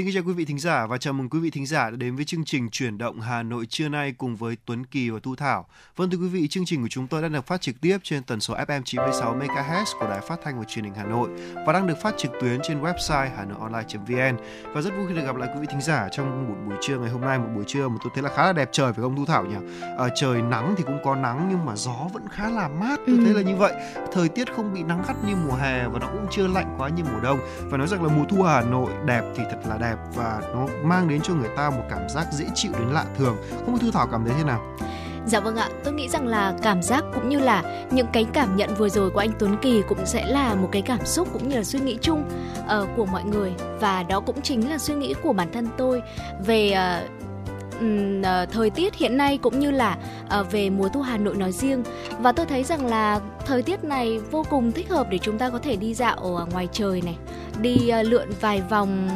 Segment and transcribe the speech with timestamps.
[0.00, 1.96] Xin kính chào quý vị thính giả và chào mừng quý vị thính giả đã
[1.96, 5.18] đến với chương trình Chuyển động Hà Nội trưa nay cùng với Tuấn Kỳ và
[5.22, 5.66] Thu Thảo.
[5.96, 8.22] Vâng thưa quý vị, chương trình của chúng tôi đang được phát trực tiếp trên
[8.22, 11.30] tần số FM 96 MHz của Đài Phát thanh và Truyền hình Hà Nội
[11.66, 14.36] và đang được phát trực tuyến trên website hanoionline.vn.
[14.74, 16.98] Và rất vui khi được gặp lại quý vị thính giả trong một buổi trưa
[16.98, 19.02] ngày hôm nay, một buổi trưa mà tôi thấy là khá là đẹp trời phải
[19.02, 19.56] không Thu Thảo nhỉ?
[19.98, 23.00] À, trời nắng thì cũng có nắng nhưng mà gió vẫn khá là mát.
[23.06, 23.24] Tôi ừ.
[23.24, 23.72] thấy là như vậy.
[24.12, 26.88] Thời tiết không bị nắng gắt như mùa hè và nó cũng chưa lạnh quá
[26.88, 27.38] như mùa đông.
[27.62, 30.66] Và nói rằng là mùa thu Hà Nội đẹp thì thật là đẹp và nó
[30.82, 33.36] mang đến cho người ta một cảm giác dễ chịu đến lạ thường.
[33.64, 34.60] Không biết thư thảo cảm thấy thế nào?
[35.26, 38.56] Dạ vâng ạ, tôi nghĩ rằng là cảm giác cũng như là những cái cảm
[38.56, 41.48] nhận vừa rồi của anh Tuấn Kỳ cũng sẽ là một cái cảm xúc cũng
[41.48, 42.24] như là suy nghĩ chung
[42.60, 43.52] uh, của mọi người.
[43.80, 46.02] Và đó cũng chính là suy nghĩ của bản thân tôi
[46.46, 47.19] về uh,
[47.80, 49.96] uh, thời tiết hiện nay cũng như là
[50.40, 51.82] uh, về mùa thu Hà Nội nói riêng.
[52.18, 55.50] Và tôi thấy rằng là thời tiết này vô cùng thích hợp để chúng ta
[55.50, 57.16] có thể đi dạo ở ngoài trời này
[57.60, 59.08] đi uh, lượn vài vòng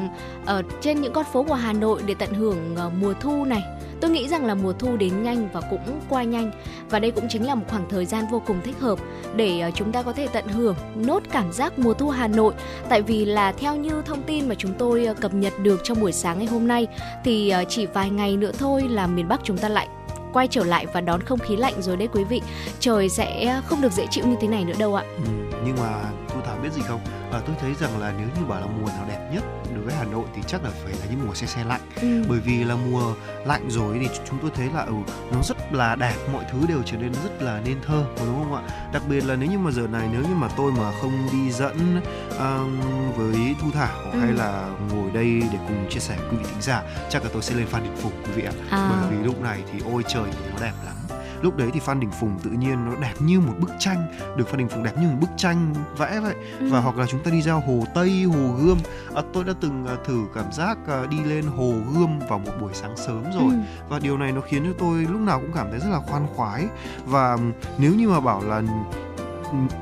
[0.46, 3.62] ở trên những con phố của Hà Nội để tận hưởng uh, mùa thu này.
[4.04, 6.50] Tôi nghĩ rằng là mùa thu đến nhanh và cũng qua nhanh
[6.90, 8.98] và đây cũng chính là một khoảng thời gian vô cùng thích hợp
[9.36, 12.54] để ờ, chúng ta có thể tận hưởng nốt cảm giác mùa thu Hà Nội.
[12.88, 16.00] Tại vì là theo như thông tin mà chúng tôi ờ, cập nhật được trong
[16.00, 16.86] buổi sáng ngày hôm nay
[17.24, 19.88] thì ờ, chỉ vài ngày nữa thôi là miền Bắc chúng ta lại
[20.32, 22.42] quay trở lại và đón không khí lạnh rồi đấy quý vị.
[22.80, 25.04] Trời sẽ không được dễ chịu như thế này nữa đâu ạ.
[25.16, 25.22] Ừ,
[25.66, 27.00] nhưng mà Thu Thảo biết gì không?
[27.32, 29.44] À, tôi thấy rằng là nếu như bảo là mùa nào đẹp nhất
[29.84, 32.24] với Hà Nội thì chắc là phải là những mùa xe xe lạnh ừ.
[32.28, 33.14] bởi vì là mùa
[33.46, 34.94] lạnh rồi thì chúng tôi thấy là ừ,
[35.32, 38.54] nó rất là đẹp mọi thứ đều trở nên rất là nên thơ đúng không
[38.54, 41.28] ạ đặc biệt là nếu như mà giờ này nếu như mà tôi mà không
[41.32, 44.18] đi dẫn uh, với Thu Thảo ừ.
[44.20, 47.30] hay là ngồi đây để cùng chia sẻ với quý vị thính giả chắc là
[47.32, 48.90] tôi sẽ lên Phan Đình Phùng quý vị ạ à.
[48.90, 50.94] bởi vì lúc này thì ôi trời nó đẹp lắm
[51.42, 54.06] lúc đấy thì Phan Đình Phùng tự nhiên nó đẹp như một bức tranh
[54.36, 56.68] được Phan Đình Phùng đẹp như một bức tranh vẽ vậy ừ.
[56.70, 58.78] và hoặc là chúng ta đi ra hồ Tây hồ Gươm
[59.14, 62.52] à, tôi đã từng à, thử cảm giác à, đi lên hồ Gươm vào một
[62.60, 63.56] buổi sáng sớm rồi ừ.
[63.88, 66.26] và điều này nó khiến cho tôi lúc nào cũng cảm thấy rất là khoan
[66.36, 66.66] khoái
[67.04, 67.38] và
[67.78, 68.62] nếu như mà bảo là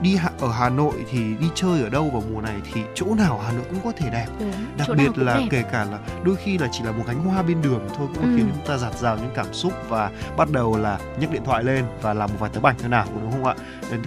[0.02, 3.40] đi ở Hà Nội thì đi chơi ở đâu vào mùa này thì chỗ nào
[3.46, 4.26] Hà Nội cũng có thể đẹp.
[4.40, 5.46] Đúng, Đặc biệt là đẹp.
[5.50, 8.24] kể cả là đôi khi là chỉ là một cánh hoa bên đường thôi cũng
[8.24, 8.36] ừ.
[8.36, 11.64] khiến chúng ta giạt rào những cảm xúc và bắt đầu là nhấc điện thoại
[11.64, 13.54] lên và làm một vài tấm ảnh thế nào đúng không ạ?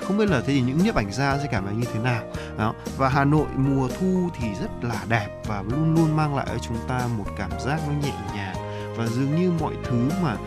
[0.01, 2.23] Không biết là thế thì những nhiếp ảnh gia sẽ cảm thấy như thế nào.
[2.57, 2.73] Đó.
[2.97, 6.57] Và Hà Nội mùa thu thì rất là đẹp và luôn luôn mang lại cho
[6.57, 8.64] chúng ta một cảm giác nó nhẹ nhàng
[8.95, 10.38] và dường như mọi thứ mà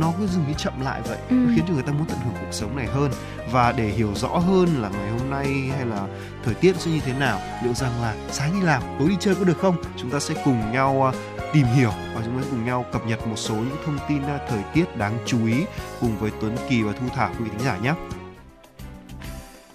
[0.00, 1.36] nó cứ dường như chậm lại vậy ừ.
[1.54, 3.10] khiến cho người ta muốn tận hưởng cuộc sống này hơn
[3.52, 5.46] và để hiểu rõ hơn là ngày hôm nay
[5.76, 6.06] hay là
[6.44, 9.34] thời tiết sẽ như thế nào liệu rằng là sáng đi làm tối đi chơi
[9.34, 11.12] có được không chúng ta sẽ cùng nhau à,
[11.52, 14.38] tìm hiểu và chúng ta cùng nhau cập nhật một số những thông tin à,
[14.48, 15.64] thời tiết đáng chú ý
[16.00, 17.94] cùng với Tuấn Kỳ và Thu Thảo quý vị thính giả nhé.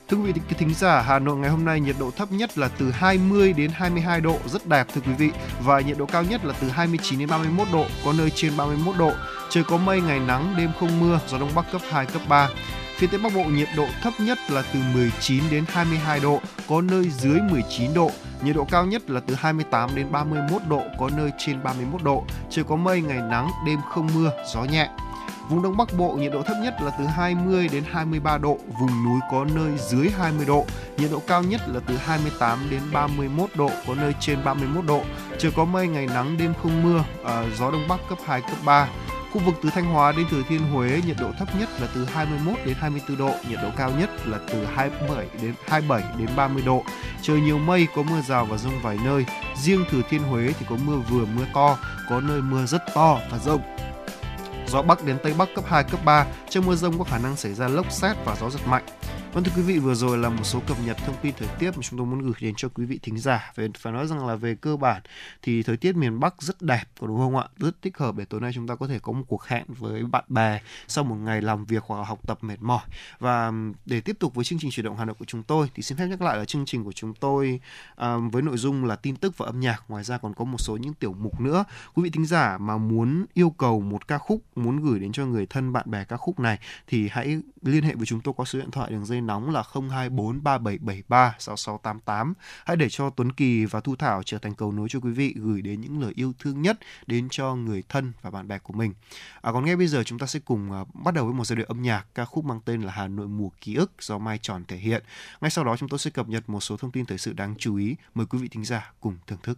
[0.10, 2.70] Thưa quý vị thính giả, Hà Nội ngày hôm nay nhiệt độ thấp nhất là
[2.78, 5.32] từ 20 đến 22 độ, rất đẹp thưa quý vị.
[5.62, 8.96] Và nhiệt độ cao nhất là từ 29 đến 31 độ, có nơi trên 31
[8.98, 9.12] độ.
[9.50, 12.50] Trời có mây, ngày nắng, đêm không mưa, gió đông bắc cấp 2, cấp 3.
[12.98, 16.82] Phía Tây Bắc Bộ nhiệt độ thấp nhất là từ 19 đến 22 độ, có
[16.82, 18.12] nơi dưới 19 độ.
[18.42, 22.24] Nhiệt độ cao nhất là từ 28 đến 31 độ, có nơi trên 31 độ.
[22.50, 24.90] Trời có mây, ngày nắng, đêm không mưa, gió nhẹ.
[25.50, 29.06] Vùng Đông Bắc Bộ nhiệt độ thấp nhất là từ 20 đến 23 độ, vùng
[29.06, 30.66] núi có nơi dưới 20 độ.
[30.98, 35.02] Nhiệt độ cao nhất là từ 28 đến 31 độ, có nơi trên 31 độ.
[35.40, 38.58] Trời có mây, ngày nắng, đêm không mưa, à, gió Đông Bắc cấp 2, cấp
[38.66, 38.88] 3.
[39.34, 42.06] Khu vực từ Thanh Hóa đến Thừa Thiên Huế nhiệt độ thấp nhất là từ
[42.06, 46.64] 21 đến 24 độ, nhiệt độ cao nhất là từ 27 đến 27 đến 30
[46.66, 46.84] độ.
[47.22, 49.26] Trời nhiều mây, có mưa rào và rông vài nơi.
[49.62, 51.78] Riêng Thừa Thiên Huế thì có mưa vừa mưa to,
[52.10, 53.62] có nơi mưa rất to và rông
[54.70, 56.26] gió bắc đến tây bắc cấp 2, cấp 3.
[56.50, 58.84] Trong mưa rông có khả năng xảy ra lốc xét và gió giật mạnh.
[59.34, 61.72] Vâng thưa quý vị, vừa rồi là một số cập nhật thông tin thời tiết
[61.72, 63.52] mà chúng tôi muốn gửi đến cho quý vị thính giả.
[63.56, 65.02] Về phải nói rằng là về cơ bản
[65.42, 67.44] thì thời tiết miền Bắc rất đẹp, có đúng không ạ?
[67.58, 70.04] Rất thích hợp để tối nay chúng ta có thể có một cuộc hẹn với
[70.04, 72.82] bạn bè sau một ngày làm việc hoặc là học tập mệt mỏi.
[73.20, 73.52] Và
[73.86, 75.98] để tiếp tục với chương trình chuyển động Hà Nội của chúng tôi thì xin
[75.98, 77.60] phép nhắc lại là chương trình của chúng tôi
[77.96, 79.84] um, với nội dung là tin tức và âm nhạc.
[79.88, 81.66] Ngoài ra còn có một số những tiểu mục nữa.
[81.94, 85.26] Quý vị thính giả mà muốn yêu cầu một ca khúc, muốn gửi đến cho
[85.26, 88.46] người thân bạn bè ca khúc này thì hãy liên hệ với chúng tôi qua
[88.46, 92.34] số điện thoại đường dây nóng là 024 3773 6688.
[92.66, 95.36] Hãy để cho Tuấn Kỳ và Thu Thảo trở thành cầu nối cho quý vị
[95.38, 98.74] gửi đến những lời yêu thương nhất đến cho người thân và bạn bè của
[98.74, 98.94] mình.
[99.42, 101.56] À, còn ngay bây giờ chúng ta sẽ cùng à, bắt đầu với một giai
[101.56, 104.40] đoạn âm nhạc ca khúc mang tên là Hà Nội mùa ký ức do Mai
[104.42, 105.04] Tròn thể hiện.
[105.42, 107.56] Ngay sau đó chúng tôi sẽ cập nhật một số thông tin thời sự đáng
[107.58, 107.96] chú ý.
[108.16, 109.58] Mời quý vị thính giả cùng thưởng thức.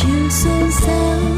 [0.00, 1.37] 就算散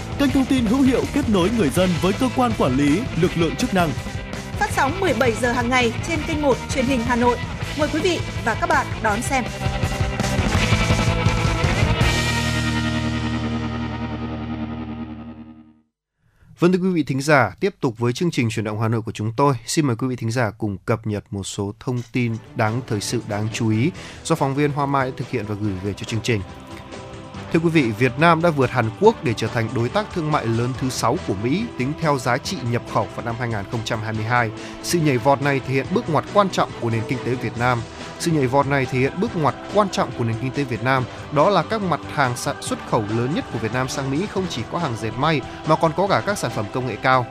[0.21, 3.31] kênh thông tin hữu hiệu kết nối người dân với cơ quan quản lý, lực
[3.35, 3.89] lượng chức năng.
[4.59, 7.37] Phát sóng 17 giờ hàng ngày trên kênh 1 truyền hình Hà Nội.
[7.79, 9.43] Mời quý vị và các bạn đón xem.
[16.59, 19.01] Vâng thưa quý vị thính giả, tiếp tục với chương trình chuyển động Hà Nội
[19.01, 19.53] của chúng tôi.
[19.65, 23.01] Xin mời quý vị thính giả cùng cập nhật một số thông tin đáng thời
[23.01, 23.91] sự đáng chú ý
[24.23, 26.41] do phóng viên Hoa Mai thực hiện và gửi về cho chương trình.
[27.53, 30.31] Thưa quý vị, Việt Nam đã vượt Hàn Quốc để trở thành đối tác thương
[30.31, 34.51] mại lớn thứ 6 của Mỹ tính theo giá trị nhập khẩu vào năm 2022.
[34.83, 37.57] Sự nhảy vọt này thể hiện bước ngoặt quan trọng của nền kinh tế Việt
[37.57, 37.81] Nam.
[38.19, 40.83] Sự nhảy vọt này thể hiện bước ngoặt quan trọng của nền kinh tế Việt
[40.83, 44.11] Nam, đó là các mặt hàng sản xuất khẩu lớn nhất của Việt Nam sang
[44.11, 46.87] Mỹ không chỉ có hàng dệt may mà còn có cả các sản phẩm công
[46.87, 47.25] nghệ cao.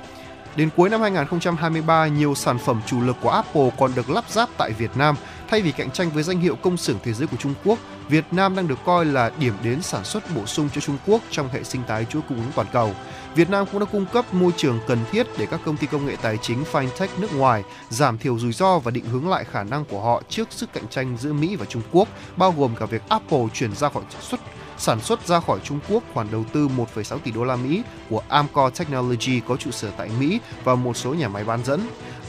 [0.56, 4.48] Đến cuối năm 2023, nhiều sản phẩm chủ lực của Apple còn được lắp ráp
[4.58, 5.14] tại Việt Nam.
[5.48, 7.78] Thay vì cạnh tranh với danh hiệu công xưởng thế giới của Trung Quốc,
[8.10, 11.22] Việt Nam đang được coi là điểm đến sản xuất bổ sung cho Trung Quốc
[11.30, 12.94] trong hệ sinh thái chuỗi cung ứng toàn cầu.
[13.34, 16.06] Việt Nam cũng đã cung cấp môi trường cần thiết để các công ty công
[16.06, 19.64] nghệ tài chính fintech nước ngoài giảm thiểu rủi ro và định hướng lại khả
[19.64, 22.86] năng của họ trước sức cạnh tranh giữa Mỹ và Trung Quốc, bao gồm cả
[22.86, 24.40] việc Apple chuyển ra khỏi xuất
[24.80, 28.22] sản xuất ra khỏi Trung Quốc khoản đầu tư 1,6 tỷ đô la Mỹ của
[28.28, 31.80] Amcor Technology có trụ sở tại Mỹ và một số nhà máy bán dẫn.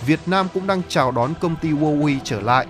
[0.05, 2.67] Việt Nam cũng đang chào đón công ty Huawei trở lại.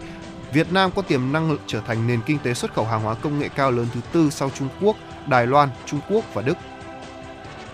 [0.54, 3.40] Việt Nam có tiềm năng trở thành nền kinh tế xuất khẩu hàng hóa công
[3.40, 4.96] nghệ cao lớn thứ tư sau Trung Quốc,
[5.28, 6.58] Đài Loan, Trung Quốc và Đức.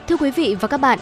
[0.07, 0.99] Thưa quý vị và các bạn,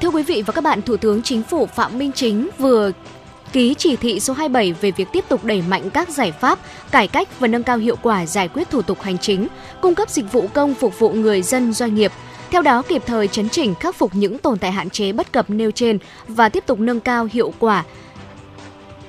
[0.00, 2.90] Thưa quý vị và các bạn, Thủ tướng Chính phủ Phạm Minh Chính vừa
[3.52, 6.58] ký chỉ thị số 27 về việc tiếp tục đẩy mạnh các giải pháp
[6.90, 9.48] cải cách và nâng cao hiệu quả giải quyết thủ tục hành chính,
[9.80, 12.12] cung cấp dịch vụ công phục vụ người dân doanh nghiệp.
[12.50, 15.50] Theo đó, kịp thời chấn chỉnh khắc phục những tồn tại hạn chế bất cập
[15.50, 15.98] nêu trên
[16.28, 17.84] và tiếp tục nâng cao hiệu quả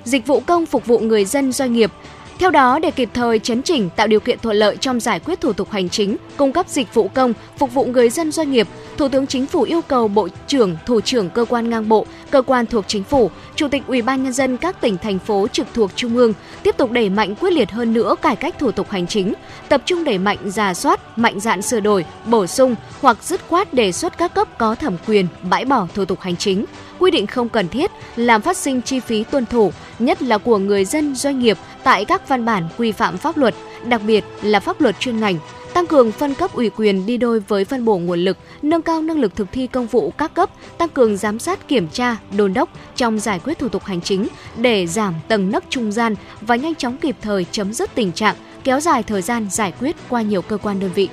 [0.03, 1.91] dịch vụ công phục vụ người dân doanh nghiệp,
[2.39, 5.41] theo đó, để kịp thời chấn chỉnh tạo điều kiện thuận lợi trong giải quyết
[5.41, 8.67] thủ tục hành chính, cung cấp dịch vụ công, phục vụ người dân doanh nghiệp,
[8.97, 12.41] Thủ tướng Chính phủ yêu cầu Bộ trưởng, Thủ trưởng cơ quan ngang bộ, cơ
[12.41, 15.67] quan thuộc Chính phủ, Chủ tịch Ủy ban nhân dân các tỉnh thành phố trực
[15.73, 16.33] thuộc Trung ương
[16.63, 19.33] tiếp tục đẩy mạnh quyết liệt hơn nữa cải cách thủ tục hành chính,
[19.69, 23.73] tập trung đẩy mạnh giả soát, mạnh dạn sửa đổi, bổ sung hoặc dứt khoát
[23.73, 26.65] đề xuất các cấp có thẩm quyền bãi bỏ thủ tục hành chính,
[27.03, 30.57] quy định không cần thiết làm phát sinh chi phí tuân thủ, nhất là của
[30.57, 33.55] người dân doanh nghiệp tại các văn bản quy phạm pháp luật,
[33.85, 35.37] đặc biệt là pháp luật chuyên ngành,
[35.73, 39.01] tăng cường phân cấp ủy quyền đi đôi với phân bổ nguồn lực, nâng cao
[39.01, 42.53] năng lực thực thi công vụ các cấp, tăng cường giám sát kiểm tra, đôn
[42.53, 46.55] đốc trong giải quyết thủ tục hành chính để giảm tầng nấc trung gian và
[46.55, 50.21] nhanh chóng kịp thời chấm dứt tình trạng kéo dài thời gian giải quyết qua
[50.21, 51.09] nhiều cơ quan đơn vị.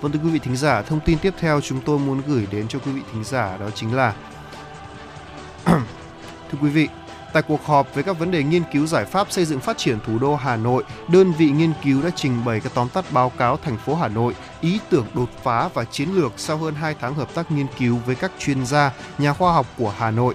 [0.00, 2.68] Vâng thưa quý vị thính giả, thông tin tiếp theo chúng tôi muốn gửi đến
[2.68, 4.14] cho quý vị thính giả đó chính là
[6.50, 6.88] Thưa quý vị,
[7.36, 9.98] Tại cuộc họp về các vấn đề nghiên cứu giải pháp xây dựng phát triển
[10.06, 13.32] thủ đô Hà Nội, đơn vị nghiên cứu đã trình bày các tóm tắt báo
[13.38, 16.94] cáo thành phố Hà Nội, ý tưởng đột phá và chiến lược sau hơn 2
[17.00, 20.34] tháng hợp tác nghiên cứu với các chuyên gia, nhà khoa học của Hà Nội.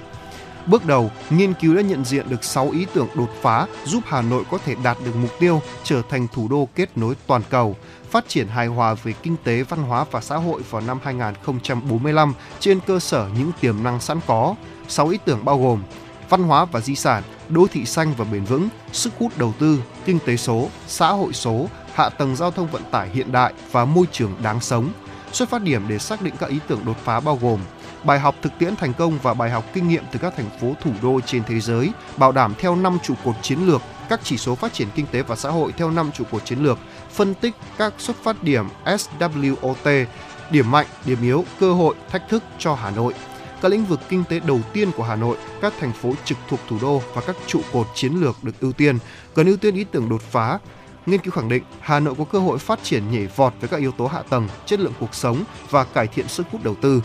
[0.66, 4.22] Bước đầu, nghiên cứu đã nhận diện được 6 ý tưởng đột phá giúp Hà
[4.22, 7.76] Nội có thể đạt được mục tiêu trở thành thủ đô kết nối toàn cầu,
[8.10, 12.34] phát triển hài hòa về kinh tế, văn hóa và xã hội vào năm 2045
[12.60, 14.56] trên cơ sở những tiềm năng sẵn có.
[14.92, 15.84] 6 ý tưởng bao gồm
[16.30, 19.84] văn hóa và di sản, đô thị xanh và bền vững, sức hút đầu tư,
[20.06, 23.86] kinh tế số, xã hội số, hạ tầng giao thông vận tải hiện đại và
[23.86, 24.90] môi trường đáng sống.
[25.32, 27.60] Xuất phát điểm để xác định các ý tưởng đột phá bao gồm
[28.04, 30.74] bài học thực tiễn thành công và bài học kinh nghiệm từ các thành phố
[30.82, 34.38] thủ đô trên thế giới, bảo đảm theo 5 trụ cột chiến lược, các chỉ
[34.38, 36.78] số phát triển kinh tế và xã hội theo 5 trụ cột chiến lược,
[37.12, 40.06] phân tích các xuất phát điểm SWOT,
[40.52, 43.14] điểm mạnh, điểm yếu, cơ hội, thách thức cho Hà Nội
[43.62, 46.60] các lĩnh vực kinh tế đầu tiên của Hà Nội, các thành phố trực thuộc
[46.68, 48.98] thủ đô và các trụ cột chiến lược được ưu tiên,
[49.36, 50.60] cần ưu tiên ý tưởng đột phá.
[51.06, 53.80] Nghiên cứu khẳng định Hà Nội có cơ hội phát triển nhảy vọt với các
[53.80, 57.04] yếu tố hạ tầng, chất lượng cuộc sống và cải thiện sức hút đầu tư.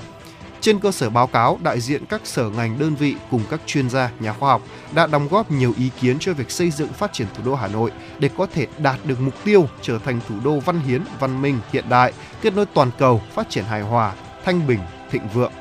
[0.60, 3.90] Trên cơ sở báo cáo, đại diện các sở ngành đơn vị cùng các chuyên
[3.90, 4.62] gia, nhà khoa học
[4.94, 7.68] đã đóng góp nhiều ý kiến cho việc xây dựng phát triển thủ đô Hà
[7.68, 11.42] Nội để có thể đạt được mục tiêu trở thành thủ đô văn hiến, văn
[11.42, 14.12] minh, hiện đại, kết nối toàn cầu, phát triển hài hòa,
[14.44, 15.52] thanh bình, thịnh vượng.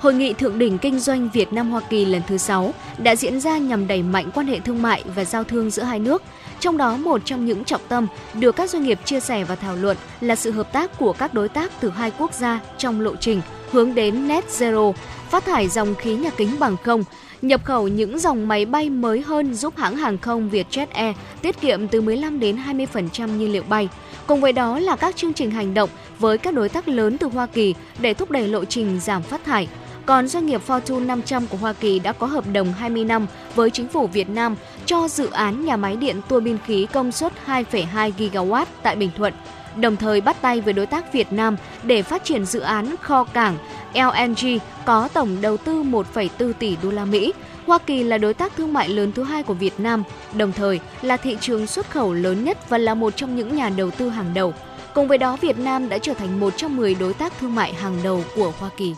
[0.00, 3.40] Hội nghị thượng đỉnh kinh doanh Việt Nam Hoa Kỳ lần thứ 6 đã diễn
[3.40, 6.22] ra nhằm đẩy mạnh quan hệ thương mại và giao thương giữa hai nước.
[6.60, 9.76] Trong đó một trong những trọng tâm được các doanh nghiệp chia sẻ và thảo
[9.76, 13.16] luận là sự hợp tác của các đối tác từ hai quốc gia trong lộ
[13.16, 13.40] trình
[13.72, 14.92] hướng đến net zero,
[15.30, 17.04] phát thải dòng khí nhà kính bằng không,
[17.42, 21.60] nhập khẩu những dòng máy bay mới hơn giúp hãng hàng không Vietjet Air tiết
[21.60, 23.88] kiệm từ 15 đến 20% nhiên liệu bay.
[24.26, 27.26] Cùng với đó là các chương trình hành động với các đối tác lớn từ
[27.26, 29.68] Hoa Kỳ để thúc đẩy lộ trình giảm phát thải,
[30.08, 33.70] còn doanh nghiệp Fortune 500 của Hoa Kỳ đã có hợp đồng 20 năm với
[33.70, 37.32] chính phủ Việt Nam cho dự án nhà máy điện tua bin khí công suất
[37.46, 39.34] 2,2 GW tại Bình Thuận,
[39.76, 43.24] đồng thời bắt tay với đối tác Việt Nam để phát triển dự án kho
[43.24, 43.56] cảng
[43.94, 47.32] LNG có tổng đầu tư 1,4 tỷ đô la Mỹ.
[47.66, 50.02] Hoa Kỳ là đối tác thương mại lớn thứ hai của Việt Nam,
[50.34, 53.68] đồng thời là thị trường xuất khẩu lớn nhất và là một trong những nhà
[53.68, 54.54] đầu tư hàng đầu
[54.98, 57.74] Cùng với đó, Việt Nam đã trở thành một trong 10 đối tác thương mại
[57.74, 58.94] hàng đầu của Hoa Kỳ.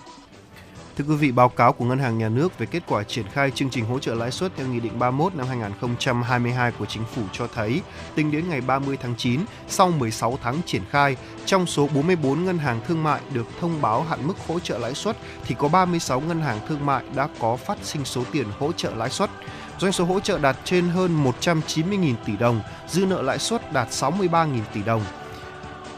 [1.00, 3.50] Thưa quý vị, báo cáo của Ngân hàng Nhà nước về kết quả triển khai
[3.50, 7.22] chương trình hỗ trợ lãi suất theo Nghị định 31 năm 2022 của Chính phủ
[7.32, 7.82] cho thấy,
[8.14, 11.16] tính đến ngày 30 tháng 9, sau 16 tháng triển khai,
[11.46, 14.94] trong số 44 ngân hàng thương mại được thông báo hạn mức hỗ trợ lãi
[14.94, 18.72] suất thì có 36 ngân hàng thương mại đã có phát sinh số tiền hỗ
[18.72, 19.30] trợ lãi suất.
[19.78, 23.88] Doanh số hỗ trợ đạt trên hơn 190.000 tỷ đồng, dư nợ lãi suất đạt
[23.88, 25.02] 63.000 tỷ đồng.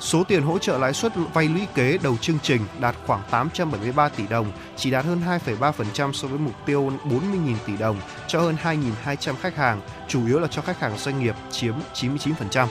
[0.02, 4.08] Số tiền hỗ trợ lãi suất vay lũy kế đầu chương trình đạt khoảng 873
[4.08, 7.96] tỷ đồng, chỉ đạt hơn 2,3% so với mục tiêu 40.000 tỷ đồng
[8.28, 12.32] cho hơn 2.200 khách hàng, chủ yếu là cho khách hàng doanh nghiệp chiếm 99%.
[12.52, 12.66] Và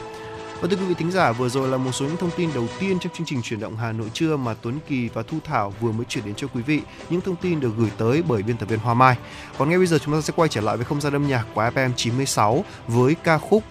[0.61, 2.67] vâng, thưa quý vị thính giả, vừa rồi là một số những thông tin đầu
[2.79, 5.73] tiên trong chương trình chuyển động Hà Nội trưa mà Tuấn Kỳ và Thu Thảo
[5.81, 6.81] vừa mới chuyển đến cho quý vị.
[7.09, 9.15] Những thông tin được gửi tới bởi biên tập viên Hoa Mai.
[9.57, 11.45] Còn ngay bây giờ chúng ta sẽ quay trở lại với không gian âm nhạc
[11.53, 13.63] của FM 96 với ca khúc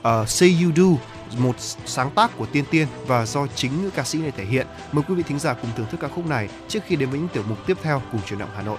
[0.00, 1.56] uh, Say You Do một
[1.86, 4.66] sáng tác của Tiên Tiên và do chính nữ ca sĩ này thể hiện.
[4.92, 7.18] Mời quý vị thính giả cùng thưởng thức ca khúc này trước khi đến với
[7.18, 8.78] những tiểu mục tiếp theo cùng chuyển động Hà Nội.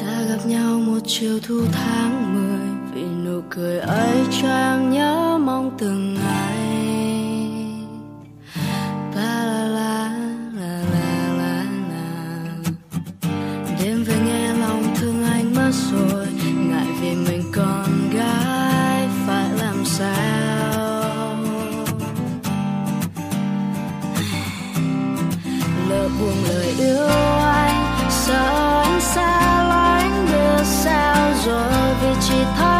[0.00, 5.38] Ta gặp nhau một chiều thu tháng mười vì nụ cười ấy cho em nhớ
[5.44, 6.39] mong từng ngày.
[27.42, 31.32] Anh, sợ anh xa lánh biết sao.
[31.46, 32.79] Rồi vì chỉ thấy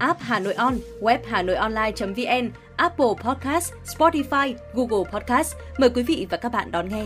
[0.00, 5.56] app Hà Nội On, web Hà Nội Online.vn, Apple Podcast, Spotify, Google Podcast.
[5.78, 7.04] Mời quý vị và các bạn đón nghe.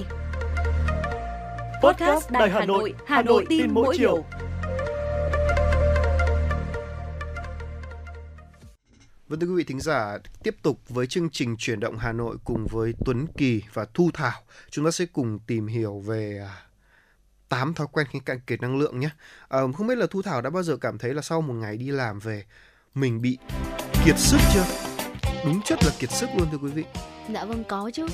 [1.83, 4.25] Podcast Đài Hà Nội, Hà Nội tin mỗi chiều.
[9.29, 12.37] Vâng thưa quý vị thính giả, tiếp tục với chương trình chuyển động Hà Nội
[12.45, 16.63] cùng với Tuấn Kỳ và Thu Thảo, chúng ta sẽ cùng tìm hiểu về à,
[17.49, 19.11] 8 thói quen khiến cạn kiệt năng lượng nhé.
[19.49, 21.77] À, không biết là Thu Thảo đã bao giờ cảm thấy là sau một ngày
[21.77, 22.45] đi làm về
[22.95, 23.39] mình bị
[24.05, 24.65] kiệt sức chưa?
[25.45, 26.85] Đúng chất là kiệt sức luôn thưa quý vị.
[27.35, 28.07] Dạ vâng có chứ.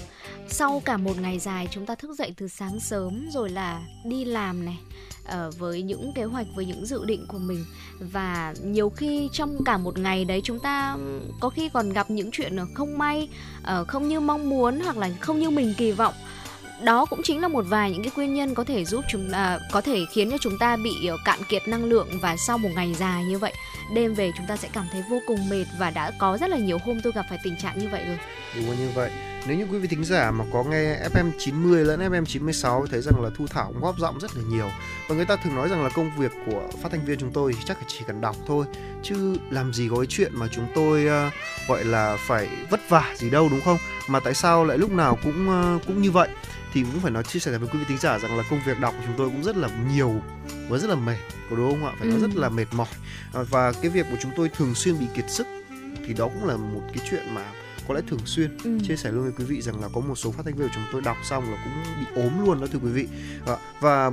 [0.48, 4.24] Sau cả một ngày dài chúng ta thức dậy từ sáng sớm rồi là đi
[4.24, 4.78] làm này
[5.24, 7.64] uh, với những kế hoạch với những dự định của mình
[8.00, 12.10] và nhiều khi trong cả một ngày đấy chúng ta ừ, có khi còn gặp
[12.10, 13.28] những chuyện không may,
[13.80, 16.14] uh, không như mong muốn hoặc là không như mình kỳ vọng
[16.84, 19.58] đó cũng chính là một vài những cái nguyên nhân có thể giúp chúng à,
[19.72, 22.68] có thể khiến cho chúng ta bị ờ, cạn kiệt năng lượng và sau một
[22.74, 23.52] ngày dài như vậy
[23.94, 26.56] đêm về chúng ta sẽ cảm thấy vô cùng mệt và đã có rất là
[26.56, 28.18] nhiều hôm tôi gặp phải tình trạng như vậy rồi.
[28.56, 29.10] Đúng như vậy
[29.46, 33.00] nếu như quý vị thính giả mà có nghe FM 90 lẫn FM 96 thấy
[33.00, 34.70] rằng là Thu Thảo góp giọng rất là nhiều.
[35.08, 37.52] Và người ta thường nói rằng là công việc của phát thanh viên chúng tôi
[37.52, 38.66] thì chắc là chỉ cần đọc thôi
[39.02, 41.32] chứ làm gì có cái chuyện mà chúng tôi uh,
[41.68, 43.78] gọi là phải vất vả gì đâu đúng không?
[44.08, 46.28] Mà tại sao lại lúc nào cũng uh, cũng như vậy?
[46.72, 48.80] Thì cũng phải nói chia sẻ với quý vị thính giả rằng là công việc
[48.80, 50.14] đọc của chúng tôi cũng rất là nhiều
[50.68, 51.18] và rất là mệt
[51.50, 51.92] có đúng không ạ?
[51.98, 52.10] Phải ừ.
[52.10, 52.86] nói rất là mệt mỏi.
[53.34, 55.46] À, và cái việc của chúng tôi thường xuyên bị kiệt sức
[56.06, 57.42] thì đó cũng là một cái chuyện mà
[57.88, 58.78] có lẽ thường xuyên ừ.
[58.88, 60.74] chia sẻ luôn với quý vị rằng là có một số phát thanh viên của
[60.74, 63.06] chúng tôi đọc xong là cũng bị ốm luôn đó thưa quý vị
[63.46, 64.10] à, và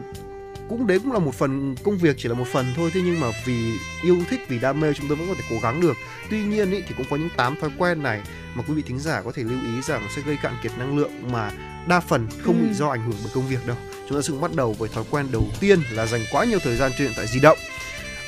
[0.69, 3.19] cũng đấy cũng là một phần công việc chỉ là một phần thôi thế nhưng
[3.19, 5.93] mà vì yêu thích vì đam mê chúng tôi vẫn có thể cố gắng được
[6.29, 8.21] tuy nhiên ý, thì cũng có những tám thói quen này
[8.55, 10.97] mà quý vị thính giả có thể lưu ý rằng sẽ gây cạn kiệt năng
[10.97, 11.51] lượng mà
[11.87, 12.67] đa phần không ừ.
[12.67, 13.77] bị do ảnh hưởng bởi công việc đâu
[14.09, 16.75] chúng ta sẽ bắt đầu với thói quen đầu tiên là dành quá nhiều thời
[16.75, 17.57] gian trên điện thoại di động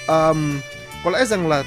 [0.08, 0.60] um,
[1.04, 1.64] có lẽ rằng là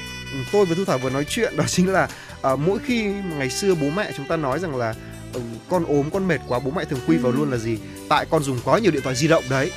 [0.51, 2.07] tôi với thu thảo vừa nói chuyện đó chính là
[2.53, 3.03] uh, mỗi khi
[3.37, 4.95] ngày xưa bố mẹ chúng ta nói rằng là
[5.37, 7.35] uh, con ốm con mệt quá bố mẹ thường quy vào ừ.
[7.37, 7.77] luôn là gì
[8.09, 9.71] tại con dùng quá nhiều điện thoại di động đấy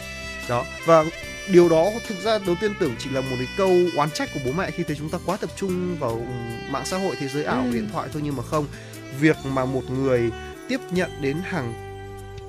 [0.48, 1.04] đó và
[1.52, 4.40] điều đó thực ra đầu tiên tưởng chỉ là một cái câu oán trách của
[4.44, 6.26] bố mẹ khi thấy chúng ta quá tập trung vào
[6.70, 7.70] mạng xã hội thế giới ảo ừ.
[7.72, 8.66] điện thoại thôi nhưng mà không
[9.20, 10.30] việc mà một người
[10.68, 11.74] tiếp nhận đến hàng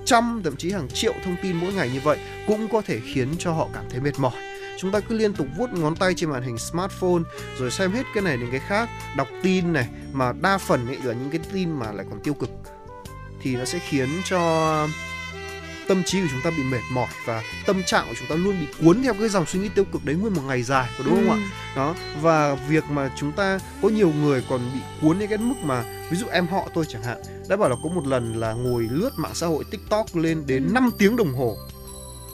[0.06, 3.28] trăm thậm chí hàng triệu thông tin mỗi ngày như vậy cũng có thể khiến
[3.40, 6.30] cho họ cảm thấy mệt mỏi chúng ta cứ liên tục vuốt ngón tay trên
[6.30, 7.24] màn hình smartphone
[7.60, 10.98] rồi xem hết cái này đến cái khác đọc tin này mà đa phần ấy
[11.04, 12.50] là những cái tin mà lại còn tiêu cực.
[13.42, 14.88] Thì nó sẽ khiến cho
[15.88, 18.60] tâm trí của chúng ta bị mệt mỏi và tâm trạng của chúng ta luôn
[18.60, 21.04] bị cuốn theo cái dòng suy nghĩ tiêu cực đấy nguyên một ngày dài có
[21.04, 21.34] đúng không ừ.
[21.34, 21.50] ạ?
[21.76, 25.56] Đó và việc mà chúng ta có nhiều người còn bị cuốn đến cái mức
[25.64, 27.18] mà ví dụ em họ tôi chẳng hạn
[27.50, 30.74] đã bảo là có một lần là ngồi lướt mạng xã hội tiktok lên đến
[30.74, 31.58] 5 tiếng đồng hồ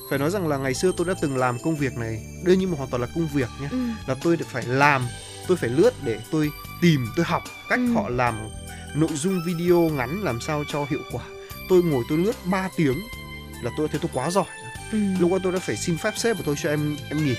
[0.09, 2.25] phải nói rằng là ngày xưa tôi đã từng làm công việc này.
[2.45, 3.67] Đây nhưng mà hoàn toàn là công việc nhé.
[3.71, 3.77] Ừ.
[4.07, 5.05] là tôi phải làm
[5.47, 7.93] tôi phải lướt để tôi tìm tôi học cách ừ.
[7.93, 8.35] họ làm
[8.95, 11.23] nội dung video ngắn làm sao cho hiệu quả.
[11.69, 13.01] Tôi ngồi tôi lướt 3 tiếng
[13.63, 14.45] là tôi thấy tôi quá giỏi
[14.91, 14.97] ừ.
[15.19, 17.35] lúc đó tôi đã phải xin phép sếp của tôi cho em em nghỉ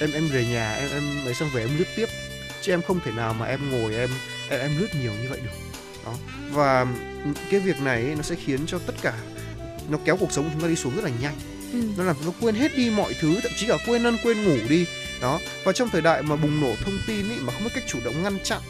[0.00, 2.06] em em về nhà em em lấy xong về em lướt tiếp.
[2.62, 4.10] Chứ em không thể nào mà em ngồi em
[4.48, 5.50] em, em lướt nhiều như vậy được.
[6.04, 6.14] Đó.
[6.50, 6.86] Và
[7.50, 9.14] cái việc này nó sẽ khiến cho tất cả
[9.88, 11.34] nó kéo cuộc sống của chúng ta đi xuống rất là nhanh
[11.72, 11.78] ừ.
[11.96, 14.56] nó làm nó quên hết đi mọi thứ thậm chí cả quên ăn quên ngủ
[14.68, 14.86] đi.
[15.20, 17.84] Đó và trong thời đại mà bùng nổ thông tin ý, mà không biết cách
[17.86, 18.60] chủ động ngăn chặn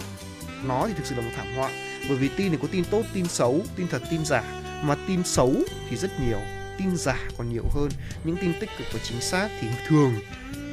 [0.64, 1.70] nó thì thực sự là một thảm họa.
[2.08, 4.42] Bởi vì tin thì có tin tốt tin xấu tin thật tin giả.
[4.82, 5.54] Mà tin xấu
[5.90, 6.40] thì rất nhiều
[6.78, 7.88] tin giả còn nhiều hơn.
[8.24, 10.14] Những tin tích cực và chính xác thì thường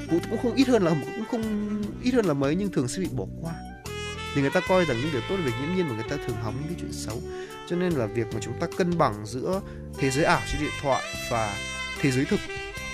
[0.09, 2.99] cũng cũng không ít hơn là cũng không ít hơn là mấy nhưng thường sẽ
[2.99, 3.53] bị bỏ qua.
[4.35, 6.15] Thì người ta coi rằng những điều tốt là việc nghiễm nhiên mà người ta
[6.27, 7.21] thường hóng những cái chuyện xấu.
[7.67, 9.61] Cho nên là việc mà chúng ta cân bằng giữa
[9.97, 11.57] thế giới ảo trên điện thoại và
[12.01, 12.39] thế giới thực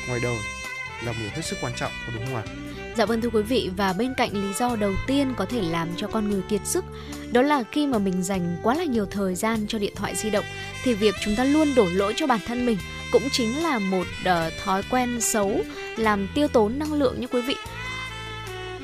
[0.07, 0.37] ngoài đời
[1.05, 2.43] là một điều hết sức quan trọng đúng không ạ?
[2.97, 5.87] Dạ vâng thưa quý vị và bên cạnh lý do đầu tiên có thể làm
[5.97, 6.85] cho con người kiệt sức
[7.31, 10.29] đó là khi mà mình dành quá là nhiều thời gian cho điện thoại di
[10.29, 10.45] động
[10.83, 12.77] thì việc chúng ta luôn đổ lỗi cho bản thân mình
[13.11, 15.59] cũng chính là một uh, thói quen xấu
[15.97, 17.55] làm tiêu tốn năng lượng như quý vị.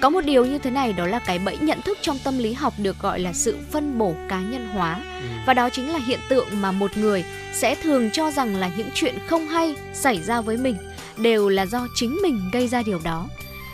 [0.02, 2.54] Có một điều như thế này đó là cái bẫy nhận thức trong tâm lý
[2.54, 5.02] học được gọi là sự phân bổ cá nhân hóa.
[5.22, 5.28] Ừ.
[5.46, 8.90] Và đó chính là hiện tượng mà một người sẽ thường cho rằng là những
[8.94, 10.78] chuyện không hay xảy ra với mình
[11.18, 13.28] đều là do chính mình gây ra điều đó.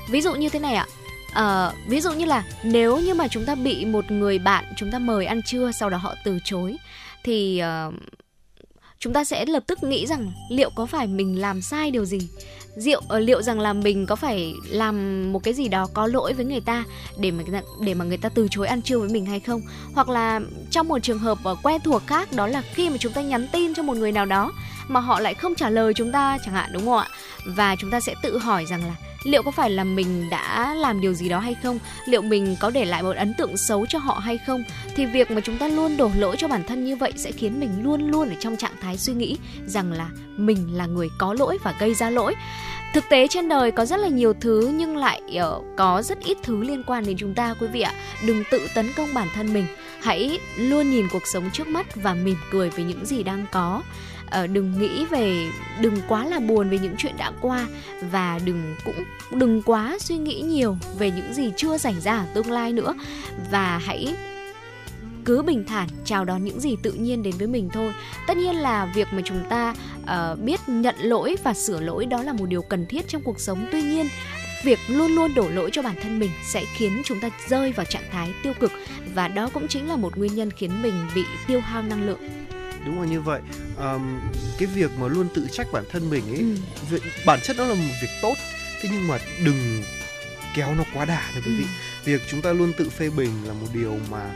[0.09, 0.87] Ví dụ như thế này ạ,
[1.35, 4.91] À, ví dụ như là nếu như mà chúng ta bị một người bạn chúng
[4.91, 6.75] ta mời ăn trưa sau đó họ từ chối
[7.23, 7.93] thì uh,
[8.99, 12.19] chúng ta sẽ lập tức nghĩ rằng liệu có phải mình làm sai điều gì
[12.75, 16.33] liệu ờ, liệu rằng là mình có phải làm một cái gì đó có lỗi
[16.33, 16.83] với người ta
[17.17, 17.43] để mà
[17.81, 19.61] để mà người ta từ chối ăn trưa với mình hay không?
[19.93, 23.13] Hoặc là trong một trường hợp ờ, quen thuộc khác, đó là khi mà chúng
[23.13, 24.53] ta nhắn tin cho một người nào đó
[24.87, 27.07] mà họ lại không trả lời chúng ta chẳng hạn, đúng không ạ?
[27.45, 31.01] Và chúng ta sẽ tự hỏi rằng là liệu có phải là mình đã làm
[31.01, 31.79] điều gì đó hay không?
[32.05, 34.63] Liệu mình có để lại một ấn tượng xấu cho họ hay không?
[34.95, 37.59] Thì việc mà chúng ta luôn đổ lỗi cho bản thân như vậy sẽ khiến
[37.59, 41.33] mình luôn luôn ở trong trạng thái suy nghĩ rằng là mình là người có
[41.33, 42.35] lỗi và gây ra lỗi.
[42.93, 46.37] Thực tế trên đời có rất là nhiều thứ nhưng lại ờ, có rất ít
[46.43, 47.93] thứ liên quan đến chúng ta, quý vị ạ.
[48.25, 49.65] Đừng tự tấn công bản thân mình.
[50.01, 53.81] Hãy luôn nhìn cuộc sống trước mắt và mỉm cười với những gì đang có
[54.43, 55.47] uh, đừng nghĩ về
[55.81, 57.67] đừng quá là buồn về những chuyện đã qua
[58.11, 62.25] và đừng cũng đừng quá suy nghĩ nhiều về những gì chưa xảy ra ở
[62.33, 62.93] tương lai nữa.
[63.51, 64.15] Và hãy
[65.25, 67.93] cứ bình thản chào đón những gì tự nhiên đến với mình thôi.
[68.27, 72.23] Tất nhiên là việc mà chúng ta uh, biết nhận lỗi và sửa lỗi đó
[72.23, 73.67] là một điều cần thiết trong cuộc sống.
[73.71, 74.07] Tuy nhiên
[74.63, 77.85] việc luôn luôn đổ lỗi cho bản thân mình sẽ khiến chúng ta rơi vào
[77.85, 78.71] trạng thái tiêu cực
[79.13, 82.44] và đó cũng chính là một nguyên nhân khiến mình bị tiêu hao năng lượng
[82.85, 83.41] đúng là như vậy.
[83.77, 84.19] Um,
[84.57, 86.55] cái việc mà luôn tự trách bản thân mình ấy ừ.
[86.89, 88.35] việc, bản chất đó là một việc tốt
[88.81, 89.83] thế nhưng mà đừng
[90.55, 91.63] kéo nó quá đà thôi quý vị.
[91.63, 91.69] Ừ.
[92.03, 94.29] việc chúng ta luôn tự phê bình là một điều mà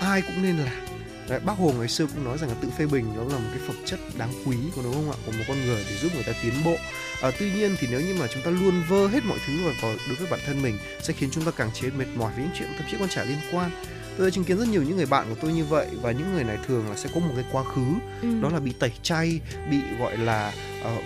[0.00, 0.84] ai cũng nên làm.
[1.28, 3.48] Đấy, bác hồ ngày xưa cũng nói rằng là tự phê bình nó là một
[3.50, 5.16] cái phẩm chất đáng quý của đúng không ạ?
[5.26, 6.76] Của một con người để giúp người ta tiến bộ.
[7.22, 9.74] À, tuy nhiên thì nếu như mà chúng ta luôn vơ hết mọi thứ vào,
[9.82, 12.44] vào đối với bản thân mình sẽ khiến chúng ta càng chế mệt mỏi với
[12.44, 13.70] những chuyện thậm chí còn chả liên quan
[14.18, 16.34] tôi đã chứng kiến rất nhiều những người bạn của tôi như vậy và những
[16.34, 17.84] người này thường là sẽ có một cái quá khứ
[18.22, 18.40] ừ.
[18.42, 21.04] đó là bị tẩy chay bị gọi là uh,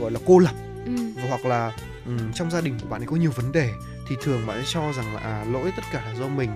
[0.00, 0.54] gọi là cô lập.
[0.86, 0.92] Ừ.
[1.28, 1.72] hoặc là
[2.06, 3.70] um, trong gia đình của bạn ấy có nhiều vấn đề
[4.08, 6.50] thì thường bạn ấy cho rằng là à, lỗi tất cả là do mình.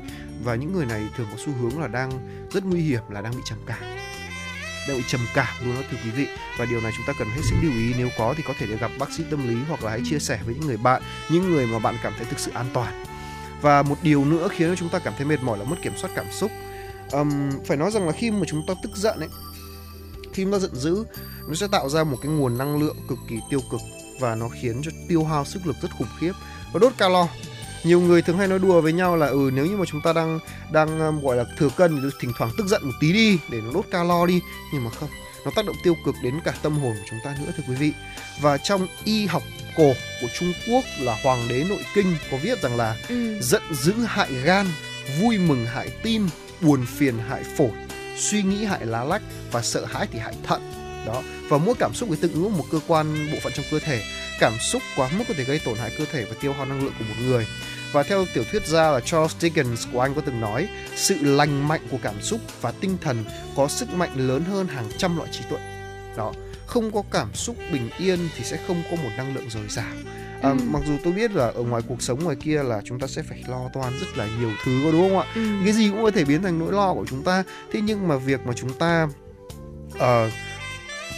[0.44, 2.10] Và những người này thường có xu hướng là đang
[2.52, 3.82] rất nguy hiểm là đang bị trầm cảm.
[4.88, 6.26] Đang bị trầm cảm luôn đó thưa quý vị.
[6.58, 7.94] Và điều này chúng ta cần hết sức lưu ý.
[7.98, 10.40] Nếu có thì có thể gặp bác sĩ tâm lý hoặc là hãy chia sẻ
[10.44, 13.04] với những người bạn những người mà bạn cảm thấy thực sự an toàn
[13.62, 15.92] và một điều nữa khiến cho chúng ta cảm thấy mệt mỏi là mất kiểm
[15.96, 16.50] soát cảm xúc.
[17.12, 19.28] Um, phải nói rằng là khi mà chúng ta tức giận ấy
[20.32, 21.04] khi chúng ta giận dữ
[21.48, 23.80] nó sẽ tạo ra một cái nguồn năng lượng cực kỳ tiêu cực
[24.20, 26.32] và nó khiến cho tiêu hao sức lực rất khủng khiếp
[26.72, 27.28] và đốt calo.
[27.84, 30.12] Nhiều người thường hay nói đùa với nhau là ừ nếu như mà chúng ta
[30.12, 30.38] đang
[30.72, 33.60] đang um, gọi là thừa cân thì thỉnh thoảng tức giận một tí đi để
[33.60, 34.40] nó đốt calo đi.
[34.72, 35.08] Nhưng mà không
[35.44, 37.74] nó tác động tiêu cực đến cả tâm hồn của chúng ta nữa thưa quý
[37.74, 37.92] vị
[38.40, 39.42] và trong y học
[39.76, 43.40] cổ của Trung Quốc là Hoàng đế nội kinh có viết rằng là ừ.
[43.40, 44.66] giận dữ hại gan,
[45.20, 46.28] vui mừng hại tim,
[46.60, 47.70] buồn phiền hại phổi,
[48.16, 49.22] suy nghĩ hại lá lách
[49.52, 50.72] và sợ hãi thì hại thận.
[51.06, 51.22] Đó.
[51.48, 54.02] Và mỗi cảm xúc thì tương ứng một cơ quan bộ phận trong cơ thể.
[54.40, 56.84] Cảm xúc quá mức có thể gây tổn hại cơ thể và tiêu hao năng
[56.84, 57.46] lượng của một người.
[57.92, 61.68] Và theo tiểu thuyết gia là Charles Dickens của Anh có từng nói, sự lành
[61.68, 63.24] mạnh của cảm xúc và tinh thần
[63.56, 65.58] có sức mạnh lớn hơn hàng trăm loại trí tuệ.
[66.16, 66.32] Đó
[66.70, 69.94] không có cảm xúc bình yên thì sẽ không có một năng lượng dồi dào
[70.42, 70.56] à, ừ.
[70.70, 73.22] mặc dù tôi biết là ở ngoài cuộc sống ngoài kia là chúng ta sẽ
[73.22, 75.40] phải lo toan rất là nhiều thứ có đúng không ạ ừ.
[75.64, 78.16] cái gì cũng có thể biến thành nỗi lo của chúng ta thế nhưng mà
[78.16, 79.08] việc mà chúng ta
[79.94, 80.32] uh,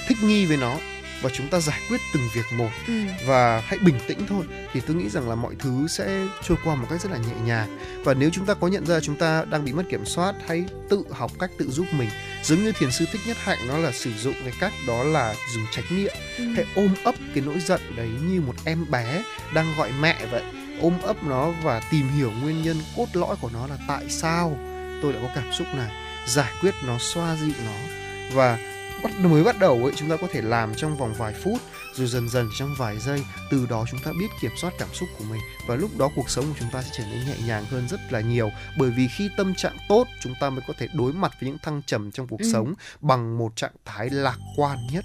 [0.08, 0.76] thích nghi với nó
[1.22, 2.70] và chúng ta giải quyết từng việc một.
[2.86, 2.94] Ừ.
[3.26, 6.74] và hãy bình tĩnh thôi thì tôi nghĩ rằng là mọi thứ sẽ trôi qua
[6.74, 7.78] một cách rất là nhẹ nhàng.
[8.04, 10.64] Và nếu chúng ta có nhận ra chúng ta đang bị mất kiểm soát hãy
[10.88, 12.08] tự học cách tự giúp mình.
[12.44, 15.34] Giống như thiền sư thích nhất hạnh nó là sử dụng cái cách đó là
[15.54, 16.44] dùng trách nhiệm ừ.
[16.56, 20.42] hãy ôm ấp cái nỗi giận đấy như một em bé đang gọi mẹ vậy.
[20.80, 24.58] Ôm ấp nó và tìm hiểu nguyên nhân cốt lõi của nó là tại sao.
[25.02, 25.90] Tôi lại có cảm xúc này.
[26.26, 27.94] Giải quyết nó xoa dịu nó.
[28.32, 28.58] Và
[29.02, 31.58] bắt mới bắt đầu ấy chúng ta có thể làm trong vòng vài phút
[31.94, 35.08] rồi dần dần trong vài giây từ đó chúng ta biết kiểm soát cảm xúc
[35.18, 37.64] của mình và lúc đó cuộc sống của chúng ta sẽ trở nên nhẹ nhàng
[37.64, 40.88] hơn rất là nhiều bởi vì khi tâm trạng tốt chúng ta mới có thể
[40.94, 42.50] đối mặt với những thăng trầm trong cuộc ừ.
[42.52, 45.04] sống bằng một trạng thái lạc quan nhất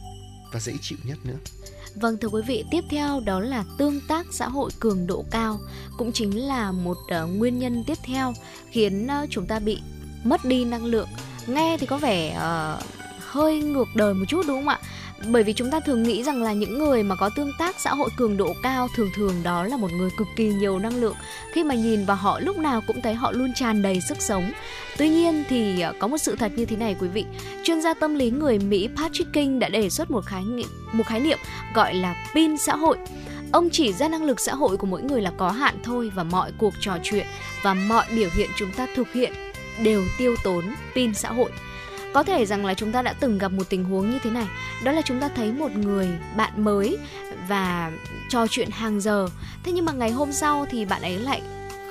[0.53, 1.38] và dễ chịu nhất nữa
[2.01, 5.60] Vâng thưa quý vị, tiếp theo đó là tương tác xã hội cường độ cao,
[5.97, 8.33] cũng chính là một uh, nguyên nhân tiếp theo
[8.69, 9.81] khiến uh, chúng ta bị
[10.23, 11.07] mất đi năng lượng.
[11.47, 12.96] Nghe thì có vẻ uh,
[13.38, 14.80] hơi ngược đời một chút, đúng không ạ?
[15.28, 17.93] Bởi vì chúng ta thường nghĩ rằng là những người mà có tương tác xã
[17.93, 21.15] hội cường độ cao, thường thường đó là một người cực kỳ nhiều năng lượng.
[21.54, 24.52] Khi mà nhìn vào họ, lúc nào cũng thấy họ luôn tràn đầy sức sống.
[24.97, 27.26] Tuy nhiên thì à, có một sự thật như thế này quý vị.
[27.63, 31.04] Chuyên gia tâm lý người Mỹ Patrick King đã đề xuất một khái niệm một
[31.08, 31.38] khái niệm
[31.73, 32.97] gọi là pin xã hội.
[33.52, 36.23] Ông chỉ ra năng lực xã hội của mỗi người là có hạn thôi và
[36.23, 37.26] mọi cuộc trò chuyện
[37.63, 39.34] và mọi biểu hiện chúng ta thực hiện
[39.84, 40.63] đều tiêu tốn
[40.95, 41.52] pin xã hội
[42.17, 44.47] có thể rằng là chúng ta đã từng gặp một tình huống như thế này.
[44.84, 46.97] Đó là chúng ta thấy một người bạn mới
[47.47, 47.91] và
[48.30, 49.27] trò chuyện hàng giờ.
[49.63, 51.41] Thế nhưng mà ngày hôm sau thì bạn ấy lại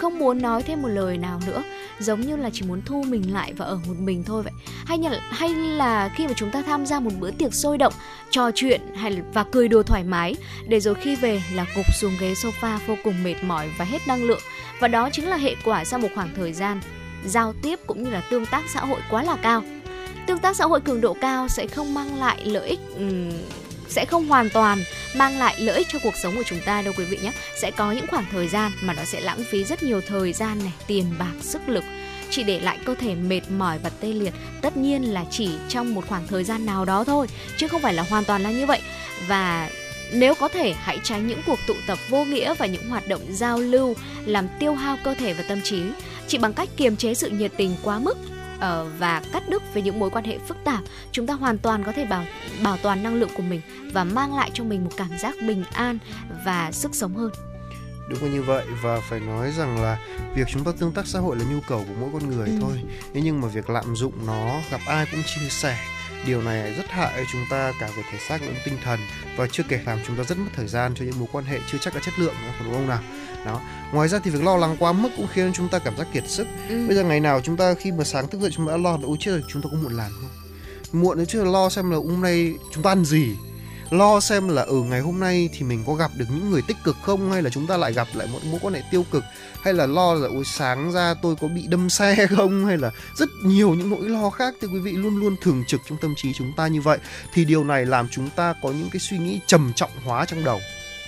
[0.00, 1.62] không muốn nói thêm một lời nào nữa.
[1.98, 4.52] Giống như là chỉ muốn thu mình lại và ở một mình thôi vậy.
[4.86, 7.94] Hay là hay là khi mà chúng ta tham gia một bữa tiệc sôi động
[8.30, 10.34] trò chuyện hay là, và cười đùa thoải mái
[10.68, 14.08] để rồi khi về là gục xuống ghế sofa vô cùng mệt mỏi và hết
[14.08, 14.40] năng lượng.
[14.80, 16.80] Và đó chính là hệ quả sau một khoảng thời gian
[17.26, 19.62] giao tiếp cũng như là tương tác xã hội quá là cao
[20.26, 23.30] tương tác xã hội cường độ cao sẽ không mang lại lợi ích um,
[23.88, 24.84] sẽ không hoàn toàn
[25.16, 27.32] mang lại lợi ích cho cuộc sống của chúng ta đâu quý vị nhé.
[27.56, 30.58] Sẽ có những khoảng thời gian mà nó sẽ lãng phí rất nhiều thời gian
[30.58, 31.84] này tiền bạc sức lực.
[32.30, 35.94] Chỉ để lại cơ thể mệt mỏi và tê liệt tất nhiên là chỉ trong
[35.94, 38.66] một khoảng thời gian nào đó thôi chứ không phải là hoàn toàn là như
[38.66, 38.80] vậy.
[39.28, 39.70] Và
[40.12, 43.20] nếu có thể hãy tránh những cuộc tụ tập vô nghĩa và những hoạt động
[43.30, 45.82] giao lưu làm tiêu hao cơ thể và tâm trí.
[46.28, 48.18] Chỉ bằng cách kiềm chế sự nhiệt tình quá mức
[48.98, 50.80] và cắt đứt với những mối quan hệ phức tạp
[51.12, 52.24] chúng ta hoàn toàn có thể bảo
[52.62, 53.60] bảo toàn năng lượng của mình
[53.92, 55.98] và mang lại cho mình một cảm giác bình an
[56.44, 57.30] và sức sống hơn.
[58.08, 59.98] Đúng là như vậy và phải nói rằng là
[60.34, 62.54] việc chúng ta tương tác xã hội là nhu cầu của mỗi con người ừ.
[62.60, 62.82] thôi.
[63.14, 65.78] Thế nhưng mà việc lạm dụng nó gặp ai cũng chia sẻ
[66.26, 69.00] điều này rất hại chúng ta cả về thể xác lẫn tinh thần
[69.36, 71.58] và chưa kể làm chúng ta rất mất thời gian cho những mối quan hệ
[71.72, 73.00] chưa chắc là chất lượng đúng không nào
[73.46, 73.60] đó.
[73.92, 76.30] Ngoài ra thì việc lo lắng quá mức cũng khiến chúng ta cảm giác kiệt
[76.30, 76.46] sức.
[76.68, 76.86] Ừ.
[76.86, 78.98] bây giờ ngày nào chúng ta khi mà sáng thức dậy chúng ta đã lo
[79.02, 80.30] ôi chết rồi chúng ta có muộn làm không?
[81.02, 83.36] Muộn nữa chứ lo xem là hôm nay chúng ta ăn gì.
[83.90, 86.62] Lo xem là ở ừ, ngày hôm nay thì mình có gặp được những người
[86.62, 87.32] tích cực không?
[87.32, 89.24] Hay là chúng ta lại gặp lại một mối quan hệ tiêu cực?
[89.62, 92.66] Hay là lo là ôi sáng ra tôi có bị đâm xe không?
[92.66, 94.54] Hay là rất nhiều những nỗi lo khác.
[94.60, 96.98] Thì quý vị luôn luôn thường trực trong tâm trí chúng ta như vậy.
[97.32, 100.44] Thì điều này làm chúng ta có những cái suy nghĩ trầm trọng hóa trong
[100.44, 100.60] đầu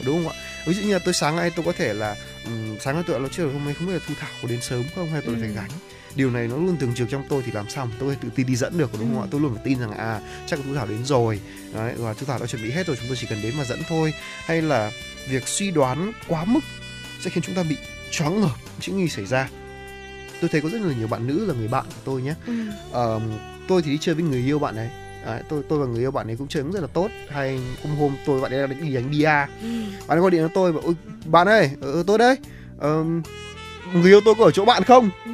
[0.05, 0.39] đúng không ạ?
[0.67, 3.21] Ví dụ như là tôi sáng nay tôi có thể là um, sáng nay tôi
[3.21, 5.35] nó chưa hôm nay không biết là thu thảo có đến sớm không hay tôi
[5.35, 5.41] ừ.
[5.41, 5.71] phải gánh.
[6.15, 8.47] Điều này nó luôn thường trực trong tôi thì làm sao mà tôi tự tin
[8.47, 9.25] đi dẫn được đúng không ạ?
[9.25, 9.29] Ừ.
[9.31, 11.41] tôi luôn phải tin rằng à chắc thu thảo đến rồi.
[11.75, 13.65] Đấy và thu thảo đã chuẩn bị hết rồi chúng tôi chỉ cần đến mà
[13.65, 14.15] dẫn thôi.
[14.45, 14.91] Hay là
[15.29, 16.61] việc suy đoán quá mức
[17.21, 17.77] sẽ khiến chúng ta bị
[18.11, 18.57] choáng ngợp
[18.87, 19.49] những gì xảy ra.
[20.41, 22.35] Tôi thấy có rất là nhiều bạn nữ là người bạn của tôi nhé.
[22.47, 22.53] Ừ.
[23.17, 23.23] uh,
[23.69, 24.89] tôi thì đi chơi với người yêu bạn ấy
[25.29, 27.09] Đấy, tôi tôi và người yêu bạn ấy cũng chơi cũng rất là tốt.
[27.29, 29.47] Hay hôm hôm tôi bạn ấy đang đi đánh bia.
[29.63, 29.69] Ừ.
[30.07, 30.95] bạn ấy gọi điện cho tôi bảo ôi
[31.27, 32.37] bạn ơi ờ, tôi đây.
[32.77, 33.07] Uh,
[33.95, 35.11] người yêu tôi có ở chỗ bạn không?
[35.25, 35.33] Ừ.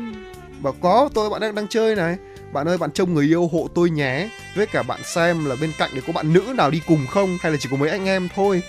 [0.63, 2.17] bảo có tôi bạn đang đang chơi này.
[2.53, 4.31] Bạn ơi bạn trông người yêu hộ tôi nhé.
[4.57, 7.37] Với cả bạn xem là bên cạnh để có bạn nữ nào đi cùng không?
[7.41, 8.63] Hay là chỉ có mấy anh em thôi?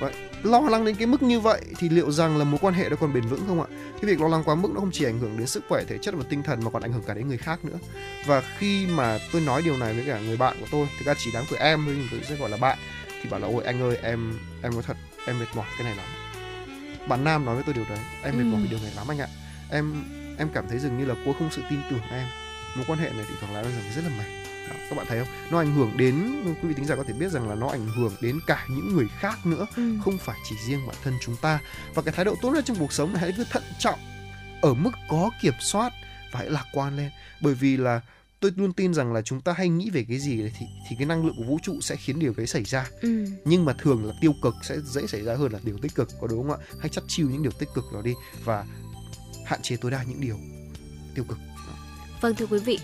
[0.00, 0.12] Vậy,
[0.42, 2.96] lo lắng đến cái mức như vậy thì liệu rằng là mối quan hệ đó
[3.00, 3.66] còn bền vững không ạ?
[3.92, 5.98] Cái việc lo lắng quá mức nó không chỉ ảnh hưởng đến sức khỏe thể
[5.98, 7.78] chất và tinh thần mà còn ảnh hưởng cả đến người khác nữa.
[8.26, 11.14] Và khi mà tôi nói điều này với cả người bạn của tôi thực ra
[11.18, 12.78] chỉ đáng tuổi em thôi tôi sẽ gọi là bạn
[13.22, 15.96] thì bảo là ôi anh ơi em em có thật em mệt mỏi cái này
[15.96, 16.06] lắm.
[17.08, 18.66] Bạn nam nói với tôi điều đấy em mệt mỏi ừ.
[18.70, 19.28] điều này lắm anh ạ.
[19.70, 20.04] Em
[20.38, 22.26] em cảm thấy dường như là cô không sự tin tưởng em.
[22.76, 24.41] Mối quan hệ này thì thoảng là rằng rất là mệt
[24.90, 25.28] các bạn thấy không?
[25.50, 27.86] Nó ảnh hưởng đến quý vị tính giả có thể biết rằng là nó ảnh
[27.86, 29.96] hưởng đến cả những người khác nữa ừ.
[30.04, 31.60] không phải chỉ riêng bản thân chúng ta.
[31.94, 33.98] Và cái thái độ tốt nhất trong cuộc sống là hãy cứ thận trọng
[34.62, 35.92] ở mức có kiểm soát
[36.32, 37.10] và hãy lạc quan lên.
[37.40, 38.00] Bởi vì là
[38.40, 41.06] tôi luôn tin rằng là chúng ta hay nghĩ về cái gì thì thì cái
[41.06, 42.86] năng lượng của vũ trụ sẽ khiến điều đấy xảy ra.
[43.00, 43.26] Ừ.
[43.44, 46.08] nhưng mà thường là tiêu cực sẽ dễ xảy ra hơn là điều tích cực
[46.20, 46.66] có đúng không ạ?
[46.80, 48.14] Hãy chắc chiêu những điều tích cực đó đi
[48.44, 48.64] và
[49.46, 50.38] hạn chế tối đa những điều
[51.14, 51.38] tiêu cực.
[52.20, 52.78] Vâng thưa quý vị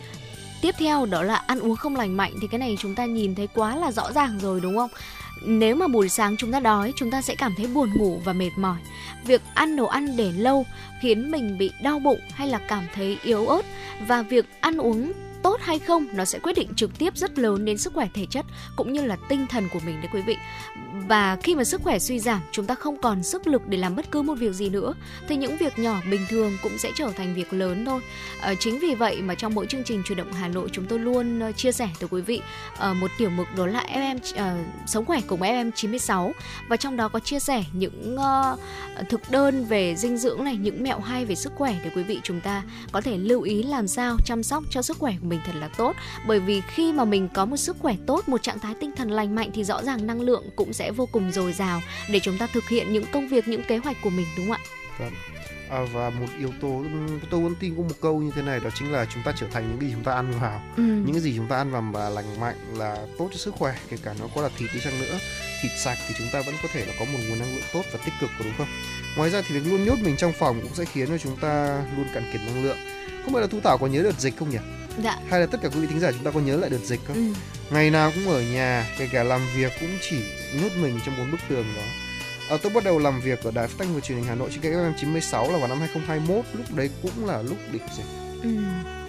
[0.63, 3.35] tiếp theo đó là ăn uống không lành mạnh, thì cái này chúng ta nhìn
[3.35, 4.91] thấy quá là rõ ràng rồi, đúng không?
[5.45, 8.33] Nếu mà buổi sáng chúng ta đói, chúng ta sẽ cảm thấy buồn ngủ và
[8.33, 8.79] mệt mỏi.
[9.25, 10.67] Việc ăn đồ ăn để lâu
[11.01, 13.63] khiến mình bị đau bụng hay là cảm thấy yếu ớt
[14.07, 17.65] và việc ăn uống tốt hay không nó sẽ quyết định trực tiếp rất lớn
[17.65, 20.37] đến sức khỏe thể chất cũng như là tinh thần của mình đấy quý vị.
[21.09, 23.97] Và khi mà sức khỏe suy giảm chúng ta không còn sức lực để làm
[23.97, 24.95] bất cứ một việc gì nữa.
[25.29, 28.01] Thì những việc nhỏ bình thường cũng sẽ trở thành việc lớn thôi.
[28.41, 30.99] À, chính vì vậy mà trong mỗi chương trình chuyển động Hà Nội chúng tôi
[30.99, 32.41] luôn uh, chia sẻ tới quý vị
[32.91, 36.33] uh, một tiểu mục đó là FM uh, sống khỏe cùng FM 96
[36.69, 38.59] và trong đó có chia sẻ những uh,
[39.09, 42.21] thực đơn về dinh dưỡng này những mẹo hay về sức khỏe để quý vị
[42.23, 42.63] chúng ta
[42.93, 45.69] có thể lưu ý làm sao chăm sóc cho sức khỏe của mình thật là
[45.77, 45.97] tốt.
[46.27, 49.11] Bởi vì khi mà mình có một sức khỏe tốt một trạng thái tinh thần
[49.11, 52.39] lành mạnh thì rõ ràng năng lượng cũng sẽ vô cùng dồi dào để chúng
[52.39, 54.61] ta thực hiện những công việc những kế hoạch của mình đúng không ạ?
[54.99, 55.13] Vâng.
[55.71, 56.85] À, và một yếu tố
[57.31, 59.47] tôi muốn tin có một câu như thế này đó chính là chúng ta trở
[59.53, 60.63] thành những gì chúng ta ăn vào.
[60.77, 60.83] Ừ.
[60.83, 63.75] những cái gì chúng ta ăn vào và lành mạnh là tốt cho sức khỏe
[63.91, 65.19] kể cả nó có là thịt đi chăng nữa.
[65.63, 67.83] Thịt sạch thì chúng ta vẫn có thể là có một nguồn năng lượng tốt
[67.93, 68.67] và tích cực đúng không?
[69.17, 71.83] Ngoài ra thì việc luôn nhốt mình trong phòng cũng sẽ khiến cho chúng ta
[71.97, 72.79] luôn cạn kiệt năng lượng.
[73.25, 74.59] Không biết là thu thảo có nhớ đợt dịch không nhỉ
[75.05, 75.17] dạ.
[75.31, 77.01] hay là tất cả quý vị thính giả chúng ta có nhớ lại đợt dịch
[77.07, 77.33] không ừ.
[77.71, 80.17] ngày nào cũng ở nhà kể cả làm việc cũng chỉ
[80.63, 81.83] nhốt mình trong bốn bức tường đó
[82.51, 84.49] à, tôi bắt đầu làm việc ở đài phát thanh và truyền hình Hà Nội
[84.53, 88.07] trên cái FM 96 là vào năm 2021 lúc đấy cũng là lúc đỉnh dịch
[88.43, 88.49] ừ.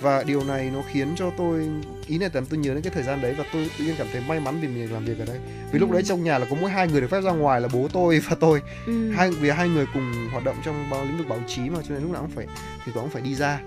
[0.02, 1.68] và điều này nó khiến cho tôi
[2.08, 4.08] ý này tầm tôi nhớ đến cái thời gian đấy và tôi tự nhiên cảm
[4.12, 5.38] thấy may mắn vì mình làm việc ở đây
[5.72, 5.80] vì ừ.
[5.80, 7.88] lúc đấy trong nhà là có mỗi hai người được phép ra ngoài là bố
[7.94, 9.12] tôi và tôi ừ.
[9.12, 12.04] hai vì hai người cùng hoạt động trong lĩnh vực báo chí mà cho nên
[12.04, 12.46] lúc nào cũng phải
[12.86, 13.60] thì cũng phải đi ra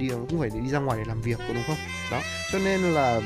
[0.00, 1.76] đi cũng phải để đi ra ngoài để làm việc có đúng không?
[2.10, 2.20] Đó
[2.52, 3.20] cho nên là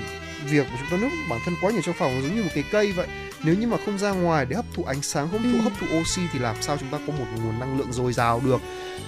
[0.51, 2.65] việc mà chúng ta nuốt bản thân quá nhiều trong phòng giống như một cái
[2.73, 3.07] cây vậy.
[3.45, 5.61] Nếu như mà không ra ngoài để hấp thụ ánh sáng hấp thụ Ừ.
[5.61, 8.41] hấp thụ oxy thì làm sao chúng ta có một nguồn năng lượng dồi dào
[8.45, 8.61] được?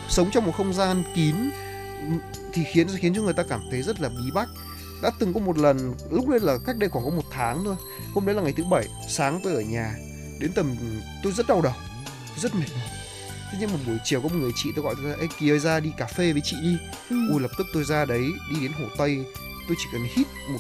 [0.09, 1.35] Sống trong một không gian kín
[2.53, 4.49] thì khiến khiến cho người ta cảm thấy rất là bí bách.
[5.03, 7.77] Đã từng có một lần lúc đấy là cách đây khoảng có một tháng thôi.
[8.15, 9.95] Hôm đấy là ngày thứ bảy sáng tôi ở nhà
[10.41, 10.77] đến tầm
[11.23, 11.73] tôi rất đau đầu
[12.37, 12.96] rất mệt mỏi
[13.53, 15.59] thế nhưng một buổi chiều có một người chị tôi gọi tôi ra Kỳ ơi
[15.59, 16.77] ra đi cà phê với chị đi
[17.11, 17.17] Ừ.
[17.33, 19.25] ui lập tức tôi ra đấy đi đến hồ tây
[19.69, 20.59] tôi chỉ cần hít một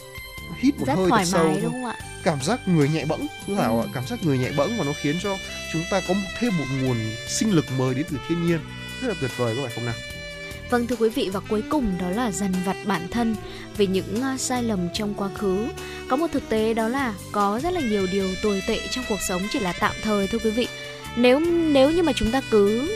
[0.60, 2.88] hít một rất hơi thật thoải sâu mái thôi đúng không ạ cảm giác người
[2.88, 3.86] nhẹ bẫng cứ hảo Ừ.
[3.86, 5.36] ạ cảm giác người nhẹ bẫng và nó khiến cho
[5.72, 6.96] chúng ta có thêm một nguồn
[7.28, 8.58] sinh lực mới đến từ thiên nhiên
[9.02, 9.94] rất là tuyệt vời có phải không nào
[10.70, 13.36] Vâng thưa quý vị và cuối cùng đó là dần vặt bản thân
[13.76, 15.68] về những uh, sai lầm trong quá khứ.
[16.08, 19.18] Có một thực tế đó là có rất là nhiều điều tồi tệ trong cuộc
[19.28, 20.68] sống chỉ là tạm thời thôi quý vị.
[21.16, 21.40] Nếu
[21.72, 22.90] nếu như mà chúng ta cứ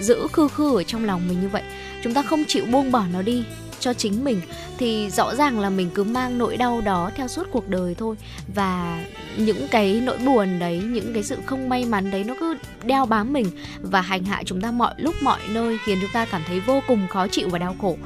[0.00, 1.62] giữ khư khư ở trong lòng mình như vậy,
[2.02, 3.44] chúng ta không chịu buông bỏ nó đi
[3.80, 4.40] cho chính mình
[4.78, 8.16] thì rõ ràng là mình cứ mang nỗi đau đó theo suốt cuộc đời thôi.
[8.54, 9.04] Và
[9.36, 13.06] những cái nỗi buồn đấy những cái sự không may mắn đấy nó cứ đeo
[13.06, 13.46] bám mình
[13.80, 16.82] và hành hạ chúng ta mọi lúc mọi nơi khiến chúng ta cảm thấy vô
[16.86, 17.96] cùng khó chịu và đau khổ.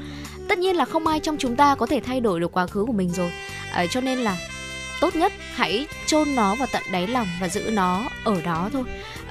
[0.48, 2.84] Tất nhiên là không ai trong chúng ta có thể thay đổi được quá khứ
[2.84, 3.32] của mình rồi.
[3.72, 4.36] À, cho nên là
[5.00, 8.84] tốt nhất hãy chôn nó vào tận đáy lòng và giữ nó ở đó thôi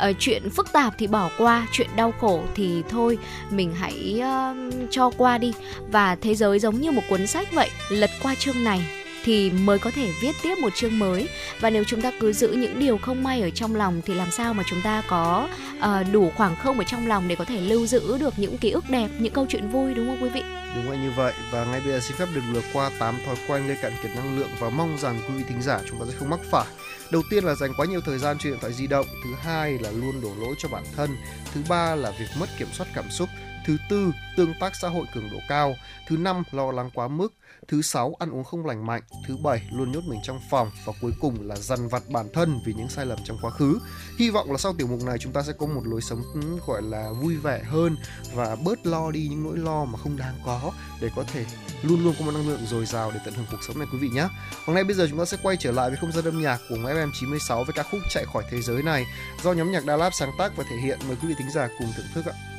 [0.09, 3.17] uh, chuyện phức tạp thì bỏ qua chuyện đau khổ thì thôi
[3.49, 5.53] mình hãy uh, cho qua đi.
[5.91, 8.81] Và thế giới giống như một cuốn sách vậy lật qua chương này
[9.23, 11.29] thì mới có thể viết tiếp một chương mới.
[11.59, 14.31] Và nếu chúng ta cứ giữ những điều không may ở trong lòng thì làm
[14.31, 15.47] sao mà chúng ta có
[15.77, 18.71] uh, đủ khoảng không ở trong lòng để có thể lưu giữ được những ký
[18.71, 20.41] ức đẹp những câu chuyện vui đúng không quý vị?
[20.75, 21.33] Đúng vậy như vậy.
[21.51, 24.11] Và ngay bây giờ xin phép được lược qua 8 thói quen gây cạn kiệt
[24.15, 26.65] năng lượng và mong rằng quý vị thính giả chúng ta sẽ không mắc phải.
[27.11, 29.79] Đầu tiên là dành quá nhiều thời gian trên điện thoại di động, thứ hai
[29.79, 31.17] là luôn đổ lỗi cho bản thân,
[31.53, 33.29] thứ ba là việc mất kiểm soát cảm xúc,
[33.65, 35.75] thứ tư tương tác xã hội cường độ cao,
[36.07, 37.33] thứ năm lo lắng quá mức,
[37.69, 40.93] thứ sáu ăn uống không lành mạnh, thứ bảy luôn nhốt mình trong phòng và
[41.01, 43.79] cuối cùng là dằn vặt bản thân vì những sai lầm trong quá khứ.
[44.17, 46.41] Hy vọng là sau tiểu mục này chúng ta sẽ có một lối sống ừ,
[46.67, 47.97] gọi là vui vẻ hơn
[48.35, 51.45] và bớt lo đi những nỗi lo mà không đáng có để có thể
[51.83, 53.99] luôn luôn có một năng lượng dồi dào để tận hưởng cuộc sống này quý
[53.99, 54.27] vị nhé.
[54.65, 56.59] Hôm nay bây giờ chúng ta sẽ quay trở lại với không gian âm nhạc
[56.69, 59.05] của FM96 với ca khúc Chạy khỏi thế giới này
[59.43, 60.99] do nhóm nhạc Đà Lạt sáng tác và thể hiện.
[61.07, 62.58] Mời quý vị thính giả cùng thưởng thức ạ.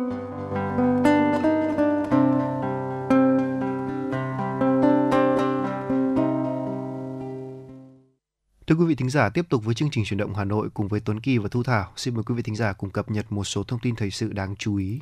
[8.71, 10.87] Thưa quý vị thính giả, tiếp tục với chương trình chuyển động Hà Nội cùng
[10.87, 11.91] với Tuấn Kỳ và Thu Thảo.
[11.95, 14.33] Xin mời quý vị thính giả cùng cập nhật một số thông tin thời sự
[14.33, 14.99] đáng chú ý.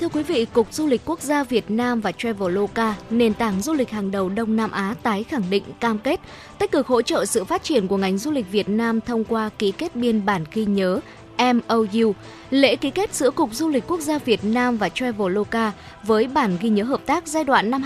[0.00, 3.72] Thưa quý vị, Cục Du lịch Quốc gia Việt Nam và Traveloka, nền tảng du
[3.72, 6.20] lịch hàng đầu Đông Nam Á tái khẳng định cam kết
[6.58, 9.50] tích cực hỗ trợ sự phát triển của ngành du lịch Việt Nam thông qua
[9.58, 11.00] ký kết biên bản ghi nhớ
[11.38, 12.14] MOU,
[12.50, 15.72] lễ ký kết giữa Cục Du lịch Quốc gia Việt Nam và Traveloka
[16.02, 17.82] với bản ghi nhớ hợp tác giai đoạn năm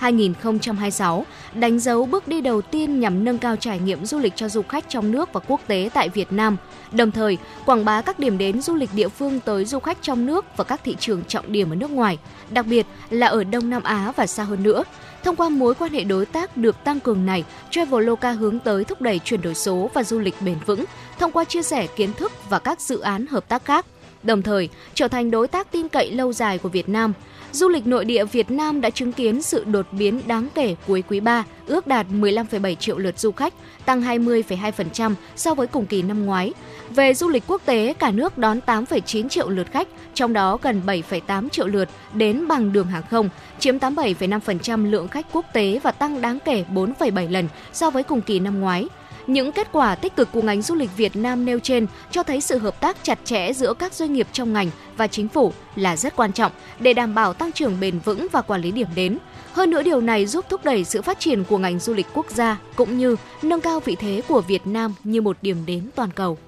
[0.00, 1.22] 2023-2026,
[1.54, 4.62] đánh dấu bước đi đầu tiên nhằm nâng cao trải nghiệm du lịch cho du
[4.62, 6.56] khách trong nước và quốc tế tại Việt Nam,
[6.92, 10.26] đồng thời quảng bá các điểm đến du lịch địa phương tới du khách trong
[10.26, 12.18] nước và các thị trường trọng điểm ở nước ngoài,
[12.50, 14.84] đặc biệt là ở Đông Nam Á và xa hơn nữa.
[15.24, 19.00] Thông qua mối quan hệ đối tác được tăng cường này, Traveloka hướng tới thúc
[19.00, 20.84] đẩy chuyển đổi số và du lịch bền vững
[21.18, 23.86] thông qua chia sẻ kiến thức và các dự án hợp tác khác,
[24.22, 27.12] đồng thời trở thành đối tác tin cậy lâu dài của Việt Nam.
[27.52, 31.02] Du lịch nội địa Việt Nam đã chứng kiến sự đột biến đáng kể cuối
[31.08, 36.02] quý 3, ước đạt 15,7 triệu lượt du khách, tăng 20,2% so với cùng kỳ
[36.02, 36.52] năm ngoái.
[36.90, 40.82] Về du lịch quốc tế, cả nước đón 8,9 triệu lượt khách, trong đó gần
[40.86, 43.28] 7,8 triệu lượt đến bằng đường hàng không,
[43.58, 48.20] chiếm 87,5% lượng khách quốc tế và tăng đáng kể 4,7 lần so với cùng
[48.20, 48.88] kỳ năm ngoái.
[49.28, 52.40] Những kết quả tích cực của ngành du lịch Việt Nam nêu trên cho thấy
[52.40, 55.96] sự hợp tác chặt chẽ giữa các doanh nghiệp trong ngành và chính phủ là
[55.96, 59.18] rất quan trọng để đảm bảo tăng trưởng bền vững và quản lý điểm đến.
[59.52, 62.30] Hơn nữa điều này giúp thúc đẩy sự phát triển của ngành du lịch quốc
[62.30, 66.10] gia cũng như nâng cao vị thế của Việt Nam như một điểm đến toàn
[66.10, 66.38] cầu.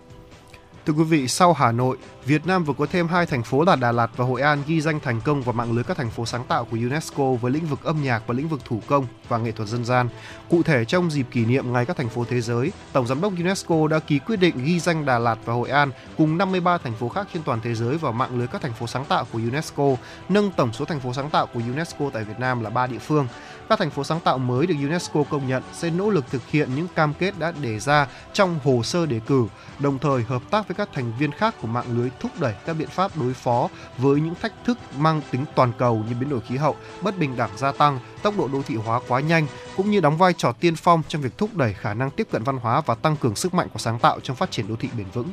[0.86, 1.96] Thưa quý vị, sau Hà Nội,
[2.30, 4.80] Việt Nam vừa có thêm hai thành phố là Đà Lạt và Hội An ghi
[4.80, 7.66] danh thành công vào mạng lưới các thành phố sáng tạo của UNESCO với lĩnh
[7.66, 10.08] vực âm nhạc và lĩnh vực thủ công và nghệ thuật dân gian.
[10.50, 13.32] Cụ thể, trong dịp kỷ niệm Ngày các thành phố thế giới, Tổng giám đốc
[13.38, 16.94] UNESCO đã ký quyết định ghi danh Đà Lạt và Hội An cùng 53 thành
[16.94, 19.38] phố khác trên toàn thế giới vào mạng lưới các thành phố sáng tạo của
[19.38, 19.96] UNESCO,
[20.28, 22.98] nâng tổng số thành phố sáng tạo của UNESCO tại Việt Nam là 3 địa
[22.98, 23.26] phương.
[23.68, 26.74] Các thành phố sáng tạo mới được UNESCO công nhận sẽ nỗ lực thực hiện
[26.74, 29.46] những cam kết đã đề ra trong hồ sơ đề cử,
[29.78, 32.72] đồng thời hợp tác với các thành viên khác của mạng lưới thúc đẩy các
[32.72, 33.68] biện pháp đối phó
[33.98, 37.36] với những thách thức mang tính toàn cầu như biến đổi khí hậu, bất bình
[37.36, 39.46] đẳng gia tăng, tốc độ đô thị hóa quá nhanh,
[39.76, 42.42] cũng như đóng vai trò tiên phong trong việc thúc đẩy khả năng tiếp cận
[42.42, 44.88] văn hóa và tăng cường sức mạnh của sáng tạo trong phát triển đô thị
[44.98, 45.28] bền vững.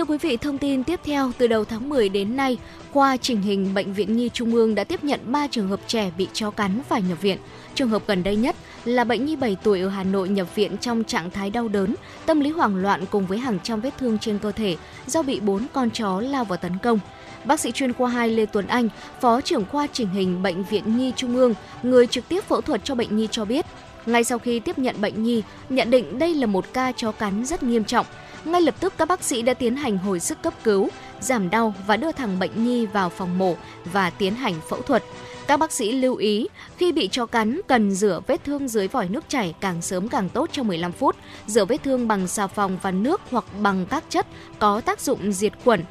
[0.00, 2.58] Thưa quý vị, thông tin tiếp theo, từ đầu tháng 10 đến nay,
[2.92, 6.10] khoa trình hình Bệnh viện Nhi Trung ương đã tiếp nhận 3 trường hợp trẻ
[6.18, 7.38] bị chó cắn phải nhập viện.
[7.74, 10.76] Trường hợp gần đây nhất là bệnh nhi 7 tuổi ở Hà Nội nhập viện
[10.78, 11.94] trong trạng thái đau đớn,
[12.26, 14.76] tâm lý hoảng loạn cùng với hàng trăm vết thương trên cơ thể
[15.06, 16.98] do bị bốn con chó lao vào tấn công.
[17.44, 18.88] Bác sĩ chuyên khoa 2 Lê Tuấn Anh,
[19.20, 22.80] Phó trưởng khoa chỉnh hình Bệnh viện Nhi Trung ương, người trực tiếp phẫu thuật
[22.84, 23.66] cho bệnh nhi cho biết,
[24.06, 27.44] ngay sau khi tiếp nhận bệnh nhi, nhận định đây là một ca chó cắn
[27.44, 28.06] rất nghiêm trọng.
[28.44, 30.88] Ngay lập tức các bác sĩ đã tiến hành hồi sức cấp cứu,
[31.20, 35.04] giảm đau và đưa thằng bệnh nhi vào phòng mổ và tiến hành phẫu thuật.
[35.46, 39.08] Các bác sĩ lưu ý, khi bị chó cắn cần rửa vết thương dưới vòi
[39.08, 41.16] nước chảy càng sớm càng tốt trong 15 phút,
[41.46, 44.26] rửa vết thương bằng xà phòng và nước hoặc bằng các chất
[44.58, 45.84] có tác dụng diệt khuẩn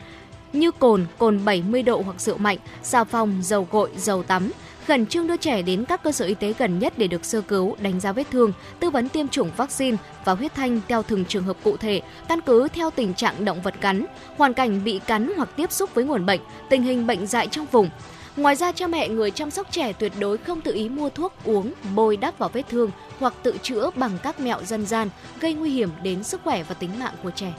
[0.54, 4.52] như cồn, cồn 70 độ hoặc rượu mạnh, xà phòng, dầu gội, dầu tắm.
[4.89, 7.41] Khẩn trương đưa trẻ đến các cơ sở y tế gần nhất để được sơ
[7.41, 11.25] cứu, đánh giá vết thương, tư vấn tiêm chủng vaccine và huyết thanh theo từng
[11.25, 14.05] trường hợp cụ thể, căn cứ theo tình trạng động vật cắn,
[14.37, 17.65] hoàn cảnh bị cắn hoặc tiếp xúc với nguồn bệnh, tình hình bệnh dại trong
[17.71, 17.89] vùng.
[18.37, 21.33] Ngoài ra, cha mẹ người chăm sóc trẻ tuyệt đối không tự ý mua thuốc
[21.45, 25.09] uống, bôi đắp vào vết thương hoặc tự chữa bằng các mẹo dân gian
[25.39, 27.53] gây nguy hiểm đến sức khỏe và tính mạng của trẻ.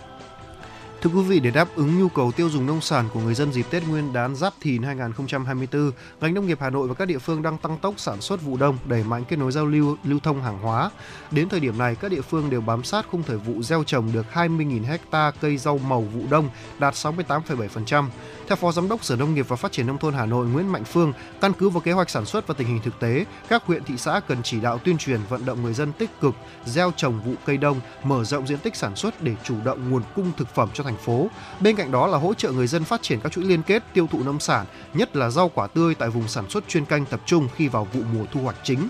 [1.03, 3.53] Thưa quý vị, để đáp ứng nhu cầu tiêu dùng nông sản của người dân
[3.53, 7.19] dịp Tết Nguyên đán Giáp Thìn 2024, ngành nông nghiệp Hà Nội và các địa
[7.19, 10.19] phương đang tăng tốc sản xuất vụ đông, đẩy mạnh kết nối giao lưu, lưu
[10.23, 10.91] thông hàng hóa.
[11.31, 14.13] Đến thời điểm này, các địa phương đều bám sát khung thời vụ gieo trồng
[14.13, 16.49] được 20.000 ha cây rau màu vụ đông,
[16.79, 18.07] đạt 68,7%.
[18.49, 20.73] Theo Phó Giám đốc Sở Nông nghiệp và Phát triển Nông thôn Hà Nội Nguyễn
[20.73, 23.67] Mạnh Phương, căn cứ vào kế hoạch sản xuất và tình hình thực tế, các
[23.67, 26.35] huyện thị xã cần chỉ đạo tuyên truyền vận động người dân tích cực
[26.65, 30.03] gieo trồng vụ cây đông, mở rộng diện tích sản xuất để chủ động nguồn
[30.15, 31.29] cung thực phẩm cho thành phố.
[31.61, 34.09] Bên cạnh đó là hỗ trợ người dân phát triển các chuỗi liên kết tiêu
[34.13, 37.21] thụ nông sản, nhất là rau quả tươi tại vùng sản xuất chuyên canh tập
[37.27, 38.89] trung khi vào vụ mùa thu hoạch chính.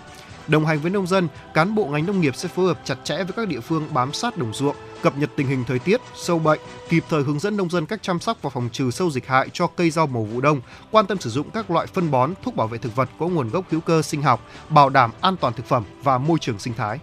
[0.49, 3.17] Đồng hành với nông dân, cán bộ ngành nông nghiệp sẽ phối hợp chặt chẽ
[3.17, 6.39] với các địa phương bám sát đồng ruộng, cập nhật tình hình thời tiết, sâu
[6.39, 9.27] bệnh, kịp thời hướng dẫn nông dân cách chăm sóc và phòng trừ sâu dịch
[9.27, 12.35] hại cho cây rau màu vụ đông, quan tâm sử dụng các loại phân bón,
[12.43, 15.37] thuốc bảo vệ thực vật có nguồn gốc hữu cơ sinh học, bảo đảm an
[15.37, 16.99] toàn thực phẩm và môi trường sinh thái.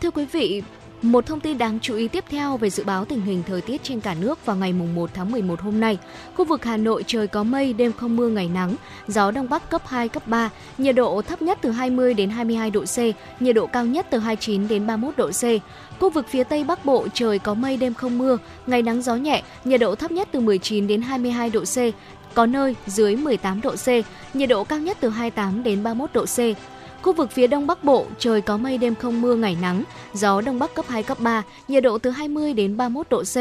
[0.00, 0.62] Thưa quý vị,
[1.02, 3.82] một thông tin đáng chú ý tiếp theo về dự báo tình hình thời tiết
[3.82, 5.98] trên cả nước vào ngày 1 tháng 11 hôm nay.
[6.34, 8.74] Khu vực Hà Nội trời có mây, đêm không mưa ngày nắng,
[9.08, 12.70] gió đông bắc cấp 2, cấp 3, nhiệt độ thấp nhất từ 20 đến 22
[12.70, 12.98] độ C,
[13.40, 15.44] nhiệt độ cao nhất từ 29 đến 31 độ C.
[16.00, 19.16] Khu vực phía Tây Bắc Bộ trời có mây, đêm không mưa, ngày nắng gió
[19.16, 21.76] nhẹ, nhiệt độ thấp nhất từ 19 đến 22 độ C,
[22.34, 23.88] có nơi dưới 18 độ C,
[24.34, 26.38] nhiệt độ cao nhất từ 28 đến 31 độ C.
[27.02, 29.84] Khu vực phía Đông Bắc Bộ, trời có mây đêm không mưa ngày nắng,
[30.14, 33.36] gió Đông Bắc cấp 2, cấp 3, nhiệt độ từ 20 đến 31 độ C.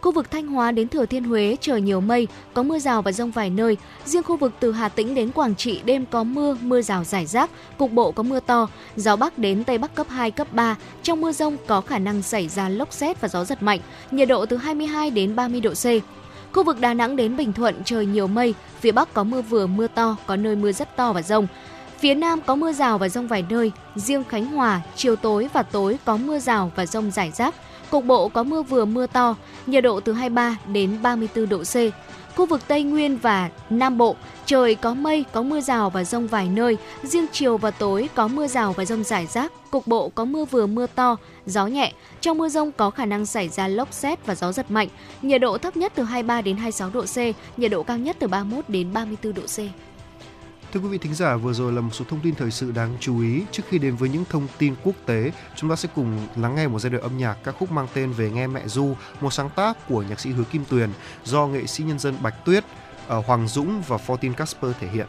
[0.00, 3.12] Khu vực Thanh Hóa đến Thừa Thiên Huế trời nhiều mây, có mưa rào và
[3.12, 3.76] rông vài nơi.
[4.04, 7.26] Riêng khu vực từ Hà Tĩnh đến Quảng Trị đêm có mưa, mưa rào rải
[7.26, 8.68] rác, cục bộ có mưa to.
[8.96, 10.76] Gió Bắc đến Tây Bắc cấp 2, cấp 3.
[11.02, 14.28] Trong mưa rông có khả năng xảy ra lốc xét và gió giật mạnh, nhiệt
[14.28, 15.86] độ từ 22 đến 30 độ C.
[16.52, 19.66] Khu vực Đà Nẵng đến Bình Thuận trời nhiều mây, phía Bắc có mưa vừa
[19.66, 21.46] mưa to, có nơi mưa rất to và rông.
[22.02, 25.62] Phía Nam có mưa rào và rông vài nơi, riêng Khánh Hòa, chiều tối và
[25.62, 27.54] tối có mưa rào và rông rải rác.
[27.90, 29.36] Cục bộ có mưa vừa mưa to,
[29.66, 31.74] nhiệt độ từ 23 đến 34 độ C.
[32.36, 36.26] Khu vực Tây Nguyên và Nam Bộ, trời có mây, có mưa rào và rông
[36.26, 40.08] vài nơi, riêng chiều và tối có mưa rào và rông rải rác, cục bộ
[40.08, 41.92] có mưa vừa mưa to, gió nhẹ.
[42.20, 44.88] Trong mưa rông có khả năng xảy ra lốc xét và gió giật mạnh.
[45.22, 47.16] Nhiệt độ thấp nhất từ 23 đến 26 độ C,
[47.58, 49.58] nhiệt độ cao nhất từ 31 đến 34 độ C.
[50.72, 52.96] Thưa quý vị thính giả, vừa rồi là một số thông tin thời sự đáng
[53.00, 53.42] chú ý.
[53.50, 56.68] Trước khi đến với những thông tin quốc tế, chúng ta sẽ cùng lắng nghe
[56.68, 59.50] một giai đoạn âm nhạc ca khúc mang tên Về nghe mẹ Du, một sáng
[59.50, 60.90] tác của nhạc sĩ Hứa Kim Tuyền
[61.24, 62.64] do nghệ sĩ nhân dân Bạch Tuyết,
[63.06, 65.06] ờ, Hoàng Dũng và Fortin Casper thể hiện.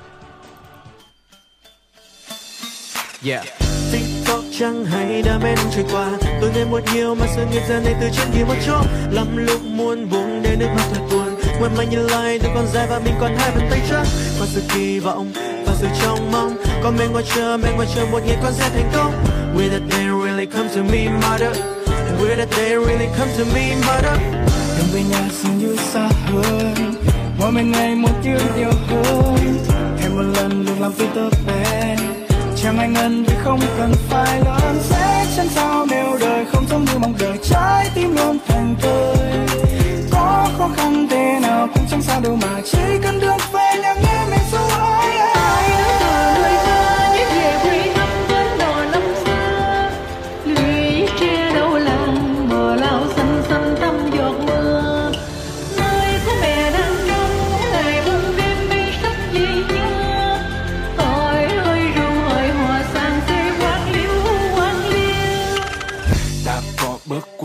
[3.25, 3.45] Yeah.
[3.91, 6.11] TikTok chẳng hay đã men trôi qua
[6.41, 9.37] Tôi nghe một nhiều mà sự nghiệp giờ này từ trên kia một chỗ Lắm
[9.37, 12.87] lúc muốn buông để nước mắt thôi tuôn Ngoảnh mà nhìn lại đứa con dài
[12.89, 14.05] và mình còn hai bàn tay trắng
[14.39, 15.52] Qua sự kỳ vọng
[15.83, 16.55] sự trong mong.
[16.83, 19.13] Còn mình ngồi chờ, mình ngồi chờ một ngày con sẽ thành công.
[19.55, 21.57] Will the day really come to me, mother.
[22.19, 24.19] Will the day really come to me, mother.
[24.77, 26.95] Đừng về nhà dường như xa hơn.
[27.39, 29.57] Mỗi mình ngày một yêu nhiều hơn.
[29.97, 31.97] Thêm một lần được làm Peter Pan
[32.63, 34.79] Chẳng ai ngân vì không cần phải lớn.
[34.81, 37.37] Sẽ chẳng sao nếu đời không giống như mong đợi.
[37.43, 39.15] Trái tim luôn thành tươi.
[40.11, 42.61] Có khó khăn thế nào cũng chẳng sao đâu mà.
[42.71, 44.92] Chỉ cần được về nhà nghe mình ru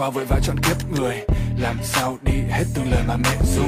[0.09, 1.17] qua vội vã chọn kiếp người.
[1.59, 3.65] Làm sao đi hết từng lời mà mẹ ru.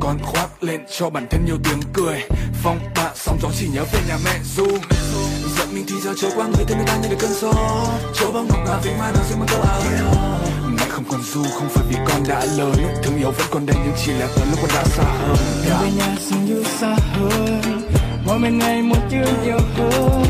[0.00, 2.20] Con khoác lên cho bản thân nhiều tiếng cười.
[2.62, 4.66] Phong bạ sóng gió chỉ nhớ về nhà mẹ ru.
[5.58, 7.52] Giận mình thì giờ trôi qua người thân người ta như được cơn gió.
[8.14, 9.80] Chỗ bóng ngọc ngà vì mai nào riêng một câu áo
[10.76, 12.74] mẹ không còn ru, không phải vì con đã lớn.
[13.02, 15.36] Thương yêu vẫn còn đây nhưng chỉ là từ lúc con đã xa hơn.
[15.66, 15.82] Yeah.
[15.82, 17.88] về nhà dường như xa hơn.
[18.26, 20.24] Mỗi mình ngày một yêu nhiều hơn.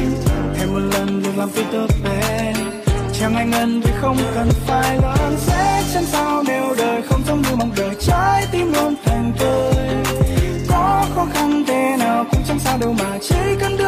[0.55, 2.58] Thêm một lần được làm tôi tốt bên
[3.21, 7.43] chẳng ai ngần vì không cần phải lớn sẽ chẳng sao nếu đời không giống
[7.43, 7.95] như mong đợi.
[8.01, 9.75] Trái tim luôn thành tươi,
[10.69, 13.88] có khó khăn thế nào cũng chẳng sao đâu mà chỉ cần đưa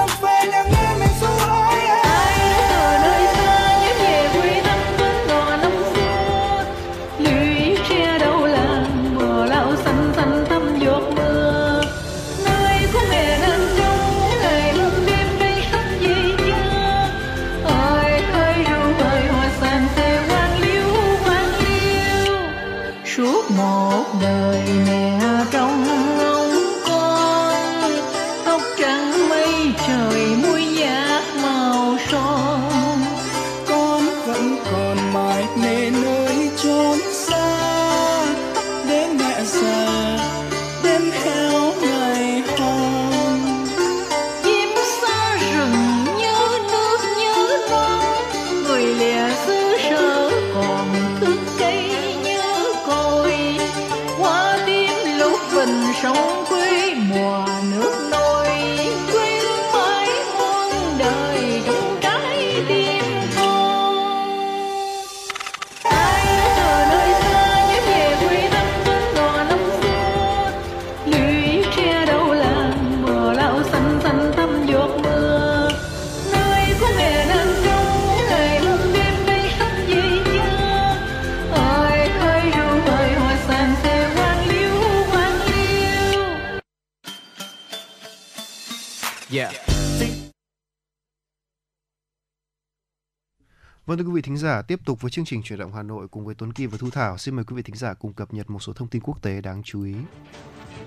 [94.20, 96.52] vị thính giả, tiếp tục với chương trình chuyển động Hà Nội cùng với Tuấn
[96.52, 97.18] Kỳ và Thu Thảo.
[97.18, 99.40] Xin mời quý vị thính giả cùng cập nhật một số thông tin quốc tế
[99.40, 99.94] đáng chú ý.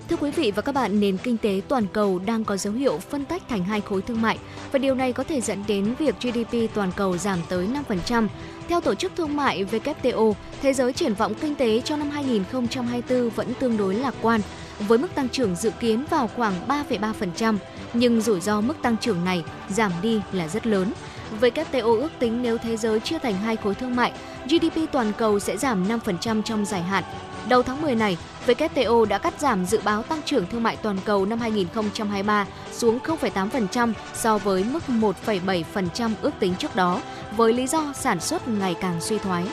[0.08, 2.98] Thưa quý vị và các bạn, nền kinh tế toàn cầu đang có dấu hiệu
[2.98, 4.38] phân tách thành hai khối thương mại
[4.72, 8.28] và điều này có thể dẫn đến việc GDP toàn cầu giảm tới 5%.
[8.68, 10.32] Theo Tổ chức Thương mại WTO,
[10.62, 14.40] thế giới triển vọng kinh tế cho năm 2024 vẫn tương đối lạc quan,
[14.78, 17.56] với mức tăng trưởng dự kiến vào khoảng 3,3%,
[17.94, 20.92] nhưng rủi ro mức tăng trưởng này giảm đi là rất lớn.
[21.40, 24.12] WTO ước tính nếu thế giới chia thành hai khối thương mại,
[24.44, 27.04] GDP toàn cầu sẽ giảm 5% trong dài hạn.
[27.48, 28.16] Đầu tháng 10 này,
[28.46, 32.98] WTO đã cắt giảm dự báo tăng trưởng thương mại toàn cầu năm 2023 xuống
[32.98, 37.00] 0,8% so với mức 1,7% ước tính trước đó,
[37.36, 39.44] với lý do sản xuất ngày càng suy thoái.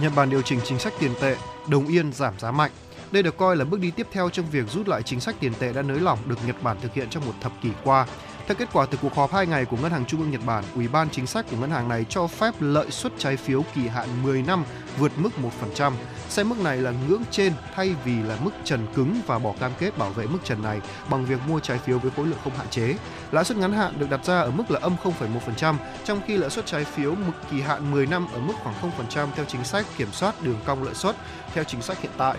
[0.00, 1.36] Nhật Bản điều chỉnh chính sách tiền tệ,
[1.68, 2.70] đồng yên giảm giá mạnh.
[3.10, 5.52] Đây được coi là bước đi tiếp theo trong việc rút lại chính sách tiền
[5.58, 8.06] tệ đã nới lỏng được Nhật Bản thực hiện trong một thập kỷ qua.
[8.46, 10.64] Theo kết quả từ cuộc họp 2 ngày của Ngân hàng Trung ương Nhật Bản,
[10.74, 13.88] Ủy ban chính sách của ngân hàng này cho phép lợi suất trái phiếu kỳ
[13.88, 14.64] hạn 10 năm
[14.98, 15.30] vượt mức
[15.76, 15.92] 1%.
[16.28, 19.70] Xem mức này là ngưỡng trên thay vì là mức trần cứng và bỏ cam
[19.78, 20.80] kết bảo vệ mức trần này
[21.10, 22.94] bằng việc mua trái phiếu với khối lượng không hạn chế.
[23.30, 25.74] Lãi suất ngắn hạn được đặt ra ở mức là âm 0,1%,
[26.04, 28.74] trong khi lãi suất trái phiếu mức kỳ hạn 10 năm ở mức khoảng
[29.08, 31.16] 0% theo chính sách kiểm soát đường cong lợi suất
[31.54, 32.36] theo chính sách hiện tại.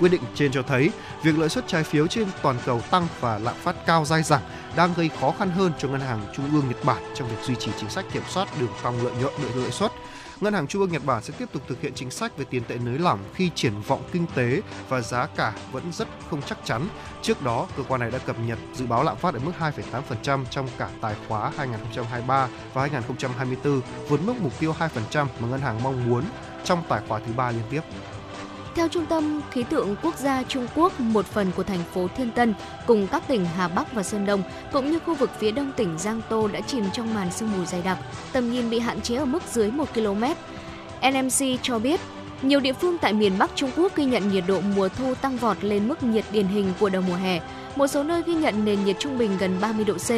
[0.00, 0.90] Quyết định trên cho thấy
[1.22, 4.42] việc lợi suất trái phiếu trên toàn cầu tăng và lạm phát cao dai dẳng
[4.76, 7.54] đang gây khó khăn hơn cho ngân hàng trung ương Nhật Bản trong việc duy
[7.54, 9.92] trì chính sách kiểm soát đường cong lợi nhuận lợi lợi suất.
[10.40, 12.62] Ngân hàng Trung ương Nhật Bản sẽ tiếp tục thực hiện chính sách về tiền
[12.68, 16.58] tệ nới lỏng khi triển vọng kinh tế và giá cả vẫn rất không chắc
[16.64, 16.88] chắn.
[17.22, 20.44] Trước đó, cơ quan này đã cập nhật dự báo lạm phát ở mức 2,8%
[20.50, 24.74] trong cả tài khóa 2023 và 2024, vượt mức mục tiêu
[25.12, 26.24] 2% mà ngân hàng mong muốn
[26.64, 27.80] trong tài khóa thứ ba liên tiếp.
[28.78, 32.30] Theo Trung tâm Khí tượng Quốc gia Trung Quốc, một phần của thành phố Thiên
[32.30, 32.54] Tân
[32.86, 35.98] cùng các tỉnh Hà Bắc và Sơn Đông cũng như khu vực phía đông tỉnh
[35.98, 37.98] Giang Tô đã chìm trong màn sương mù dày đặc,
[38.32, 40.24] tầm nhìn bị hạn chế ở mức dưới 1 km.
[41.10, 42.00] NMC cho biết,
[42.42, 45.36] nhiều địa phương tại miền Bắc Trung Quốc ghi nhận nhiệt độ mùa thu tăng
[45.36, 47.40] vọt lên mức nhiệt điển hình của đầu mùa hè.
[47.76, 50.10] Một số nơi ghi nhận nền nhiệt trung bình gần 30 độ C.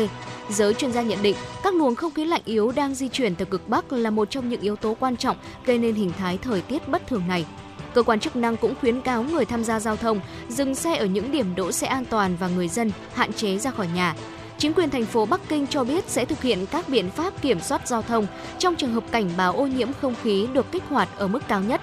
[0.53, 3.45] Giới chuyên gia nhận định, các luồng không khí lạnh yếu đang di chuyển từ
[3.45, 6.63] cực Bắc là một trong những yếu tố quan trọng gây nên hình thái thời
[6.63, 7.45] tiết bất thường này.
[7.95, 11.07] Cơ quan chức năng cũng khuyến cáo người tham gia giao thông dừng xe ở
[11.07, 14.15] những điểm đỗ xe an toàn và người dân hạn chế ra khỏi nhà.
[14.59, 17.61] Chính quyền thành phố Bắc Kinh cho biết sẽ thực hiện các biện pháp kiểm
[17.61, 18.27] soát giao thông
[18.59, 21.61] trong trường hợp cảnh báo ô nhiễm không khí được kích hoạt ở mức cao
[21.61, 21.81] nhất.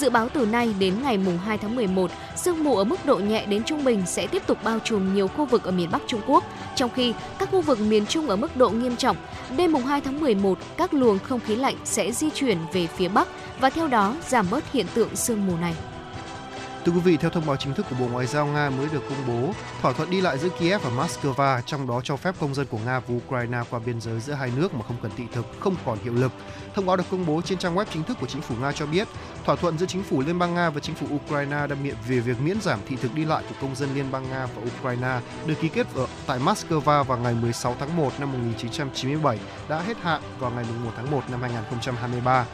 [0.00, 3.16] Dự báo từ nay đến ngày mùng 2 tháng 11, sương mù ở mức độ
[3.16, 6.02] nhẹ đến trung bình sẽ tiếp tục bao trùm nhiều khu vực ở miền Bắc
[6.06, 6.44] Trung Quốc,
[6.76, 9.16] trong khi các khu vực miền Trung ở mức độ nghiêm trọng.
[9.56, 13.08] Đêm mùng 2 tháng 11, các luồng không khí lạnh sẽ di chuyển về phía
[13.08, 13.28] Bắc
[13.60, 15.74] và theo đó giảm bớt hiện tượng sương mù này.
[16.84, 19.02] Thưa quý vị, theo thông báo chính thức của Bộ Ngoại giao Nga mới được
[19.08, 19.52] công bố,
[19.82, 22.78] thỏa thuận đi lại giữa Kiev và Moscow, trong đó cho phép công dân của
[22.84, 25.76] Nga và Ukraine qua biên giới giữa hai nước mà không cần thị thực, không
[25.84, 26.32] còn hiệu lực.
[26.74, 28.86] Thông báo được công bố trên trang web chính thức của chính phủ Nga cho
[28.86, 29.08] biết,
[29.44, 32.20] thỏa thuận giữa chính phủ Liên bang Nga và chính phủ Ukraine đã miệng về
[32.20, 35.20] việc miễn giảm thị thực đi lại của công dân Liên bang Nga và Ukraine
[35.46, 39.96] được ký kết ở tại Moscow vào ngày 16 tháng 1 năm 1997 đã hết
[40.02, 42.46] hạn vào ngày 1 tháng 1 năm 2023.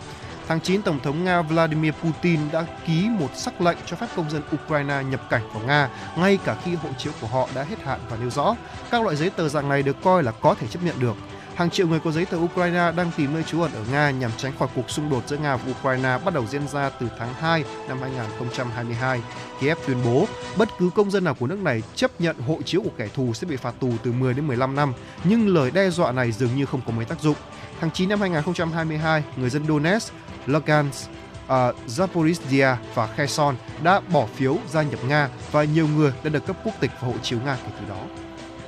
[0.49, 4.30] Tháng 9, Tổng thống Nga Vladimir Putin đã ký một sắc lệnh cho phép công
[4.30, 7.76] dân Ukraine nhập cảnh vào Nga, ngay cả khi hộ chiếu của họ đã hết
[7.84, 8.57] hạn và nêu rõ
[8.90, 11.16] các loại giấy tờ dạng này được coi là có thể chấp nhận được.
[11.55, 14.30] Hàng triệu người có giấy tờ Ukraine đang tìm nơi trú ẩn ở Nga nhằm
[14.36, 17.34] tránh khỏi cuộc xung đột giữa Nga và Ukraine bắt đầu diễn ra từ tháng
[17.34, 19.20] 2 năm 2022.
[19.61, 20.26] Kiev tuyên bố
[20.57, 23.34] bất cứ công dân nào của nước này chấp nhận hộ chiếu của kẻ thù
[23.34, 24.92] sẽ bị phạt tù từ 10 đến 15 năm,
[25.24, 27.36] nhưng lời đe dọa này dường như không có mấy tác dụng.
[27.80, 30.12] Tháng 9 năm 2022, người dân Donetsk,
[30.47, 36.12] Lugansk, uh, ờ, Zaporizhia và Kherson đã bỏ phiếu gia nhập Nga và nhiều người
[36.24, 38.01] đã được cấp quốc tịch và hộ chiếu Nga kể từ đó.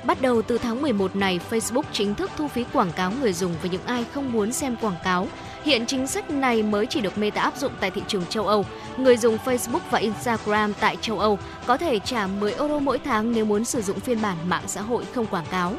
[0.03, 3.53] Bắt đầu từ tháng 11 này, Facebook chính thức thu phí quảng cáo người dùng
[3.61, 5.27] với những ai không muốn xem quảng cáo.
[5.63, 8.65] Hiện chính sách này mới chỉ được Meta áp dụng tại thị trường châu Âu.
[8.97, 13.31] Người dùng Facebook và Instagram tại châu Âu có thể trả 10 euro mỗi tháng
[13.31, 15.73] nếu muốn sử dụng phiên bản mạng xã hội không quảng cáo.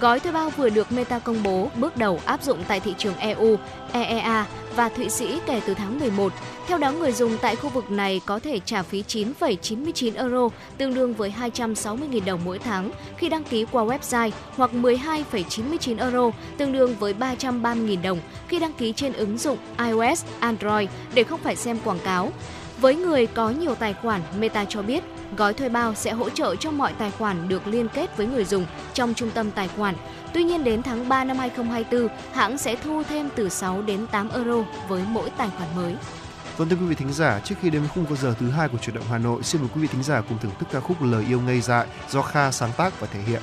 [0.00, 3.16] Gói thuê bao vừa được Meta công bố bước đầu áp dụng tại thị trường
[3.16, 3.56] EU,
[3.92, 4.44] EEA
[4.76, 6.32] và Thụy Sĩ kể từ tháng 11.
[6.66, 10.48] Theo đó, người dùng tại khu vực này có thể trả phí 9,99 euro,
[10.78, 16.30] tương đương với 260.000 đồng mỗi tháng khi đăng ký qua website hoặc 12,99 euro,
[16.56, 18.18] tương đương với 330.000 đồng
[18.48, 22.32] khi đăng ký trên ứng dụng iOS, Android để không phải xem quảng cáo.
[22.84, 25.04] Với người có nhiều tài khoản, Meta cho biết
[25.36, 28.44] gói thuê bao sẽ hỗ trợ cho mọi tài khoản được liên kết với người
[28.44, 29.94] dùng trong trung tâm tài khoản.
[30.34, 34.30] Tuy nhiên đến tháng 3 năm 2024, hãng sẽ thu thêm từ 6 đến 8
[34.30, 35.96] euro với mỗi tài khoản mới.
[36.56, 38.78] Vâng thưa quý vị thính giả, trước khi đến với khung giờ thứ hai của
[38.78, 41.02] chuyển động Hà Nội, xin mời quý vị thính giả cùng thưởng thức ca khúc
[41.02, 43.42] Lời yêu ngây dại do Kha sáng tác và thể hiện.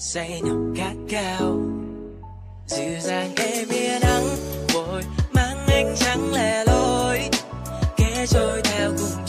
[0.00, 1.58] Say nồng khát cao
[2.66, 4.24] dịu dàng êm yên nắng
[4.74, 7.28] vội mang ánh trắng lẻ loi.
[7.96, 9.26] Kẻ trôi theo cùng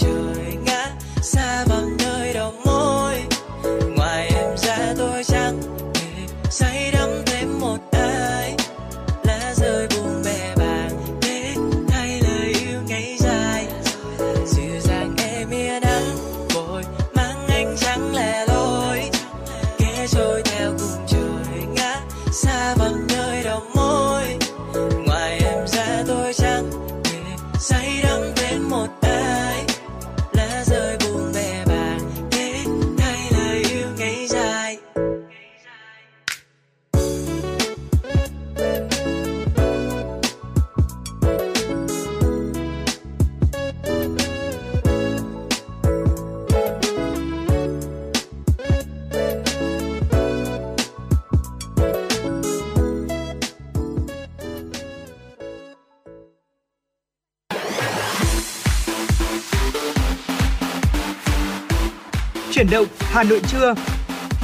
[63.20, 63.76] Hà Nội trưa.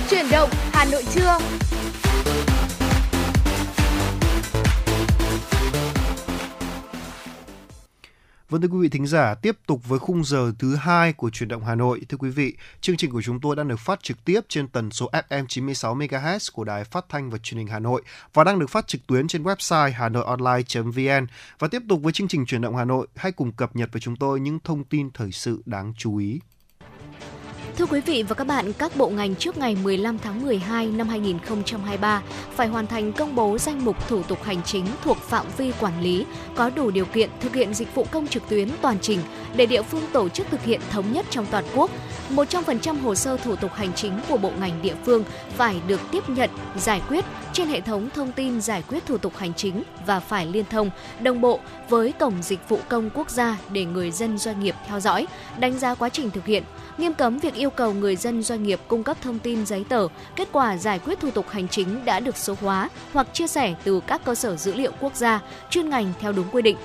[0.09, 1.37] Chuyển động Hà Nội trưa.
[8.49, 11.49] Vâng thưa quý vị thính giả, tiếp tục với khung giờ thứ hai của chuyển
[11.49, 12.01] động Hà Nội.
[12.09, 14.91] Thưa quý vị, chương trình của chúng tôi đang được phát trực tiếp trên tần
[14.91, 18.01] số FM 96 MHz của Đài Phát thanh và Truyền hình Hà Nội
[18.33, 21.27] và đang được phát trực tuyến trên website hanoionline.vn.
[21.59, 24.01] Và tiếp tục với chương trình chuyển động Hà Nội, hãy cùng cập nhật với
[24.01, 26.39] chúng tôi những thông tin thời sự đáng chú ý.
[27.77, 31.07] Thưa quý vị và các bạn, các bộ ngành trước ngày 15 tháng 12 năm
[31.09, 32.21] 2023
[32.55, 36.01] phải hoàn thành công bố danh mục thủ tục hành chính thuộc phạm vi quản
[36.01, 39.19] lý, có đủ điều kiện thực hiện dịch vụ công trực tuyến toàn trình
[39.57, 41.91] để địa phương tổ chức thực hiện thống nhất trong toàn quốc.
[42.29, 45.23] 100% hồ sơ thủ tục hành chính của bộ ngành địa phương
[45.57, 49.37] phải được tiếp nhận, giải quyết trên hệ thống thông tin giải quyết thủ tục
[49.37, 50.89] hành chính và phải liên thông,
[51.21, 54.99] đồng bộ với Cổng Dịch vụ Công Quốc gia để người dân doanh nghiệp theo
[54.99, 55.27] dõi,
[55.59, 56.63] đánh giá quá trình thực hiện,
[56.97, 60.07] nghiêm cấm việc yêu cầu người dân doanh nghiệp cung cấp thông tin giấy tờ,
[60.35, 63.73] kết quả giải quyết thủ tục hành chính đã được số hóa hoặc chia sẻ
[63.83, 66.77] từ các cơ sở dữ liệu quốc gia, chuyên ngành theo đúng quy định.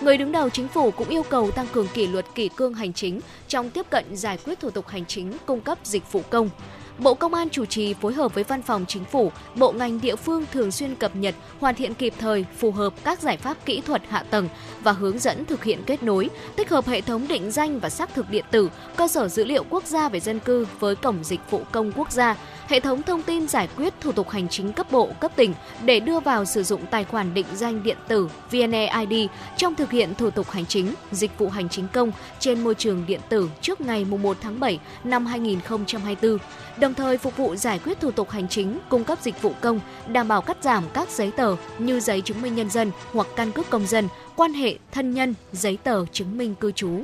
[0.00, 2.92] Người đứng đầu chính phủ cũng yêu cầu tăng cường kỷ luật, kỷ cương hành
[2.92, 6.50] chính trong tiếp cận giải quyết thủ tục hành chính, cung cấp dịch vụ công.
[6.98, 10.16] Bộ Công an chủ trì phối hợp với Văn phòng Chính phủ, bộ ngành địa
[10.16, 13.80] phương thường xuyên cập nhật, hoàn thiện kịp thời, phù hợp các giải pháp kỹ
[13.80, 14.48] thuật hạ tầng
[14.82, 18.14] và hướng dẫn thực hiện kết nối, tích hợp hệ thống định danh và xác
[18.14, 21.40] thực điện tử, cơ sở dữ liệu quốc gia về dân cư với cổng dịch
[21.50, 22.36] vụ công quốc gia,
[22.68, 26.00] hệ thống thông tin giải quyết thủ tục hành chính cấp bộ, cấp tỉnh để
[26.00, 30.30] đưa vào sử dụng tài khoản định danh điện tử VNeID trong thực hiện thủ
[30.30, 34.04] tục hành chính, dịch vụ hành chính công trên môi trường điện tử trước ngày
[34.04, 36.38] 1 tháng 7 năm 2024
[36.80, 39.52] đồng đồng thời phục vụ giải quyết thủ tục hành chính, cung cấp dịch vụ
[39.60, 43.26] công, đảm bảo cắt giảm các giấy tờ như giấy chứng minh nhân dân hoặc
[43.36, 47.02] căn cước công dân, quan hệ thân nhân, giấy tờ chứng minh cư trú.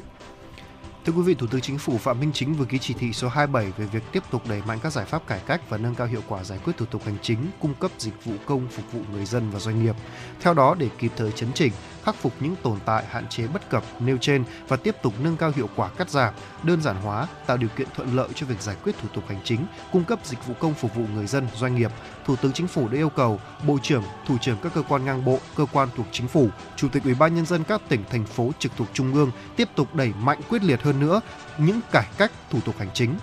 [1.05, 3.29] Thưa quý vị, Thủ tướng Chính phủ Phạm Minh Chính vừa ký chỉ thị số
[3.29, 6.07] 27 về việc tiếp tục đẩy mạnh các giải pháp cải cách và nâng cao
[6.07, 9.01] hiệu quả giải quyết thủ tục hành chính, cung cấp dịch vụ công phục vụ
[9.13, 9.95] người dân và doanh nghiệp.
[10.41, 11.73] Theo đó, để kịp thời chấn chỉnh,
[12.05, 15.37] khắc phục những tồn tại hạn chế bất cập nêu trên và tiếp tục nâng
[15.37, 18.61] cao hiệu quả cắt giảm, đơn giản hóa, tạo điều kiện thuận lợi cho việc
[18.61, 21.49] giải quyết thủ tục hành chính, cung cấp dịch vụ công phục vụ người dân,
[21.57, 21.91] doanh nghiệp.
[22.25, 25.25] Thủ tướng Chính phủ đã yêu cầu Bộ trưởng, Thủ trưởng các cơ quan ngang
[25.25, 28.25] bộ, cơ quan thuộc Chính phủ, Chủ tịch Ủy ban nhân dân các tỉnh thành
[28.25, 31.21] phố trực thuộc Trung ương tiếp tục đẩy mạnh quyết liệt hơn nữa
[31.59, 33.15] những cải cách thủ tục hành chính,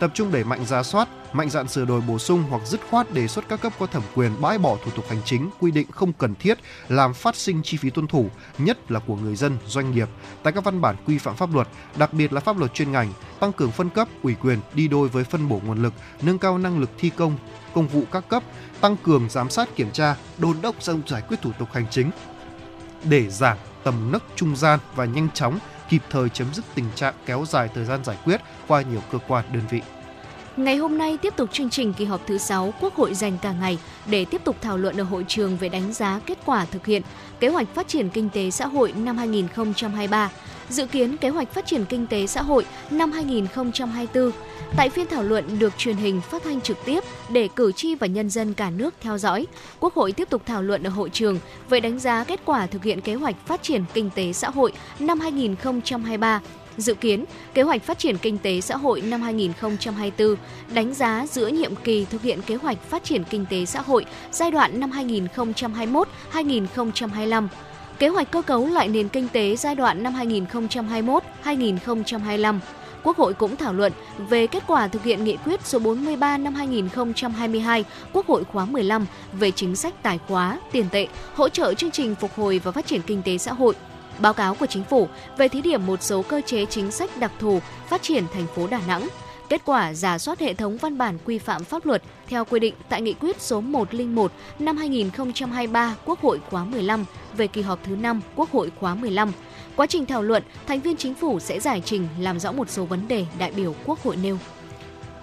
[0.00, 3.12] tập trung đẩy mạnh giá soát, mạnh dạn sửa đổi bổ sung hoặc dứt khoát
[3.12, 5.90] đề xuất các cấp có thẩm quyền bãi bỏ thủ tục hành chính quy định
[5.90, 9.58] không cần thiết làm phát sinh chi phí tuân thủ, nhất là của người dân,
[9.66, 10.08] doanh nghiệp.
[10.42, 13.12] Tại các văn bản quy phạm pháp luật, đặc biệt là pháp luật chuyên ngành,
[13.40, 15.92] tăng cường phân cấp, ủy quyền đi đôi với phân bổ nguồn lực,
[16.22, 17.36] nâng cao năng lực thi công,
[17.74, 18.42] công vụ các cấp,
[18.80, 22.10] tăng cường giám sát kiểm tra, đôn đốc trong giải quyết thủ tục hành chính
[23.04, 25.58] để giảm tầm nấc trung gian và nhanh chóng
[25.90, 29.18] kịp thời chấm dứt tình trạng kéo dài thời gian giải quyết qua nhiều cơ
[29.28, 29.80] quan đơn vị.
[30.56, 33.52] Ngày hôm nay tiếp tục chương trình kỳ họp thứ 6 Quốc hội dành cả
[33.52, 36.86] ngày để tiếp tục thảo luận ở hội trường về đánh giá kết quả thực
[36.86, 37.02] hiện
[37.40, 40.30] kế hoạch phát triển kinh tế xã hội năm 2023,
[40.68, 44.30] dự kiến kế hoạch phát triển kinh tế xã hội năm 2024.
[44.76, 48.06] Tại phiên thảo luận được truyền hình phát thanh trực tiếp để cử tri và
[48.06, 49.46] nhân dân cả nước theo dõi,
[49.80, 52.84] Quốc hội tiếp tục thảo luận ở hội trường về đánh giá kết quả thực
[52.84, 56.40] hiện kế hoạch phát triển kinh tế xã hội năm 2023
[56.76, 60.36] Dự kiến, kế hoạch phát triển kinh tế xã hội năm 2024
[60.74, 64.06] đánh giá giữa nhiệm kỳ thực hiện kế hoạch phát triển kinh tế xã hội
[64.32, 64.90] giai đoạn năm
[66.32, 67.48] 2021-2025,
[67.98, 70.14] kế hoạch cơ cấu lại nền kinh tế giai đoạn năm
[71.44, 72.58] 2021-2025.
[73.04, 73.92] Quốc hội cũng thảo luận
[74.28, 79.06] về kết quả thực hiện nghị quyết số 43 năm 2022 Quốc hội khóa 15
[79.32, 82.86] về chính sách tài khóa, tiền tệ, hỗ trợ chương trình phục hồi và phát
[82.86, 83.74] triển kinh tế xã hội
[84.20, 87.32] báo cáo của chính phủ về thí điểm một số cơ chế chính sách đặc
[87.38, 89.08] thù phát triển thành phố Đà Nẵng,
[89.48, 92.74] kết quả giả soát hệ thống văn bản quy phạm pháp luật theo quy định
[92.88, 97.04] tại nghị quyết số 101 năm 2023 Quốc hội khóa 15
[97.36, 99.32] về kỳ họp thứ 5 Quốc hội khóa 15.
[99.76, 102.84] Quá trình thảo luận, thành viên chính phủ sẽ giải trình làm rõ một số
[102.84, 104.38] vấn đề đại biểu Quốc hội nêu.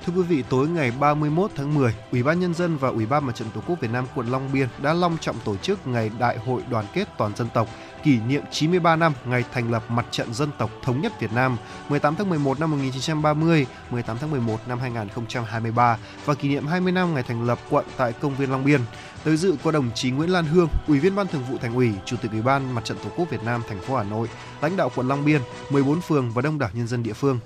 [0.06, 3.26] Thưa quý vị, tối ngày 31 tháng 10, Ủy ban Nhân dân và Ủy ban
[3.26, 6.12] Mặt trận Tổ quốc Việt Nam quận Long Biên đã long trọng tổ chức Ngày
[6.20, 7.68] Đại hội Đoàn kết Toàn dân tộc
[8.04, 11.58] kỷ niệm 93 năm ngày thành lập Mặt trận Dân tộc Thống nhất Việt Nam
[11.90, 17.14] 18 tháng 11 năm 1930, 18 tháng 11 năm 2023 và kỷ niệm 20 năm
[17.14, 18.82] ngày thành lập quận tại công viên Long Biên.
[19.28, 21.92] Tới dự có đồng chí Nguyễn Lan Hương, Ủy viên Ban Thường vụ Thành ủy,
[22.06, 24.28] Chủ tịch Ủy ban Mặt trận Tổ quốc Việt Nam thành phố Hà Nội,
[24.62, 27.40] lãnh đạo quận Long Biên, 14 phường và đông đảo nhân dân địa phương.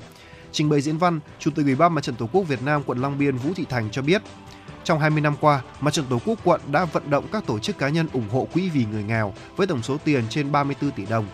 [0.51, 2.97] Trình bày diễn văn, Chủ tịch Ủy ban Mặt trận Tổ quốc Việt Nam quận
[3.01, 4.21] Long Biên Vũ Thị Thành cho biết,
[4.83, 7.77] trong 20 năm qua, Mặt trận Tổ quốc quận đã vận động các tổ chức
[7.77, 11.05] cá nhân ủng hộ quỹ vì người nghèo với tổng số tiền trên 34 tỷ
[11.05, 11.25] đồng,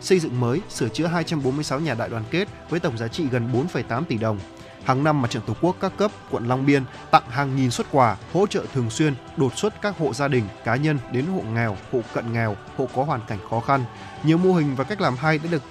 [0.00, 3.52] xây dựng mới, sửa chữa 246 nhà đại đoàn kết với tổng giá trị gần
[3.72, 4.38] 4,8 tỷ đồng.
[4.84, 7.86] Hàng năm Mặt trận Tổ quốc các cấp quận Long Biên tặng hàng nghìn xuất
[7.90, 11.42] quà, hỗ trợ thường xuyên, đột xuất các hộ gia đình, cá nhân đến hộ
[11.54, 13.84] nghèo, hộ cận nghèo, hộ có hoàn cảnh khó khăn.
[14.22, 15.62] Nhiều mô hình và cách làm hay đã được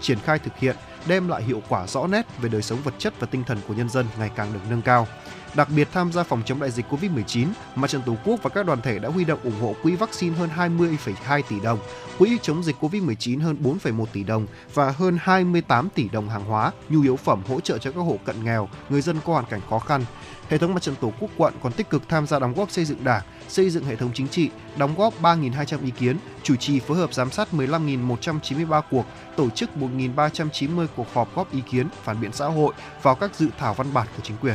[0.00, 3.14] triển khai thực hiện đem lại hiệu quả rõ nét về đời sống vật chất
[3.20, 5.06] và tinh thần của nhân dân ngày càng được nâng cao.
[5.54, 8.66] Đặc biệt tham gia phòng chống đại dịch Covid-19, Mặt trận Tổ quốc và các
[8.66, 11.78] đoàn thể đã huy động ủng hộ quỹ vaccine hơn 20,2 tỷ đồng,
[12.18, 16.72] quỹ chống dịch Covid-19 hơn 4,1 tỷ đồng và hơn 28 tỷ đồng hàng hóa,
[16.88, 19.60] nhu yếu phẩm hỗ trợ cho các hộ cận nghèo, người dân có hoàn cảnh
[19.70, 20.04] khó khăn.
[20.48, 22.84] Hệ thống Mặt trận Tổ quốc quận còn tích cực tham gia đóng góp xây
[22.84, 26.80] dựng Đảng, xây dựng hệ thống chính trị, đóng góp 3.200 ý kiến, chủ trì
[26.80, 29.04] phối hợp giám sát 15.193 cuộc,
[29.36, 33.48] tổ chức 1.390 cuộc họp góp ý kiến, phản biện xã hội vào các dự
[33.58, 34.54] thảo văn bản của chính quyền.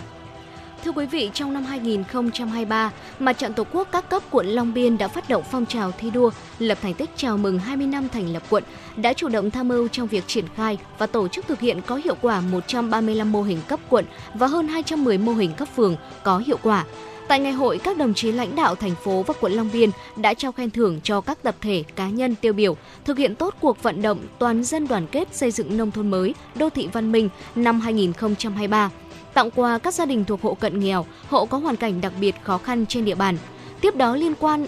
[0.84, 4.98] Thưa quý vị, trong năm 2023, Mặt trận Tổ quốc các cấp quận Long Biên
[4.98, 6.30] đã phát động phong trào thi đua
[6.60, 8.64] lập thành tích chào mừng 20 năm thành lập quận,
[8.96, 11.96] đã chủ động tham mưu trong việc triển khai và tổ chức thực hiện có
[11.96, 16.38] hiệu quả 135 mô hình cấp quận và hơn 210 mô hình cấp phường có
[16.38, 16.86] hiệu quả.
[17.28, 20.34] Tại ngày hội, các đồng chí lãnh đạo thành phố và quận Long Biên đã
[20.34, 23.84] trao khen thưởng cho các tập thể, cá nhân tiêu biểu thực hiện tốt cuộc
[23.84, 27.30] vận động toàn dân đoàn kết xây dựng nông thôn mới, đô thị văn minh
[27.56, 28.90] năm 2023
[29.34, 32.36] tặng quà các gia đình thuộc hộ cận nghèo, hộ có hoàn cảnh đặc biệt
[32.44, 33.38] khó khăn trên địa bàn.
[33.82, 34.68] Tiếp đó liên quan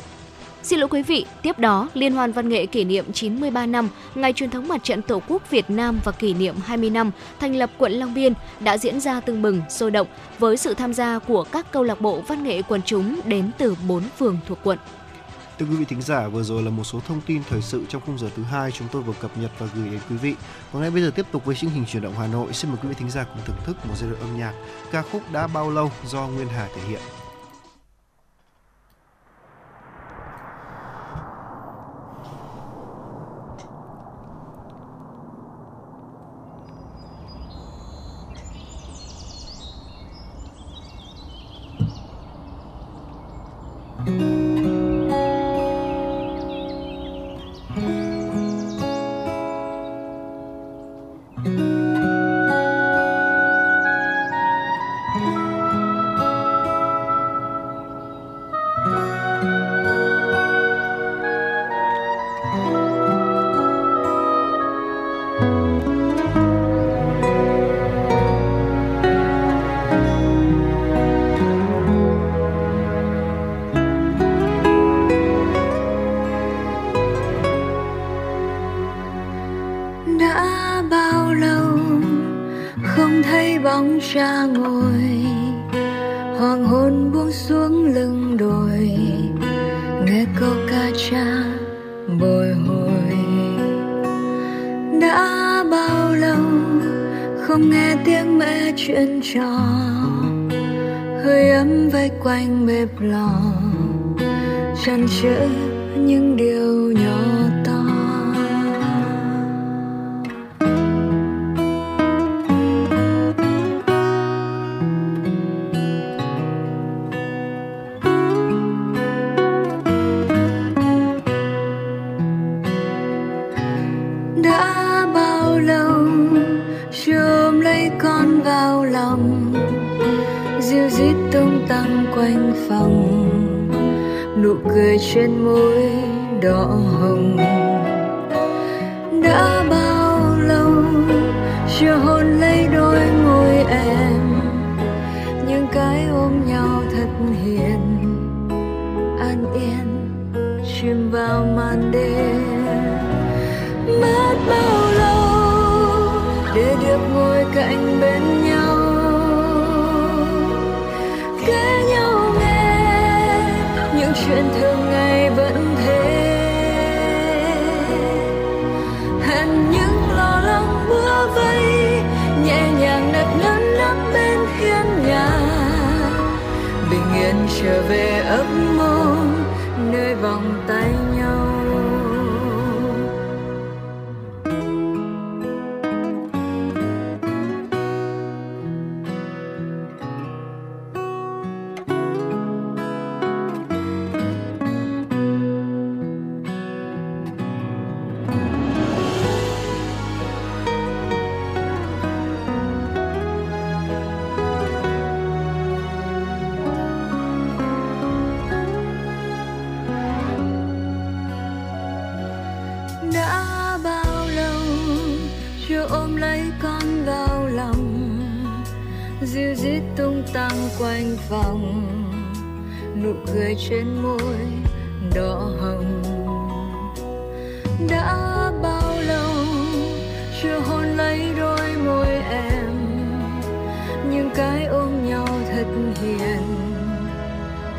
[0.65, 4.33] Xin lỗi quý vị, tiếp đó Liên hoan văn nghệ kỷ niệm 93 năm Ngày
[4.33, 7.69] truyền thống mặt trận Tổ quốc Việt Nam và kỷ niệm 20 năm thành lập
[7.77, 10.07] quận Long Biên đã diễn ra tưng bừng, sôi động
[10.39, 13.75] với sự tham gia của các câu lạc bộ văn nghệ quần chúng đến từ
[13.87, 14.77] 4 phường thuộc quận.
[15.59, 18.01] Thưa quý vị thính giả, vừa rồi là một số thông tin thời sự trong
[18.05, 20.35] khung giờ thứ hai chúng tôi vừa cập nhật và gửi đến quý vị.
[20.71, 22.79] Và ngay bây giờ tiếp tục với chương trình chuyển động Hà Nội, xin mời
[22.83, 24.53] quý vị thính giả cùng thưởng thức một giai đoạn âm nhạc
[24.91, 27.01] ca khúc đã bao lâu do Nguyên Hà thể hiện.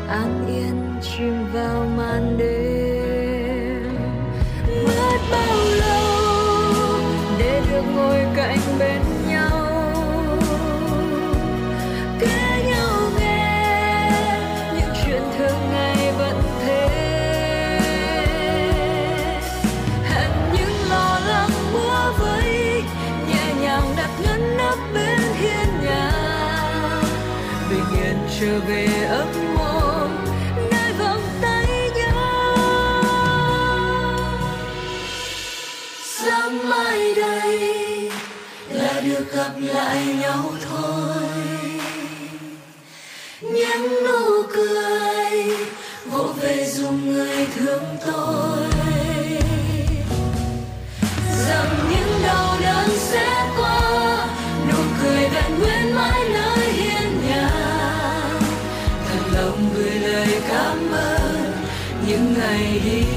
[0.09, 3.97] An yên chìm vào màn đêm.
[4.85, 6.99] Mất bao lâu
[7.39, 9.67] để được ngồi cạnh bên nhau?
[12.19, 14.11] Kể nhau nghe,
[14.75, 16.87] những chuyện thường ngày vẫn thế.
[20.03, 22.83] Hẹn những lo lắng búa vây,
[23.29, 26.11] nhẹ nhàng đặt ngấn nắp bên hiên nhà.
[27.69, 28.87] Bình yên trở về
[39.67, 41.23] lại nhau thôi.
[43.41, 45.57] Những nụ cười,
[46.05, 48.67] vỗ về dùng người thương tôi.
[51.47, 54.27] Rằng những đau đớn sẽ qua,
[54.69, 57.49] nụ cười vẹn nguyên mãi nơi hiên nhà.
[59.09, 61.51] Thật lòng gửi lời cảm ơn
[62.07, 63.16] những ngày đi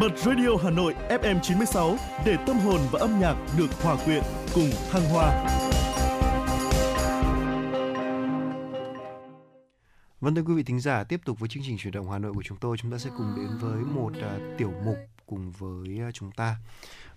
[0.00, 1.96] Bật Radio Hà Nội FM 96
[2.26, 4.22] để tâm hồn và âm nhạc được hòa quyện
[4.54, 5.46] cùng thăng hoa.
[10.20, 12.32] Vâng thưa quý vị thính giả, tiếp tục với chương trình chuyển động Hà Nội
[12.32, 14.96] của chúng tôi, chúng ta sẽ cùng đến với một uh, tiểu mục
[15.26, 16.56] cùng với uh, chúng ta.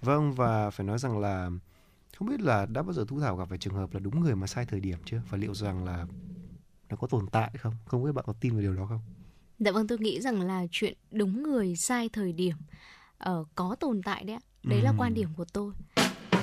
[0.02, 1.50] Vâng và phải nói rằng là
[2.18, 4.36] không biết là đã bao giờ Thu Thảo gặp phải trường hợp là đúng người
[4.36, 5.22] mà sai thời điểm chưa?
[5.30, 6.06] Và liệu rằng là
[6.90, 7.74] nó có tồn tại không?
[7.86, 9.02] Không biết bạn có tin vào điều đó không?
[9.60, 12.56] Dạ vâng, tôi nghĩ rằng là chuyện đúng người sai thời điểm
[13.30, 14.42] uh, có tồn tại đấy ạ.
[14.64, 15.72] Đấy là quan điểm của tôi.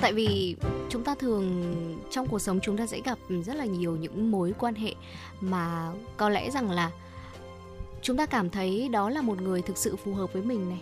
[0.01, 0.55] Tại vì
[0.89, 1.73] chúng ta thường
[2.11, 4.93] trong cuộc sống chúng ta sẽ gặp rất là nhiều những mối quan hệ
[5.41, 6.91] mà có lẽ rằng là
[8.01, 10.81] chúng ta cảm thấy đó là một người thực sự phù hợp với mình này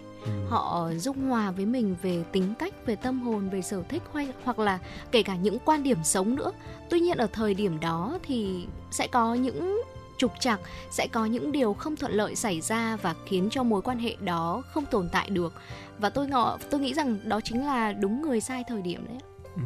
[0.49, 4.27] họ dung hòa với mình về tính cách về tâm hồn về sở thích hay
[4.43, 4.79] hoặc là
[5.11, 6.51] kể cả những quan điểm sống nữa
[6.89, 9.81] tuy nhiên ở thời điểm đó thì sẽ có những
[10.17, 10.59] trục trặc
[10.91, 14.15] sẽ có những điều không thuận lợi xảy ra và khiến cho mối quan hệ
[14.19, 15.53] đó không tồn tại được
[15.99, 19.17] và tôi ngọ tôi nghĩ rằng đó chính là đúng người sai thời điểm đấy
[19.55, 19.61] Ừ,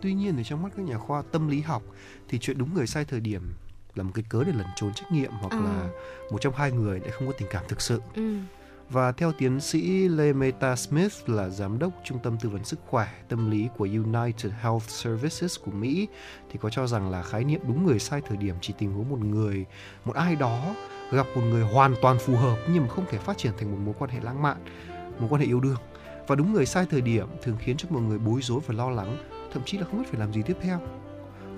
[0.00, 1.82] Tuy nhiên thì trong mắt các nhà khoa tâm lý học
[2.28, 3.42] thì chuyện đúng người sai thời điểm
[3.94, 5.58] là một cái cớ để lẩn trốn trách nhiệm hoặc Ờ.
[5.60, 5.88] là
[6.32, 8.00] một trong hai người lại không có tình cảm thực sự.
[8.14, 8.36] ừ.
[8.90, 13.08] Và theo tiến sĩ Lemeta Smith là giám đốc trung tâm tư vấn sức khỏe
[13.28, 16.08] tâm lý của United Health Services của Mỹ
[16.50, 19.08] thì có cho rằng là khái niệm đúng người sai thời điểm chỉ tình huống
[19.08, 19.64] một người,
[20.04, 20.74] một ai đó
[21.12, 23.78] gặp một người hoàn toàn phù hợp nhưng mà không thể phát triển thành một
[23.84, 24.56] mối quan hệ lãng mạn,
[25.18, 25.78] mối quan hệ yêu đương.
[26.26, 28.90] Và đúng người sai thời điểm thường khiến cho mọi người bối rối và lo
[28.90, 29.16] lắng,
[29.52, 30.80] thậm chí là không biết phải làm gì tiếp theo.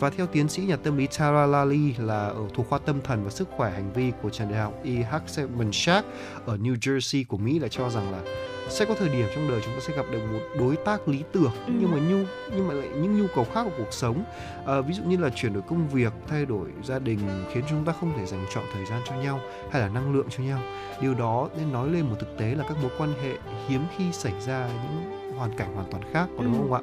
[0.00, 3.24] Và theo tiến sĩ nhà tâm lý Tara Lally là ở thuộc khoa tâm thần
[3.24, 4.90] và sức khỏe hành vi của trường đại học E.
[4.92, 6.06] Hackensack
[6.46, 8.20] ở New Jersey của Mỹ lại cho rằng là
[8.68, 11.22] sẽ có thời điểm trong đời chúng ta sẽ gặp được một đối tác lý
[11.32, 11.72] tưởng Ừ.
[11.80, 12.16] nhưng mà nhu
[12.56, 14.24] nhưng mà lại những nhu cầu khác của cuộc sống
[14.66, 17.18] à, ví dụ như là chuyển đổi công việc thay đổi gia đình
[17.52, 19.40] khiến chúng ta không thể dành trọn thời gian cho nhau
[19.70, 20.60] hay là năng lượng cho nhau
[21.00, 23.32] điều đó nên nói lên một thực tế là các mối quan hệ
[23.68, 26.58] hiếm khi xảy ra những hoàn cảnh hoàn toàn khác có đúng Ừ.
[26.58, 26.80] không ạ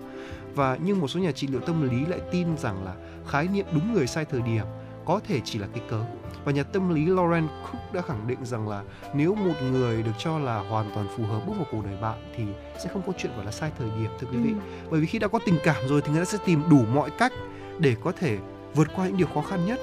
[0.58, 2.94] và nhưng một số nhà trị liệu tâm lý lại tin rằng là
[3.28, 4.66] khái niệm đúng người sai thời điểm
[5.06, 6.02] có thể chỉ là cái cớ
[6.46, 10.12] và nhà tâm lý Lauren Cook đã khẳng định rằng là nếu một người được
[10.18, 12.44] cho là hoàn toàn phù hợp bước vào cuộc đời bạn thì
[12.84, 14.52] sẽ không có chuyện gọi là sai thời điểm thưa quý vị.
[14.52, 14.58] Ừ.
[14.92, 17.10] bởi vì khi đã có tình cảm rồi thì người ta sẽ tìm đủ mọi
[17.18, 17.34] cách
[17.80, 18.38] để có thể
[18.76, 19.80] vượt qua những điều khó khăn nhất.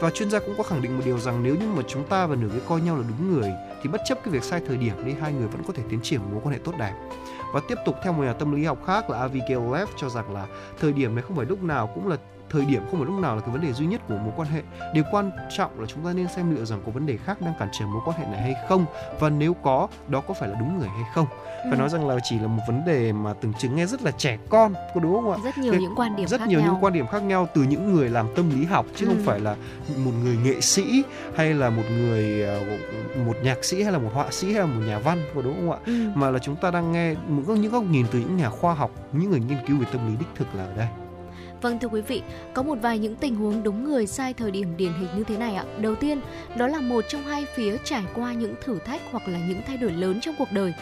[0.00, 2.26] Và chuyên gia cũng có khẳng định một điều rằng nếu như mà chúng ta
[2.26, 3.50] và nửa cái coi nhau là đúng người
[3.82, 6.00] thì bất chấp cái việc sai thời điểm đi hai người vẫn có thể tiến
[6.02, 6.94] triển mối quan hệ tốt đẹp
[7.54, 10.34] và tiếp tục theo một nhà tâm lý học khác là Abigail Leff cho rằng
[10.34, 10.46] là
[10.80, 12.16] thời điểm này không phải lúc nào cũng là
[12.54, 14.48] thời điểm không phải lúc nào là cái vấn đề duy nhất của mối quan
[14.48, 14.62] hệ
[14.94, 17.54] điều quan trọng là chúng ta nên xem liệu rằng có vấn đề khác đang
[17.58, 18.86] cản trở mối quan hệ này hay không
[19.20, 21.26] và nếu có đó có phải là đúng người hay không
[21.62, 21.76] phải Ừ.
[21.76, 24.38] nói rằng là chỉ là một vấn đề mà tưởng chừng nghe rất là trẻ
[24.48, 26.72] con có đúng không ạ rất nhiều Thế- những quan điểm rất khác nhiều nhau.
[26.72, 29.08] những quan điểm khác nhau từ những người làm tâm lý học chứ Ừ.
[29.08, 29.56] không phải là
[30.04, 31.02] một người nghệ sĩ
[31.36, 32.60] hay là một người ờ,
[33.26, 35.54] một nhạc sĩ hay là một họa sĩ hay là một nhà văn có đúng
[35.56, 35.92] không ạ Ừ.
[36.14, 37.14] mà là chúng ta đang nghe
[37.48, 40.16] những góc nhìn từ những nhà khoa học những người nghiên cứu về tâm lý
[40.18, 40.86] đích thực là ở đây
[41.62, 42.22] Vâng thưa quý vị,
[42.54, 45.36] có một vài những tình huống đúng người sai thời điểm điển hình như thế
[45.36, 45.64] này ạ.
[45.78, 46.20] Đầu tiên,
[46.56, 49.76] đó là một trong hai phía trải qua những thử thách hoặc là những thay
[49.76, 50.72] đổi lớn trong cuộc đời.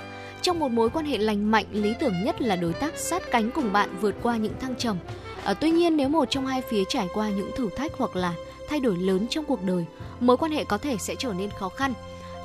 [0.43, 3.51] Trong một mối quan hệ lành mạnh, lý tưởng nhất là đối tác sát cánh
[3.51, 4.97] cùng bạn vượt qua những thăng trầm.
[5.44, 8.35] À, tuy nhiên nếu một trong hai phía trải qua những thử thách hoặc là
[8.69, 9.85] thay đổi lớn trong cuộc đời,
[10.20, 11.93] mối quan hệ có thể sẽ trở nên khó khăn.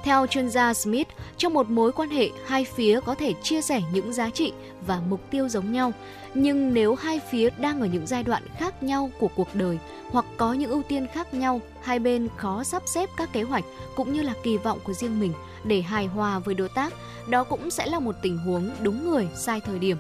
[0.04, 3.82] Theo chuyên gia Smith, trong một mối quan hệ, hai phía có thể chia sẻ
[3.94, 4.54] những giá trị
[4.88, 5.94] và mục tiêu giống nhau.
[6.34, 9.78] Nhưng nếu hai phía đang ở những giai đoạn khác nhau của cuộc đời
[10.12, 13.64] hoặc có những ưu tiên khác nhau, hai bên khó sắp xếp các kế hoạch
[13.96, 15.34] cũng như là kỳ vọng của riêng mình
[15.64, 16.94] để hài hòa với đối tác,
[17.30, 19.98] đó cũng sẽ là một tình huống đúng người sai thời điểm.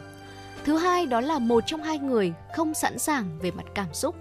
[0.66, 4.16] Thứ hai đó là một trong hai người không sẵn sàng về mặt cảm xúc.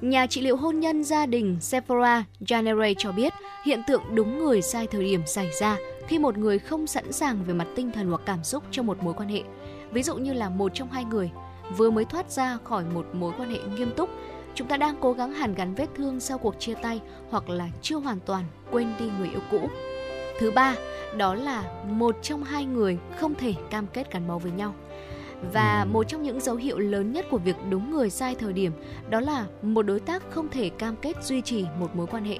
[0.00, 3.32] Nhà trị liệu hôn nhân gia đình Sephora Janere cho biết
[3.64, 5.76] hiện tượng đúng người sai thời điểm xảy ra
[6.08, 9.02] khi một người không sẵn sàng về mặt tinh thần hoặc cảm xúc trong một
[9.02, 9.42] mối quan hệ.
[9.92, 11.30] Ví dụ như là một trong hai người
[11.76, 14.10] vừa mới thoát ra khỏi một mối quan hệ nghiêm túc,
[14.54, 17.00] chúng ta đang cố gắng hàn gắn vết thương sau cuộc chia tay
[17.30, 19.68] hoặc là chưa hoàn toàn quên đi người yêu cũ.
[20.38, 20.74] Thứ ba,
[21.16, 24.74] đó là một trong hai người không thể cam kết gắn bó với nhau.
[25.52, 28.72] Và một trong những dấu hiệu lớn nhất của việc đúng người sai thời điểm
[29.10, 32.38] đó là một đối tác không thể cam kết duy trì một mối quan hệ.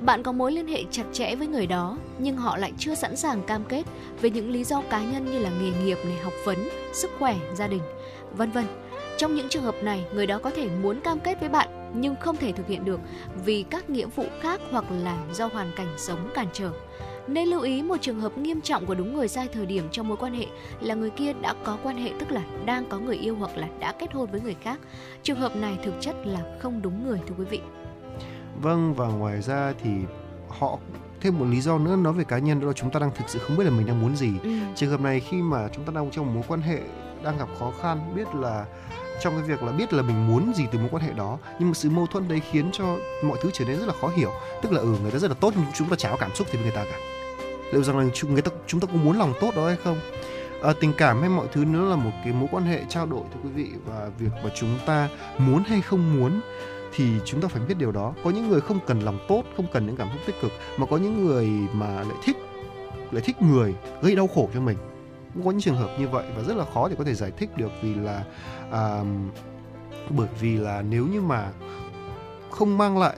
[0.00, 3.16] Bạn có mối liên hệ chặt chẽ với người đó nhưng họ lại chưa sẵn
[3.16, 3.82] sàng cam kết
[4.20, 7.36] về những lý do cá nhân như là nghề nghiệp này, học vấn, sức khỏe,
[7.54, 7.82] gia đình,
[8.32, 8.64] vân vân.
[9.18, 12.16] Trong những trường hợp này, người đó có thể muốn cam kết với bạn nhưng
[12.16, 13.00] không thể thực hiện được
[13.44, 16.70] vì các nghĩa vụ khác hoặc là do hoàn cảnh sống cản trở.
[17.26, 20.08] Nên lưu ý một trường hợp nghiêm trọng của đúng người sai thời điểm trong
[20.08, 20.46] mối quan hệ
[20.80, 23.68] là người kia đã có quan hệ tức là đang có người yêu hoặc là
[23.80, 24.80] đã kết hôn với người khác.
[25.22, 27.60] Trường hợp này thực chất là không đúng người thưa quý vị
[28.62, 29.90] vâng và ngoài ra thì
[30.48, 30.78] họ
[31.20, 33.28] thêm một lý do nữa nói về cá nhân đó là chúng ta đang thực
[33.28, 34.32] sự không biết là mình đang muốn gì.
[34.42, 34.50] Ừ.
[34.76, 36.78] trường hợp này khi mà chúng ta đang trong một mối quan hệ
[37.22, 38.66] đang gặp khó khăn biết là
[39.20, 41.68] trong cái việc là biết là mình muốn gì từ mối quan hệ đó nhưng
[41.68, 44.30] mà sự mâu thuẫn đấy khiến cho mọi thứ trở nên rất là khó hiểu.
[44.62, 46.46] Tức là ừ người ta rất là tốt nhưng chúng ta chả có cảm xúc
[46.46, 46.98] gì với người ta cả.
[47.72, 49.98] Liệu rằng là chúng người ta chúng ta có muốn lòng tốt đó hay không?
[50.62, 53.22] À, tình cảm hay mọi thứ nữa là một cái mối quan hệ trao đổi
[53.34, 55.08] thưa quý vị và việc mà chúng ta
[55.38, 56.40] muốn hay không muốn
[56.94, 58.14] thì chúng ta phải biết điều đó.
[58.24, 60.86] Có những người không cần lòng tốt không cần những cảm xúc tích cực mà
[60.86, 62.36] có những người mà lại thích
[63.10, 64.76] lại thích người gây đau khổ cho mình.
[65.34, 67.30] Cũng có những trường hợp như vậy và rất là khó để có thể giải
[67.30, 68.24] thích được vì là
[68.72, 69.02] à,
[70.10, 71.52] bởi vì là nếu như mà
[72.50, 73.16] không mang lại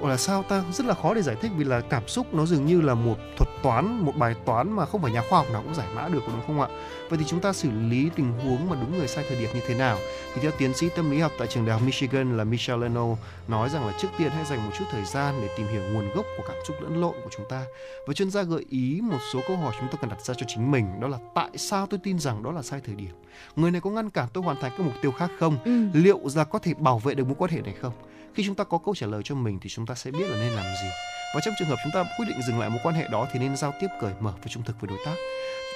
[0.00, 0.64] gọi là sao ta?
[0.72, 3.16] Rất là khó để giải thích vì là cảm xúc nó dường như là một
[3.36, 6.08] thuật toán một bài toán mà không phải nhà khoa học nào cũng giải mã
[6.08, 6.68] được đúng không ạ?
[7.08, 9.60] Vậy thì chúng ta xử lý tình huống mà đúng người sai thời điểm như
[9.66, 9.98] thế nào?
[10.34, 13.06] Thì theo tiến sĩ tâm lý học tại trường đại học Michigan là Michelle Leno
[13.48, 16.08] nói rằng là trước tiên hãy dành một chút thời gian để tìm hiểu nguồn
[16.14, 17.64] gốc của cảm xúc lẫn lộn của chúng ta.
[18.06, 20.46] Và chuyên gia gợi ý một số câu hỏi chúng ta cần đặt ra cho
[20.48, 23.10] chính mình đó là tại sao tôi tin rằng đó là sai thời điểm?
[23.56, 25.58] Người này có ngăn cản tôi hoàn thành các mục tiêu khác không?
[25.64, 26.00] Ừ.
[26.00, 27.92] liệu là có thể bảo vệ được mối quan hệ này không
[28.34, 30.36] khi chúng ta có câu trả lời cho mình thì chúng ta sẽ biết là
[30.36, 30.88] nên làm gì.
[31.34, 33.38] Và trong trường hợp chúng ta quyết định dừng lại mối quan hệ đó thì
[33.38, 35.14] nên giao tiếp cởi mở và trung thực với đối tác.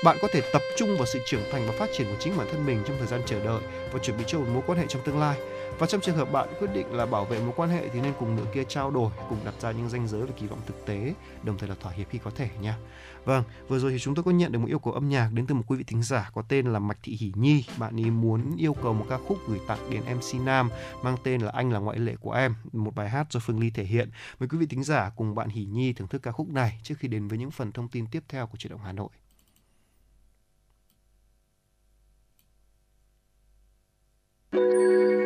[0.04, 2.46] Bạn có thể tập trung vào sự trưởng thành và phát triển của chính bản
[2.52, 3.62] thân mình trong thời gian chờ đợi
[3.92, 5.38] và chuẩn bị cho một mối quan hệ trong tương lai.
[5.78, 8.12] Và trong trường hợp bạn quyết định là bảo vệ mối quan hệ thì nên
[8.18, 10.86] cùng nửa kia trao đổi, cùng đặt ra những ranh giới và kỳ vọng thực
[10.86, 11.12] tế,
[11.42, 12.76] đồng thời là thỏa hiệp khi có thể nha
[13.26, 15.46] vâng vừa rồi thì chúng tôi có nhận được một yêu cầu âm nhạc đến
[15.46, 17.64] từ một quý vị thính giả có tên là mạch thị hỷ nhi.
[17.78, 20.70] Bạn ấy muốn yêu cầu một ca khúc gửi tặng đến mc nam,
[21.02, 23.70] mang tên là anh là ngoại lệ của em, một bài hát do phương ly
[23.70, 24.10] thể hiện.
[24.40, 26.94] Mời quý vị thính giả cùng bạn hỷ nhi thưởng thức ca khúc này trước
[26.98, 29.08] khi đến với những phần thông tin tiếp theo của chuyển động hà nội.
[34.52, 35.25] đã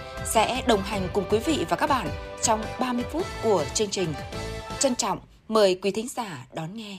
[0.25, 2.07] sẽ đồng hành cùng quý vị và các bạn
[2.41, 4.13] trong 30 phút của chương trình.
[4.79, 6.97] Trân trọng mời quý thính giả đón nghe.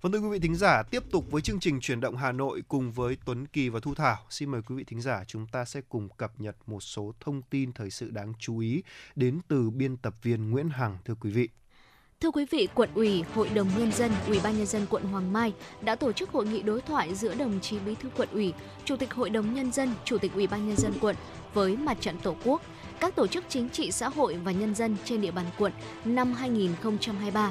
[0.00, 2.62] Vâng thưa quý vị thính giả, tiếp tục với chương trình chuyển động Hà Nội
[2.68, 4.16] cùng với Tuấn Kỳ và Thu Thảo.
[4.30, 7.42] Xin mời quý vị thính giả chúng ta sẽ cùng cập nhật một số thông
[7.42, 8.82] tin thời sự đáng chú ý
[9.14, 11.48] đến từ biên tập viên Nguyễn Hằng thưa quý vị.
[12.20, 15.32] Thưa quý vị, quận ủy, Hội đồng nhân dân, Ủy ban nhân dân quận Hoàng
[15.32, 18.52] Mai đã tổ chức hội nghị đối thoại giữa đồng chí Bí thư quận ủy,
[18.84, 21.16] Chủ tịch Hội đồng nhân dân, Chủ tịch Ủy ban nhân dân quận
[21.54, 22.62] với Mặt trận Tổ quốc,
[23.00, 25.72] các tổ chức chính trị xã hội và nhân dân trên địa bàn quận
[26.04, 27.50] năm 2023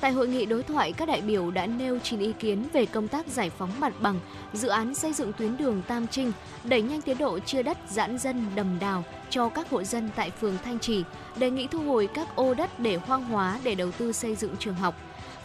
[0.00, 3.08] Tại hội nghị đối thoại, các đại biểu đã nêu chín ý kiến về công
[3.08, 4.20] tác giải phóng mặt bằng,
[4.52, 6.32] dự án xây dựng tuyến đường Tam Trinh,
[6.64, 10.30] đẩy nhanh tiến độ chia đất giãn dân đầm đào cho các hộ dân tại
[10.30, 11.04] phường Thanh Trì,
[11.36, 14.56] đề nghị thu hồi các ô đất để hoang hóa để đầu tư xây dựng
[14.58, 14.94] trường học.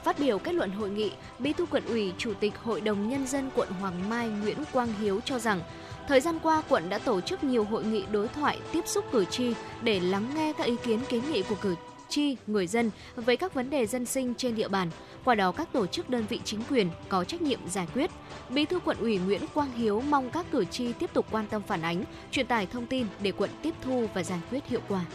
[0.04, 3.28] Phát biểu kết luận hội nghị, Bí thư quận ủy, Chủ tịch Hội đồng Nhân
[3.28, 5.60] dân quận Hoàng Mai Nguyễn Quang Hiếu cho rằng,
[6.08, 9.26] Thời gian qua, quận đã tổ chức nhiều hội nghị đối thoại tiếp xúc cử
[9.26, 11.76] tri để lắng nghe các ý kiến kiến nghị của cử
[12.14, 14.90] tri, người dân với các vấn đề dân sinh trên địa bàn.
[15.26, 18.12] Qua đó các tổ chức đơn vị chính quyền có trách nhiệm giải quyết.
[18.50, 21.62] Bí thư quận ủy Nguyễn Quang Hiếu mong các cử tri tiếp tục quan tâm
[21.68, 25.06] phản ánh, truyền tải thông tin để quận tiếp thu và giải quyết hiệu quả.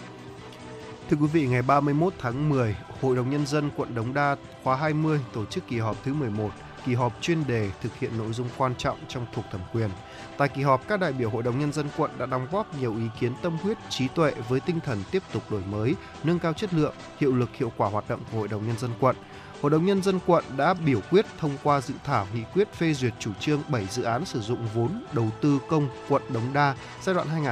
[1.11, 4.77] Thưa quý vị, ngày 31 tháng 10, Hội đồng Nhân dân quận Đống Đa khóa
[4.77, 6.51] 20 tổ chức kỳ họp thứ 11,
[6.87, 9.91] kỳ họp chuyên đề thực hiện nội dung quan trọng trong thuộc thẩm quyền–
[10.39, 12.97] Tại kỳ họp, các đại biểu Hội đồng Nhân dân quận đã đóng góp nhiều
[12.97, 15.95] ý kiến tâm huyết, trí tuệ với tinh thần tiếp tục đổi mới,
[16.25, 18.91] nâng cao chất lượng, hiệu lực hiệu quả hoạt động của Hội đồng Nhân dân
[19.01, 19.17] quận.
[19.63, 22.95] Hội đồng Nhân dân quận đã biểu quyết thông qua dự thảo nghị quyết phê
[22.95, 26.75] duyệt chủ trương 7 dự án sử dụng vốn đầu tư công quận Đống Đa
[27.03, 27.45] giai đoạn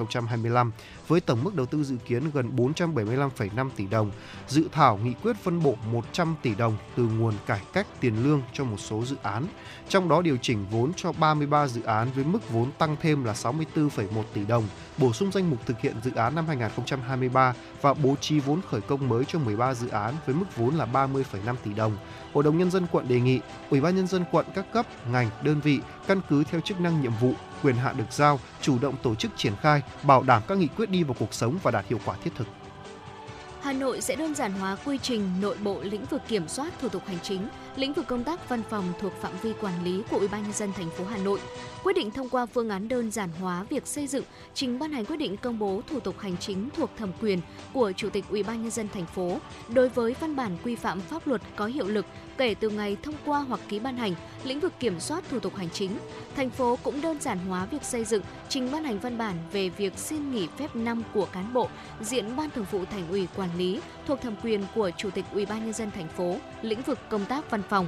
[0.00, 0.70] 2021-2025
[1.08, 4.10] với tổng mức đầu tư dự kiến gần 475,5 tỷ đồng.
[4.48, 8.42] Dự thảo nghị quyết phân bổ 100 tỷ đồng từ nguồn cải cách tiền lương
[8.52, 9.46] cho một số dự án,
[9.88, 13.32] trong đó điều chỉnh vốn cho 33 dự án với mức vốn tăng thêm là
[13.32, 14.64] 64,1 tỷ đồng,
[14.98, 18.80] bổ sung danh mục thực hiện dự án năm 2023 và bố trí vốn khởi
[18.80, 21.96] công mới cho 13 dự án với mức vốn là 30,5 tỷ đồng.
[22.32, 23.40] Hội đồng nhân dân quận đề nghị
[23.70, 27.02] Ủy ban nhân dân quận các cấp, ngành, đơn vị căn cứ theo chức năng
[27.02, 27.32] nhiệm vụ,
[27.62, 30.90] quyền hạn được giao, chủ động tổ chức triển khai, bảo đảm các nghị quyết
[30.90, 32.46] đi vào cuộc sống và đạt hiệu quả thiết thực.
[33.66, 36.88] Hà Nội sẽ đơn giản hóa quy trình nội bộ lĩnh vực kiểm soát thủ
[36.88, 40.16] tục hành chính, lĩnh vực công tác văn phòng thuộc phạm vi quản lý của
[40.18, 41.40] Ủy ban nhân dân thành phố Hà Nội.
[41.84, 44.24] Quyết định thông qua phương án đơn giản hóa việc xây dựng,
[44.54, 47.40] trình ban hành quyết định công bố thủ tục hành chính thuộc thẩm quyền
[47.72, 49.38] của Chủ tịch Ủy ban nhân dân thành phố
[49.68, 52.06] đối với văn bản quy phạm pháp luật có hiệu lực
[52.38, 54.14] kể từ ngày thông qua hoặc ký ban hành
[54.44, 55.98] lĩnh vực kiểm soát thủ tục hành chính.
[56.36, 59.68] Thành phố cũng đơn giản hóa việc xây dựng, trình ban hành văn bản về
[59.68, 61.68] việc xin nghỉ phép năm của cán bộ,
[62.00, 65.46] diện ban thường vụ thành ủy quản lý thuộc thẩm quyền của Chủ tịch Ủy
[65.46, 67.86] ban nhân dân thành phố, lĩnh vực công tác văn phòng.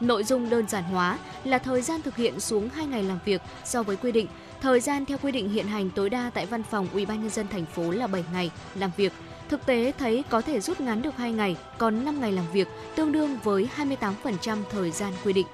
[0.00, 3.42] Nội dung đơn giản hóa là thời gian thực hiện xuống 2 ngày làm việc
[3.64, 4.26] so với quy định.
[4.60, 7.30] Thời gian theo quy định hiện hành tối đa tại văn phòng Ủy ban nhân
[7.30, 9.12] dân thành phố là 7 ngày làm việc
[9.48, 12.68] Thực tế thấy có thể rút ngắn được 2 ngày, còn 5 ngày làm việc,
[12.96, 15.46] tương đương với 28% thời gian quy định.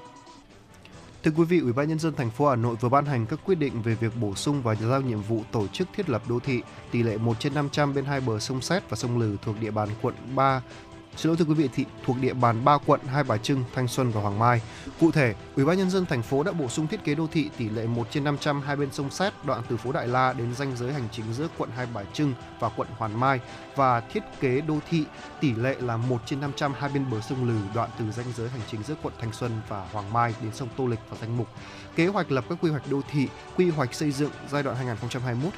[1.22, 3.38] Thưa quý vị, Ủy ban nhân dân thành phố Hà Nội vừa ban hành các
[3.44, 6.38] quyết định về việc bổ sung và giao nhiệm vụ tổ chức thiết lập đô
[6.38, 9.56] thị tỷ lệ 1 trên 500 bên hai bờ sông Sét và sông Lừ thuộc
[9.60, 10.62] địa bàn quận 3
[11.16, 13.88] Xin lỗi thưa quý vị, thị thuộc địa bàn ba quận Hai Bà Trưng, Thanh
[13.88, 14.62] Xuân và Hoàng Mai.
[15.00, 17.50] Cụ thể, Ủy ban nhân dân thành phố đã bổ sung thiết kế đô thị
[17.56, 20.54] tỷ lệ 1 trên 500 hai bên sông Sét, đoạn từ phố Đại La đến
[20.54, 23.40] ranh giới hành chính giữa quận Hai Bà Trưng và quận Hoàng Mai
[23.76, 25.04] và thiết kế đô thị
[25.40, 28.48] tỷ lệ là 1 trên 500 hai bên bờ sông Lừ, đoạn từ ranh giới
[28.48, 31.36] hành chính giữa quận Thanh Xuân và Hoàng Mai đến sông Tô Lịch và danh
[31.36, 31.48] mục
[31.96, 34.76] kế hoạch lập các quy hoạch đô thị, quy hoạch xây dựng giai đoạn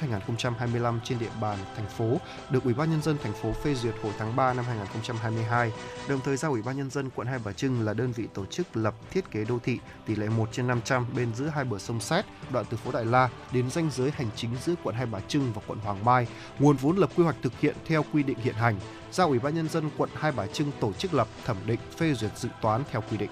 [0.01, 2.21] 2021-2025 trên địa bàn thành phố
[2.51, 5.73] được Ủy ban nhân dân thành phố phê duyệt hồi tháng 3 năm 2022.
[6.09, 8.47] Đồng thời giao Ủy ban nhân dân quận Hai Bà Trưng là đơn vị tổ
[8.47, 11.79] chức lập thiết kế đô thị tỷ lệ 1 trên 500 bên giữa hai bờ
[11.79, 15.07] sông xét đoạn từ phố Đại La đến ranh giới hành chính giữa quận Hai
[15.07, 16.27] Bà Trưng và quận Hoàng Mai.
[16.59, 18.77] Nguồn vốn lập quy hoạch thực hiện theo quy định hiện hành
[19.13, 22.15] giao Ủy ban nhân dân quận Hai Bà Trưng tổ chức lập thẩm định phê
[22.15, 23.31] duyệt dự toán theo quy định.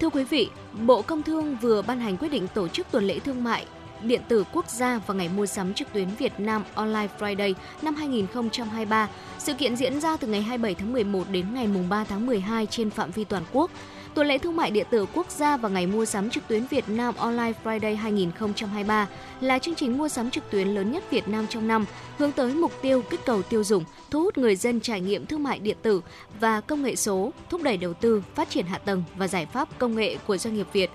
[0.00, 0.48] Thưa quý vị,
[0.86, 3.66] Bộ Công Thương vừa ban hành quyết định tổ chức tuần lễ thương mại
[4.02, 7.94] điện tử quốc gia và ngày mua sắm trực tuyến Việt Nam Online Friday năm
[7.94, 9.08] 2023.
[9.38, 12.90] Sự kiện diễn ra từ ngày 27 tháng 11 đến ngày 3 tháng 12 trên
[12.90, 13.70] phạm vi toàn quốc.
[14.14, 16.88] Tuần lễ thương mại điện tử quốc gia và ngày mua sắm trực tuyến Việt
[16.88, 19.08] Nam Online Friday 2023
[19.40, 21.84] là chương trình mua sắm trực tuyến lớn nhất Việt Nam trong năm,
[22.18, 25.42] hướng tới mục tiêu kích cầu tiêu dùng, thu hút người dân trải nghiệm thương
[25.42, 26.02] mại điện tử
[26.40, 29.68] và công nghệ số, thúc đẩy đầu tư, phát triển hạ tầng và giải pháp
[29.78, 30.90] công nghệ của doanh nghiệp Việt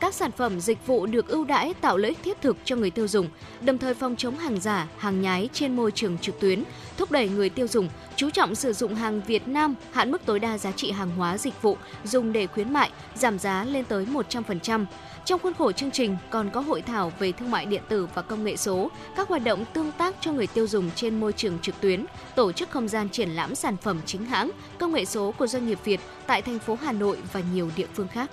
[0.00, 2.90] các sản phẩm dịch vụ được ưu đãi tạo lợi ích thiết thực cho người
[2.90, 3.28] tiêu dùng,
[3.60, 6.64] đồng thời phòng chống hàng giả, hàng nhái trên môi trường trực tuyến,
[6.96, 10.38] thúc đẩy người tiêu dùng chú trọng sử dụng hàng Việt Nam, hạn mức tối
[10.38, 14.06] đa giá trị hàng hóa dịch vụ dùng để khuyến mại, giảm giá lên tới
[14.06, 14.84] 100%.
[15.24, 18.22] Trong khuôn khổ chương trình còn có hội thảo về thương mại điện tử và
[18.22, 21.58] công nghệ số, các hoạt động tương tác cho người tiêu dùng trên môi trường
[21.58, 22.04] trực tuyến,
[22.34, 25.66] tổ chức không gian triển lãm sản phẩm chính hãng, công nghệ số của doanh
[25.66, 28.30] nghiệp Việt tại thành phố Hà Nội và nhiều địa phương khác.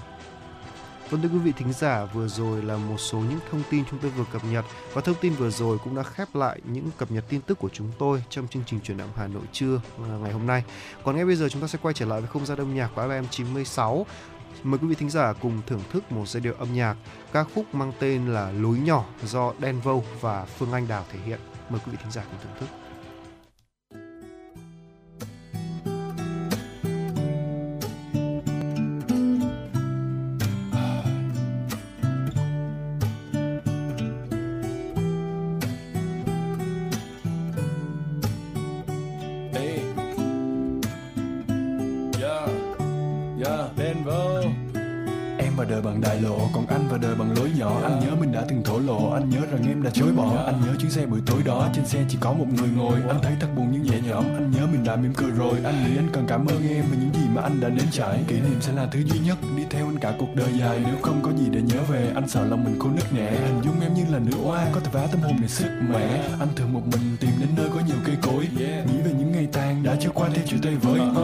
[1.10, 4.00] Vâng thưa quý vị thính giả, vừa rồi là một số những thông tin chúng
[4.00, 7.12] tôi vừa cập nhật và thông tin vừa rồi cũng đã khép lại những cập
[7.12, 10.18] nhật tin tức của chúng tôi trong chương trình chuyển động Hà Nội trưa ờ,
[10.20, 10.64] ngày hôm nay.
[11.04, 12.90] Còn ngay bây giờ chúng ta sẽ quay trở lại với không gian âm nhạc
[12.96, 14.06] của FM 96.
[14.64, 16.96] Mời quý vị thính giả cùng thưởng thức một giai điệu âm nhạc
[17.34, 21.20] ca khúc mang tên là Lối nhỏ do Đen Vâu và Phương Anh Đào thể
[21.26, 21.40] hiện.
[21.70, 22.87] Mời quý vị thính giả cùng thưởng thức.
[57.98, 60.80] Trải kỷ niệm sẽ là thứ duy nhất đi theo anh cả cuộc đời dài.
[60.86, 63.62] Nếu không có gì để nhớ về anh sợ lòng mình khô nứt nẻ hình
[63.64, 66.24] dung em như là nữ oa có thể vá tâm hồn này sức mẻ.
[66.40, 68.48] Anh thường một mình tìm đến nơi có nhiều cây cối.
[68.58, 71.00] Nghĩ về những ngày tàn đã trôi qua theo chữ tay với.
[71.00, 71.16] Uh,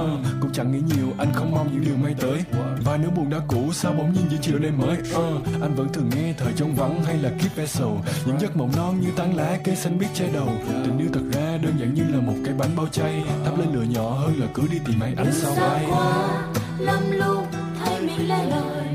[0.41, 2.43] cũng chẳng nghĩ nhiều anh không mong những điều may tới.
[2.83, 4.97] Và nếu buồn đã cũ sao bỗng nhiên giữa chiều đêm mới?
[4.97, 7.87] Uh, anh vẫn thường nghe thời trong vắng hay là keep vessel
[8.25, 10.49] những giấc mộng non như tán lá cây xanh biết che đầu.
[10.67, 13.23] Tình yêu thật ra đơn giản như là một cái bánh bao chay.
[13.45, 15.85] Thắp lên lửa nhỏ hơn là cứ đi tìm ai ánh sao bay
[16.83, 17.45] lắm lúc
[17.79, 18.87] thấy mình lẻ loi.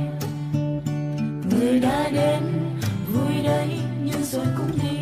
[1.50, 2.42] Người đã đến
[3.12, 3.68] vui đấy
[4.04, 4.98] nhưng rồi cũng đi.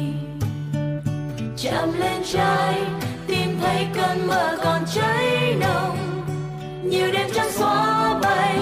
[1.56, 2.80] Chạm lên trái
[3.26, 5.98] tìm thấy cơn mơ còn cháy nồng.
[6.84, 8.58] Nhiều đêm trắng xóa bay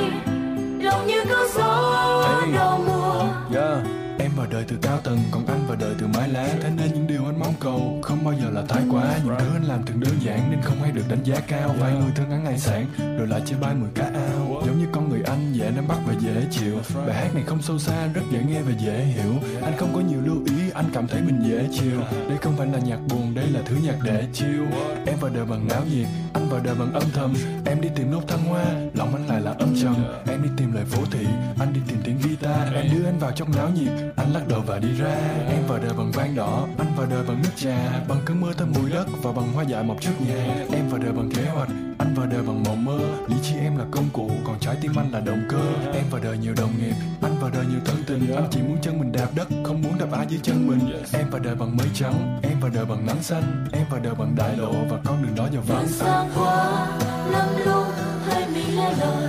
[0.81, 3.25] lòng như câu gió đầu mùa.
[3.61, 3.95] Yeah
[4.37, 6.49] vào đời từ cao tầng còn anh vào đời từ mái lá.
[6.63, 9.47] Thế nên những điều anh mong cầu không bao giờ là thái quá những thứ
[9.55, 11.75] anh làm thường đơn giản nên không hay được đánh giá cao.
[11.79, 12.87] Vài người thương ngắn ngày sản,
[13.19, 14.63] rồi lại chơi bay mười cá ao.
[14.67, 16.79] Giống như con người anh, dễ nắm bắt và dễ chịu.
[17.07, 19.35] Bài hát này không sâu xa, rất dễ nghe và dễ hiểu.
[19.63, 22.01] Anh không có nhiều lưu ý, anh cảm thấy mình dễ chịu.
[22.29, 24.67] Đây không phải là nhạc buồn, đây là thứ nhạc để chiêu
[25.07, 27.35] em vào đời bằng áo nhiệt, anh vào đời bằng âm thầm
[27.67, 28.65] em đi tìm nốt thăng hoa
[28.95, 29.95] lòng anh lại là âm trầm
[30.29, 31.27] em đi tìm lời phố thị
[31.59, 34.63] anh đi tìm tiếng guitar em đưa anh vào trong náo nhiệt anh lắc đầu
[34.67, 35.15] và đi ra
[35.49, 38.53] em vào đời bằng vang đỏ anh vào đời bằng nước trà bằng cơn mưa
[38.53, 41.43] thơm mùi đất và bằng hoa dại mọc trước nhà em vào đời bằng kế
[41.43, 41.69] hoạch
[41.99, 42.99] anh vào đời bằng mộng mơ
[43.29, 45.63] lý trí em là công cụ còn trái tim anh là động cơ
[45.95, 48.79] em vào đời nhiều đồng nghiệp anh vào đời nhiều thân tình anh chỉ muốn
[48.83, 51.77] chân mình đạp đất không muốn đạp ai dưới chân mình em vào đời bằng
[51.77, 54.99] mây trắng em vào đời bằng nắng xanh em vào đời bằng đại lộ và
[55.05, 56.87] con đường đó giờ vắng xa quá
[57.33, 57.87] lắm lúc
[58.31, 59.29] thấy mình lẻ loi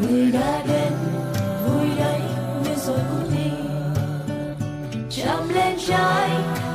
[0.00, 0.92] người đã đến
[1.64, 2.20] vui đấy
[2.64, 3.50] nhưng rồi cũng đi
[5.10, 6.30] chạm lên trái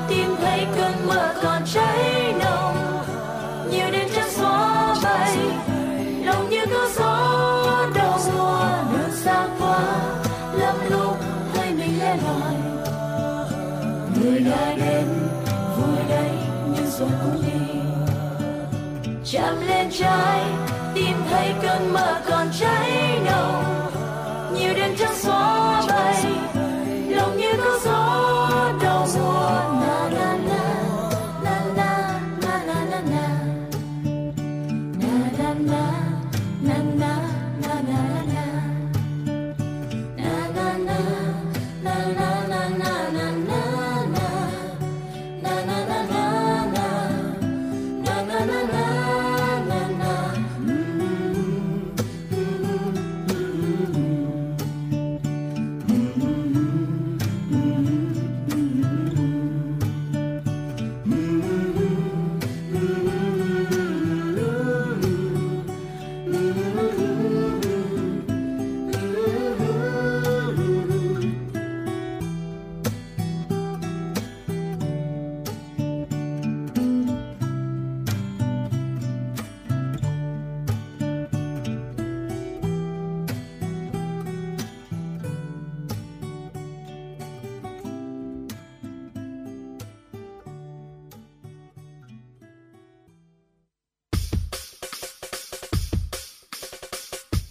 [0.09, 2.30] tim thấy cơn mưa còn cháy
[19.41, 20.43] chạm lên trái,
[20.95, 23.91] tìm thấy cơn mơ còn cháy nồng.
[24.53, 26.30] Nhiều đêm trắng xóa bay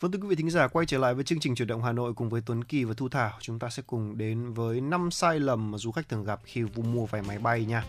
[0.00, 1.92] Vâng thưa quý vị thính giả, quay trở lại với chương trình chuyển động Hà
[1.92, 3.32] Nội cùng với Tuấn Kỳ và Thu Thảo.
[3.40, 6.64] Chúng ta sẽ cùng đến với năm sai lầm mà du khách thường gặp khi
[6.76, 7.84] mua vé máy bay nha.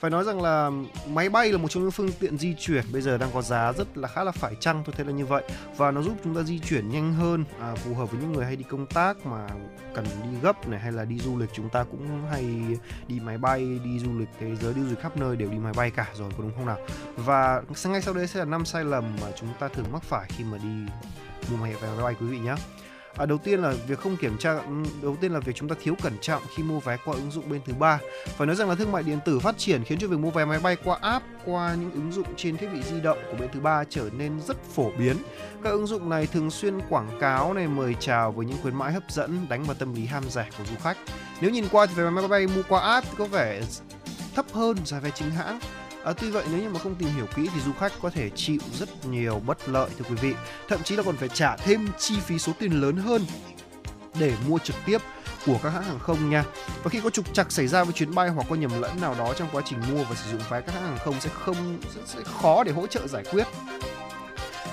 [0.00, 0.70] Phải nói rằng là
[1.08, 3.72] máy bay là một trong những phương tiện di chuyển bây giờ đang có giá
[3.72, 5.42] rất là khá là phải chăng tôi thấy là như vậy
[5.76, 8.44] và nó giúp chúng ta di chuyển nhanh hơn à, phù hợp với những người
[8.44, 9.46] hay đi công tác mà
[9.94, 12.44] cần đi gấp này hay là đi du lịch chúng ta cũng hay
[13.08, 15.58] đi máy bay đi du lịch thế giới đi du lịch khắp nơi đều đi
[15.58, 16.78] máy bay cả rồi có đúng không nào
[17.16, 20.28] và ngay sau đây sẽ là năm sai lầm mà chúng ta thường mắc phải
[20.36, 20.92] khi mà đi
[21.50, 22.54] mua máy bay quý vị nhé
[23.16, 25.76] À, đầu tiên là việc không kiểm tra ừ, đầu tiên là việc chúng ta
[25.82, 27.98] thiếu cẩn trọng khi mua vé qua ứng dụng bên thứ ba.
[28.26, 30.44] Phải nói rằng là thương mại điện tử phát triển khiến cho việc mua vé
[30.44, 33.48] máy bay qua app qua những ứng dụng trên thiết bị di động của bên
[33.52, 35.16] thứ ba trở nên rất phổ biến.
[35.62, 38.92] Các ứng dụng này thường xuyên quảng cáo này mời chào với những khuyến mãi
[38.92, 40.96] hấp dẫn đánh vào tâm lý ham rẻ của du khách.
[41.40, 43.62] Nếu nhìn qua thì vé máy bay mua qua app có vẻ
[44.34, 45.60] thấp hơn giá vé chính hãng.
[46.04, 48.30] À, tuy vậy nếu như mà không tìm hiểu kỹ thì du khách có thể
[48.30, 50.34] chịu rất nhiều bất lợi thưa quý vị,
[50.68, 53.26] thậm chí là còn phải trả thêm chi phí số tiền lớn hơn
[54.14, 54.98] để mua trực tiếp
[55.46, 56.44] của các hãng hàng không nha.
[56.82, 59.14] Và khi có trục trặc xảy ra với chuyến bay hoặc có nhầm lẫn nào
[59.18, 61.78] đó trong quá trình mua và sử dụng vé các hãng hàng không sẽ không
[62.06, 63.46] sẽ khó để hỗ trợ giải quyết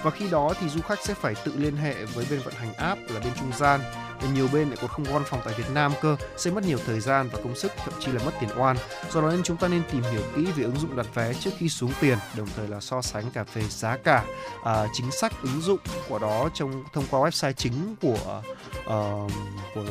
[0.03, 2.73] và khi đó thì du khách sẽ phải tự liên hệ với bên vận hành
[2.73, 3.79] app là bên trung gian.
[4.21, 6.63] Và nhiều bên lại còn không có văn phòng tại Việt Nam cơ sẽ mất
[6.63, 8.77] nhiều thời gian và công sức thậm chí là mất tiền oan.
[9.11, 11.51] Do đó nên chúng ta nên tìm hiểu kỹ về ứng dụng đặt vé trước
[11.57, 14.25] khi xuống tiền đồng thời là so sánh cả về giá cả.
[14.63, 18.43] À, chính sách ứng dụng của đó trong thông qua website chính của
[18.79, 19.31] uh,
[19.75, 19.85] của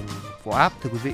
[0.45, 1.13] của app thưa quý vị.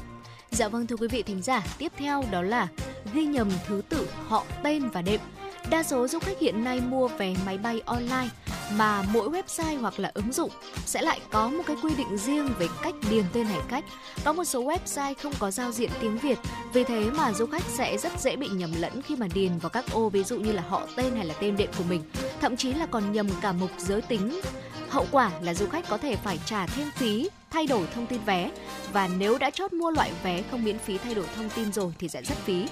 [0.50, 2.68] Dạ vâng thưa quý vị thính giả, tiếp theo đó là
[3.12, 5.20] ghi nhầm thứ tự họ tên và đệm.
[5.70, 8.28] Đa số du khách hiện nay mua vé máy bay online
[8.72, 10.50] mà mỗi website hoặc là ứng dụng
[10.86, 13.84] sẽ lại có một cái quy định riêng về cách điền tên hành khách.
[14.24, 16.38] Có một số website không có giao diện tiếng Việt,
[16.72, 19.70] vì thế mà du khách sẽ rất dễ bị nhầm lẫn khi mà điền vào
[19.70, 22.02] các ô ví dụ như là họ tên hay là tên đệm của mình.
[22.40, 24.40] Thậm chí là còn nhầm cả mục giới tính.
[24.88, 28.20] Hậu quả là du khách có thể phải trả thêm phí thay đổi thông tin
[28.26, 28.50] vé
[28.92, 31.92] và nếu đã chốt mua loại vé không miễn phí thay đổi thông tin rồi
[31.98, 32.66] thì sẽ rất phí.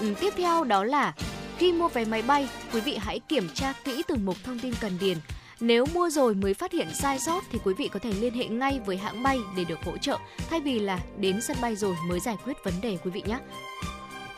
[0.00, 1.14] Ừ, tiếp theo đó là
[1.58, 4.74] khi mua vé máy bay, quý vị hãy kiểm tra kỹ từng mục thông tin
[4.80, 5.18] cần điền.
[5.60, 8.44] Nếu mua rồi mới phát hiện sai sót thì quý vị có thể liên hệ
[8.44, 10.18] ngay với hãng bay để được hỗ trợ
[10.50, 13.38] thay vì là đến sân bay rồi mới giải quyết vấn đề quý vị nhé.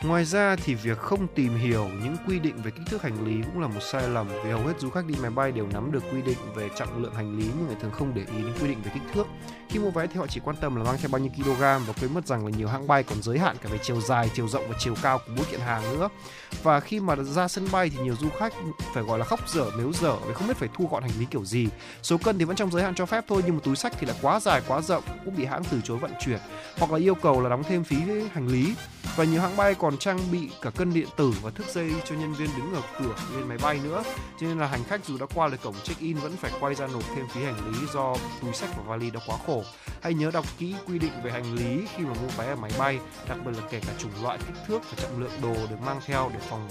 [0.03, 3.43] Ngoài ra thì việc không tìm hiểu những quy định về kích thước hành lý
[3.45, 5.91] cũng là một sai lầm vì hầu hết du khách đi máy bay đều nắm
[5.91, 8.53] được quy định về trọng lượng hành lý nhưng người thường không để ý đến
[8.61, 9.27] quy định về kích thước.
[9.69, 11.93] Khi mua vé thì họ chỉ quan tâm là mang theo bao nhiêu kg và
[12.01, 14.47] quên mất rằng là nhiều hãng bay còn giới hạn cả về chiều dài, chiều
[14.47, 16.09] rộng và chiều cao của mỗi kiện hàng nữa.
[16.63, 18.53] Và khi mà ra sân bay thì nhiều du khách
[18.93, 21.25] phải gọi là khóc dở mếu dở vì không biết phải thu gọn hành lý
[21.25, 21.67] kiểu gì.
[22.03, 24.07] Số cân thì vẫn trong giới hạn cho phép thôi nhưng mà túi sách thì
[24.07, 26.39] là quá dài quá rộng cũng bị hãng từ chối vận chuyển
[26.77, 27.97] hoặc là yêu cầu là đóng thêm phí
[28.33, 28.75] hành lý
[29.15, 32.15] và nhiều hãng bay còn trang bị cả cân điện tử và thước dây cho
[32.15, 34.03] nhân viên đứng ở cửa lên máy bay nữa.
[34.39, 36.75] Cho nên là hành khách dù đã qua được cổng check in vẫn phải quay
[36.75, 39.63] ra nộp thêm phí hành lý do túi sách và vali đã quá khổ.
[40.01, 42.71] Hãy nhớ đọc kỹ quy định về hành lý khi mà mua vé ở máy
[42.79, 42.99] bay,
[43.29, 45.99] đặc biệt là kể cả chủng loại, kích thước và trọng lượng đồ được mang
[46.05, 46.69] theo để phòng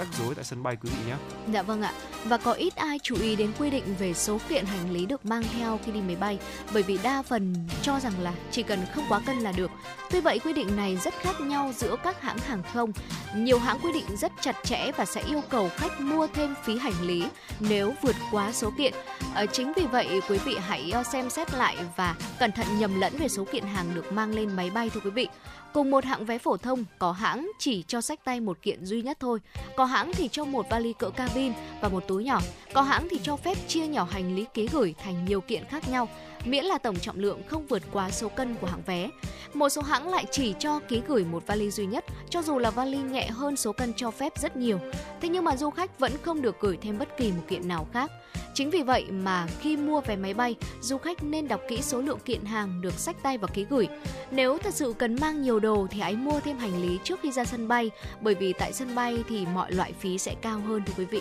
[0.00, 1.16] rắc rối tại sân bay quý vị nhé.
[1.52, 1.92] Dạ vâng ạ.
[2.24, 5.26] Và có ít ai chú ý đến quy định về số kiện hành lý được
[5.26, 6.38] mang theo khi đi máy bay
[6.72, 9.70] bởi vì đa phần cho rằng là chỉ cần không quá cân là được.
[10.10, 12.92] Tuy vậy quy định này rất khác nhau giữa các hãng hàng không.
[13.36, 16.78] Nhiều hãng quy định rất chặt chẽ và sẽ yêu cầu khách mua thêm phí
[16.78, 17.24] hành lý
[17.60, 18.94] nếu vượt quá số kiện.
[19.34, 23.00] À, chính vì vậy quý vị hãy ờ, xem xét lại và cẩn thận nhầm
[23.00, 25.28] lẫn về số kiện hàng được mang lên máy bay thưa quý vị.
[25.72, 29.02] Cùng một hạng vé phổ thông, có hãng chỉ cho sách tay một kiện duy
[29.02, 29.38] nhất thôi.
[29.76, 32.40] Có hãng thì cho một vali cỡ cabin và một túi nhỏ.
[32.74, 35.88] Có hãng thì cho phép chia nhỏ hành lý ký gửi thành nhiều kiện khác
[35.88, 36.08] nhau,
[36.44, 39.08] miễn là tổng trọng lượng không vượt quá số cân của hãng vé.
[39.54, 42.70] Một số hãng lại chỉ cho ký gửi một vali duy nhất, cho dù là
[42.70, 44.78] vali nhẹ hơn số cân cho phép rất nhiều.
[45.20, 47.86] Thế nhưng mà du khách vẫn không được gửi thêm bất kỳ một kiện nào
[47.92, 48.10] khác.
[48.54, 52.00] Chính vì vậy mà khi mua vé máy bay, du khách nên đọc kỹ số
[52.00, 53.88] lượng kiện hàng được sách tay và ký gửi.
[54.30, 57.32] Nếu thật sự cần mang nhiều đồ thì hãy mua thêm hành lý trước khi
[57.32, 57.90] ra sân bay,
[58.20, 61.20] bởi vì tại sân bay thì mọi loại phí sẽ cao hơn thưa quý vị.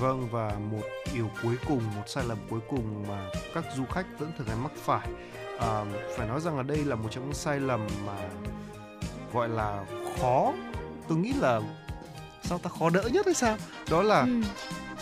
[0.00, 0.82] Vâng và một
[1.14, 4.56] điều cuối cùng, một sai lầm cuối cùng mà các du khách vẫn thường hay
[4.56, 5.08] mắc phải
[5.58, 5.84] à,
[6.16, 8.16] phải nói rằng là đây là một trong những sai lầm mà
[9.32, 9.84] gọi là
[10.20, 10.52] khó
[11.08, 11.60] tôi nghĩ là
[12.42, 13.56] sao ta khó đỡ nhất hay sao
[13.90, 14.40] đó là ừ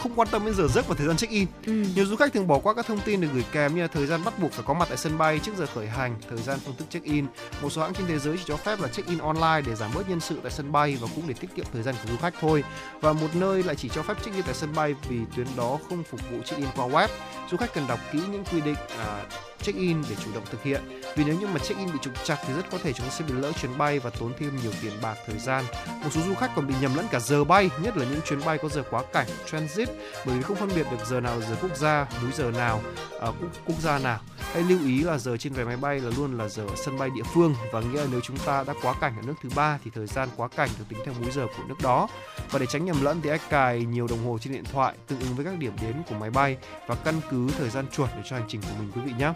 [0.02, 1.46] không quan tâm đến giờ giấc và thời gian check in.
[1.66, 1.72] Ừ.
[1.94, 4.06] Nhiều du khách thường bỏ qua các thông tin được gửi kèm như là thời
[4.06, 6.58] gian bắt buộc phải có mặt tại sân bay trước giờ khởi hành, thời gian
[6.64, 7.26] phương thức check in.
[7.62, 9.90] Một số hãng trên thế giới chỉ cho phép là check in online để giảm
[9.94, 12.16] bớt nhân sự tại sân bay và cũng để tiết kiệm thời gian của du
[12.16, 12.64] khách thôi.
[13.00, 15.78] Và một nơi lại chỉ cho phép check in tại sân bay vì tuyến đó
[15.88, 17.08] không phục vụ check in qua web.
[17.50, 19.22] Du khách cần đọc kỹ những quy định à,
[19.62, 20.80] check in để chủ động thực hiện.
[21.16, 23.12] Vì nếu như mà check in bị trục trặc thì rất có thể chúng ta
[23.12, 25.64] sẽ bị lỡ chuyến bay và tốn thêm nhiều tiền bạc thời gian.
[26.02, 28.44] Một số du khách còn bị nhầm lẫn cả giờ bay nhất là những chuyến
[28.44, 29.88] bay có giờ quá cảnh transit
[30.26, 32.80] bởi vì không phân biệt được giờ nào là giờ quốc gia núi giờ nào
[33.20, 34.20] ở quốc, quốc gia nào.
[34.52, 36.98] Hãy lưu ý là giờ trên vé máy bay là luôn là giờ ở sân
[36.98, 39.48] bay địa phương và nghĩa là nếu chúng ta đã quá cảnh ở nước thứ
[39.54, 42.08] ba thì thời gian quá cảnh được tính theo múi giờ của nước đó.
[42.50, 45.20] Và để tránh nhầm lẫn thì hãy cài nhiều đồng hồ trên điện thoại tương
[45.20, 46.56] ứng với các điểm đến của máy bay
[46.86, 49.32] và căn cứ thời gian chuột để cho hành trình của mình quý vị nhé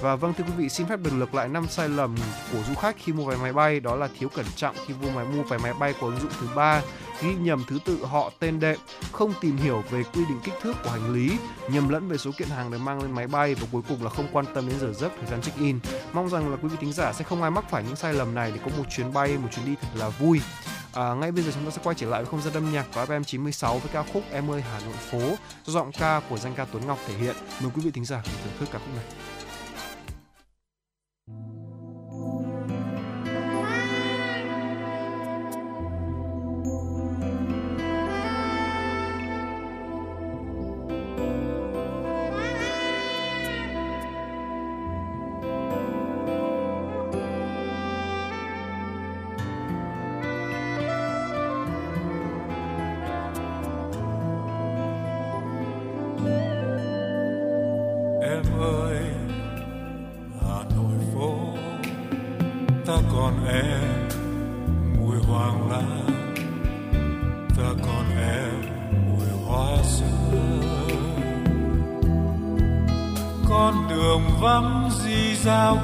[0.00, 2.16] và vâng thưa quý vị xin phép được lược lại năm sai lầm
[2.52, 5.10] của du khách khi mua vé máy bay đó là thiếu cẩn trọng khi mua
[5.10, 6.82] máy mua vé máy bay của ứng dụng thứ ba
[7.22, 8.78] ghi nhầm thứ tự họ tên đệm
[9.12, 11.30] không tìm hiểu về quy định kích thước của hành lý
[11.70, 14.10] nhầm lẫn về số kiện hàng được mang lên máy bay và cuối cùng là
[14.10, 15.78] không quan tâm đến giờ giấc thời gian check in
[16.12, 18.34] mong rằng là quý vị thính giả sẽ không ai mắc phải những sai lầm
[18.34, 20.40] này để có một chuyến bay một chuyến đi thật là vui
[20.94, 22.86] À, ngay bây giờ chúng ta sẽ quay trở lại với không gian âm nhạc
[22.94, 26.38] của FM 96 với ca khúc Em ơi Hà Nội phố do giọng ca của
[26.38, 27.36] danh ca Tuấn Ngọc thể hiện.
[27.60, 29.04] Mời quý vị thính giả cùng thưởng thức ca khúc này
[31.26, 31.63] em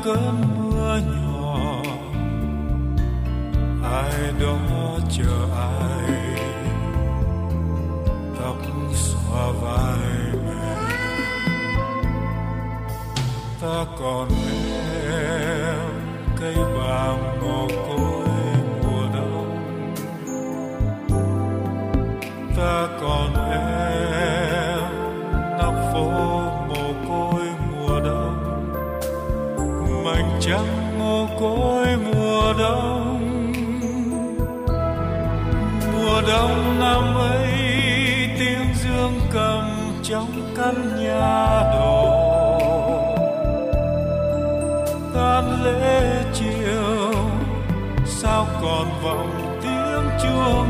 [0.05, 1.83] cơn mưa nhỏ.
[3.93, 4.57] Ai đó
[5.11, 6.37] chờ ai?
[8.41, 8.57] Tóc
[8.95, 9.99] xõa vai
[10.47, 10.77] mẹ.
[13.61, 14.29] Ta còn
[15.13, 15.91] em,
[16.41, 17.69] cây vàng mồ
[36.31, 37.49] đông năm ấy,
[38.39, 42.21] tiếng dương cầm trong căn nhà đổ
[45.15, 47.15] tan lễ chiều,
[48.07, 50.70] sao còn vọng tiếng chuông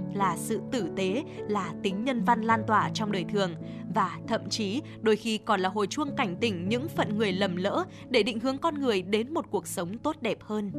[0.13, 3.51] là sự tử tế, là tính nhân văn lan tỏa trong đời thường
[3.95, 7.55] và thậm chí đôi khi còn là hồi chuông cảnh tỉnh những phận người lầm
[7.55, 10.71] lỡ để định hướng con người đến một cuộc sống tốt đẹp hơn.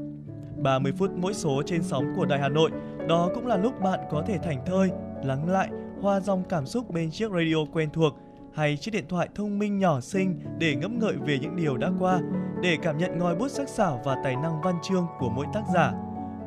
[0.63, 2.71] 30 phút mỗi số trên sóng của Đài Hà Nội.
[3.09, 4.91] Đó cũng là lúc bạn có thể thành thơi,
[5.25, 5.69] lắng lại,
[6.01, 8.15] hoa dòng cảm xúc bên chiếc radio quen thuộc
[8.55, 11.91] hay chiếc điện thoại thông minh nhỏ xinh để ngẫm ngợi về những điều đã
[11.99, 12.21] qua,
[12.63, 15.63] để cảm nhận ngòi bút sắc sảo và tài năng văn chương của mỗi tác
[15.75, 15.93] giả.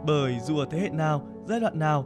[0.08, 2.06] Bởi dù ở thế hệ nào, giai đoạn nào,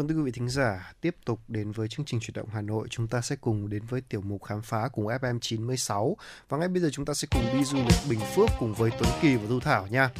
[0.00, 2.60] Vâng thưa quý vị thính giả, tiếp tục đến với chương trình chuyển động Hà
[2.60, 6.16] Nội, chúng ta sẽ cùng đến với tiểu mục khám phá cùng FM 96
[6.48, 8.90] và ngay bây giờ chúng ta sẽ cùng đi du lịch Bình Phước cùng với
[8.90, 10.10] Tuấn Kỳ và Thu Thảo nha.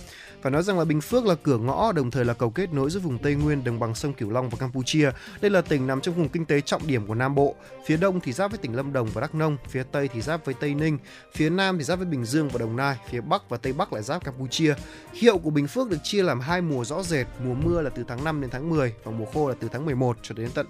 [0.43, 2.90] Phải nói rằng là Bình Phước là cửa ngõ đồng thời là cầu kết nối
[2.90, 5.11] giữa vùng Tây Nguyên, đồng bằng sông Cửu Long và Campuchia.
[5.40, 7.55] Đây là tỉnh nằm trong vùng kinh tế trọng điểm của Nam Bộ.
[7.86, 10.44] Phía đông thì giáp với tỉnh Lâm Đồng và Đắk Nông, phía tây thì giáp
[10.44, 10.98] với Tây Ninh,
[11.35, 13.93] phía nam thì giáp với Bình Dương và Đồng Nai, phía bắc và tây bắc
[13.93, 14.74] lại giáp Campuchia.
[15.12, 17.90] Khí hậu của Bình Phước được chia làm hai mùa rõ rệt, mùa mưa là
[17.90, 20.51] từ tháng 5 đến tháng 10 và mùa khô là từ tháng 11 cho đến
[20.55, 20.67] tận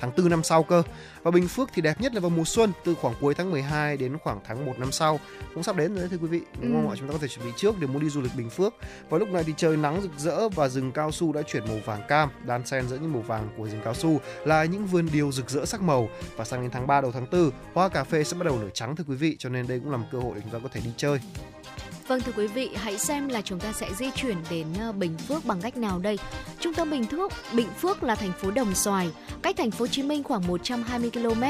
[0.00, 0.82] tháng 4 năm sau cơ.
[1.22, 3.96] Và Bình Phước thì đẹp nhất là vào mùa xuân từ khoảng cuối tháng 12
[3.96, 5.20] đến khoảng tháng 1 năm sau.
[5.54, 6.40] Cũng sắp đến rồi đấy thưa quý vị.
[6.60, 6.92] Đúng không Ừ.
[6.92, 6.96] ạ?
[6.98, 8.74] Chúng ta có thể chuẩn bị trước để muốn đi du lịch Bình Phước.
[9.10, 11.78] Và lúc này thì trời nắng rực rỡ và rừng cao su đã chuyển màu
[11.84, 15.08] vàng cam, đan xen giữa những màu vàng của rừng cao su là những vườn
[15.12, 16.08] điều rực rỡ sắc màu.
[16.36, 18.68] Và sang đến tháng 3 đầu tháng 4, hoa cà phê sẽ bắt đầu nở
[18.74, 20.58] trắng thưa quý vị, cho nên đây cũng là một cơ hội để chúng ta
[20.62, 21.20] có thể đi chơi.
[22.08, 25.18] Vâng thưa quý vị, hãy xem là chúng ta sẽ di chuyển đến ờ, Bình
[25.18, 26.18] Phước bằng cách nào đây.
[26.60, 29.10] Trung tâm Bình Phước, Bình Phước là thành phố Đồng Xoài,
[29.42, 31.42] cách thành phố Hồ Chí Minh khoảng 120 km.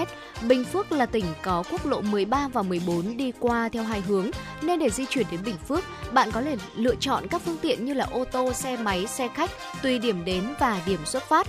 [0.48, 4.30] Bình Phước là tỉnh có quốc lộ 13 và 14 đi qua theo hai hướng,
[4.62, 7.84] nên để di chuyển đến Bình Phước, bạn có thể lựa chọn các phương tiện
[7.84, 9.50] như là ô tô, xe máy, xe khách
[9.82, 11.48] tùy điểm đến và điểm xuất phát.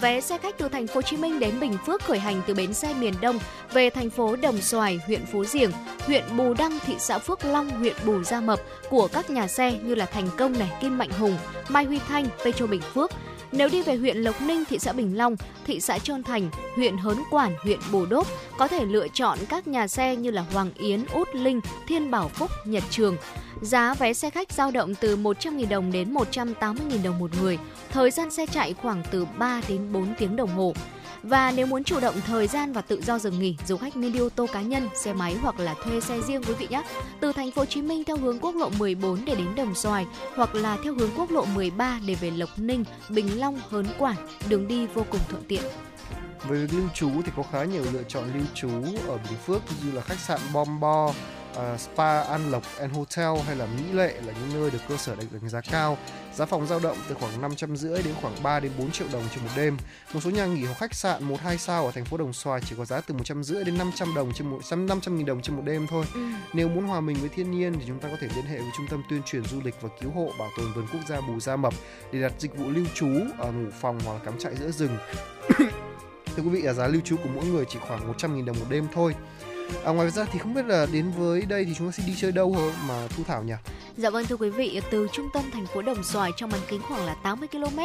[0.00, 2.54] Vé xe khách từ thành phố Hồ Chí Minh đến Bình Phước khởi hành từ
[2.54, 3.38] bến xe miền Đông
[3.72, 5.70] về thành phố Đồng Xoài, huyện Phú Diềng,
[6.06, 8.60] huyện Bù Đăng, thị xã Phước Long, huyện Bù Gia Mập
[8.90, 11.38] của các nhà xe như là Thành Công này, Kim Mạnh Hùng,
[11.68, 13.10] Mai Huy Thanh, Petro Bình Phước.
[13.52, 16.96] Nếu đi về huyện Lộc Ninh, thị xã Bình Long, thị xã Trơn Thành, huyện
[16.96, 18.26] Hớn Quản, huyện Bù Đốp,
[18.58, 22.28] có thể lựa chọn các nhà xe như là Hoàng Yến, Út Linh, Thiên Bảo
[22.28, 23.16] Phúc, Nhật Trường.
[23.60, 27.58] Giá vé xe khách dao động từ 100.000 đồng đến 180.000 đồng một người.
[27.90, 30.74] Thời gian xe chạy khoảng từ 3 đến 4 tiếng đồng hồ.
[31.22, 34.12] Và nếu muốn chủ động thời gian và tự do dừng nghỉ, du khách nên
[34.12, 36.82] đi ô tô cá nhân, xe máy hoặc là thuê xe riêng quý vị nhé.
[37.20, 40.06] Từ thành phố Hồ Chí Minh theo hướng quốc lộ 14 để đến Đồng Xoài
[40.34, 44.16] hoặc là theo hướng quốc lộ 13 để về Lộc Ninh, Bình Long, Hớn Quản,
[44.48, 45.62] đường đi vô cùng thuận tiện.
[46.48, 48.68] Về lưu trú thì có khá nhiều lựa chọn lưu trú
[49.08, 51.12] ở Bình Phước như là khách sạn Bom Bo,
[51.58, 54.96] uh, Spa An Lộc and Hotel hay là Mỹ Lệ là những nơi được cơ
[54.96, 55.98] sở đánh, đánh giá cao.
[56.34, 59.22] Giá phòng dao động từ khoảng 500 rưỡi đến khoảng 3 đến 4 triệu đồng
[59.34, 59.76] trên một đêm.
[60.14, 62.60] Một số nhà nghỉ hoặc khách sạn 1 2 sao ở thành phố Đồng Xoài
[62.64, 65.56] chỉ có giá từ 100 rưỡi đến 500 đồng trên một 500 nghìn đồng trên
[65.56, 66.04] một đêm thôi.
[66.14, 66.20] Ừ.
[66.52, 68.70] Nếu muốn hòa mình với thiên nhiên thì chúng ta có thể liên hệ với
[68.76, 71.40] Trung tâm tuyên truyền du lịch và cứu hộ bảo tồn vườn quốc gia Bù
[71.40, 71.74] Gia Mập
[72.12, 73.08] để đặt dịch vụ lưu trú
[73.38, 74.96] ở ngủ phòng hoặc là cắm trại giữa rừng.
[76.36, 78.86] Thưa quý vị, giá lưu trú của mỗi người chỉ khoảng 100.000 đồng một đêm
[78.94, 79.14] thôi.
[79.84, 82.14] À, ngoài ra thì không biết là đến với đây thì chúng ta sẽ đi
[82.20, 83.54] chơi đâu hơn mà Thu Thảo nhỉ?
[83.96, 86.80] Dạ vâng thưa quý vị, từ trung tâm thành phố Đồng Xoài trong bán kính
[86.82, 87.78] khoảng là 80 km,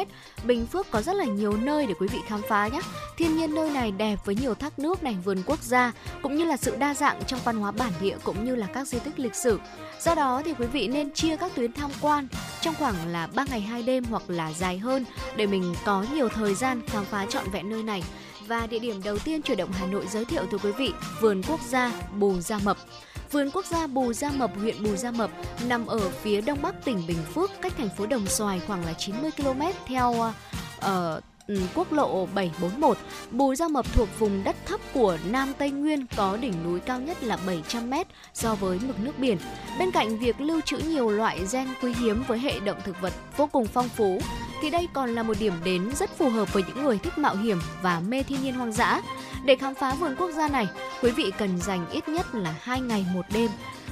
[0.44, 2.80] Bình Phước có rất là nhiều nơi để quý vị khám phá nhé.
[3.18, 5.92] Thiên nhiên nơi này đẹp với nhiều thác nước này, vườn quốc gia
[6.22, 8.88] cũng như là sự đa dạng trong văn hóa bản địa cũng như là các
[8.88, 9.60] di tích lịch sử.
[10.02, 12.28] Do đó thì quý vị nên chia các tuyến tham quan
[12.62, 15.06] trong khoảng là 3 ngày 2 đêm hoặc là dài hơn
[15.36, 18.04] để mình có nhiều thời gian khám phá trọn vẹn nơi này.
[18.48, 21.41] Và địa điểm đầu tiên chuyển động Hà Nội giới thiệu tới quý vị, vườn
[21.48, 22.78] quốc gia Bù Gia Mập.
[23.32, 25.32] Vườn quốc gia Bù Gia Mập, huyện Bù Gia Mập
[25.68, 28.94] nằm ở phía đông bắc tỉnh Bình Phước, cách thành phố Đồng Xoài khoảng là
[28.94, 30.11] 90 km theo
[30.78, 31.24] uh,
[31.76, 32.98] quốc lộ 741.
[33.32, 36.99] Bù Gia Mập thuộc vùng đất thấp của Nam Tây Nguyên có đỉnh núi cao
[36.99, 37.94] nhất là 700 m
[38.34, 39.38] so với mực nước biển.
[39.80, 43.14] Bên cạnh việc lưu trữ nhiều loại gen quý hiếm với hệ động thực vật
[43.38, 44.20] vô cùng phong phú,
[44.64, 47.35] thì đây còn là một điểm đến rất phù hợp với những người thích mạo
[47.35, 49.02] hiểm và mê thiên nhiên hoang dã.
[49.45, 50.68] Để khám phá vườn quốc gia này,
[51.02, 53.52] quý vị cần dành ít nhất là 2 ngày một đêm.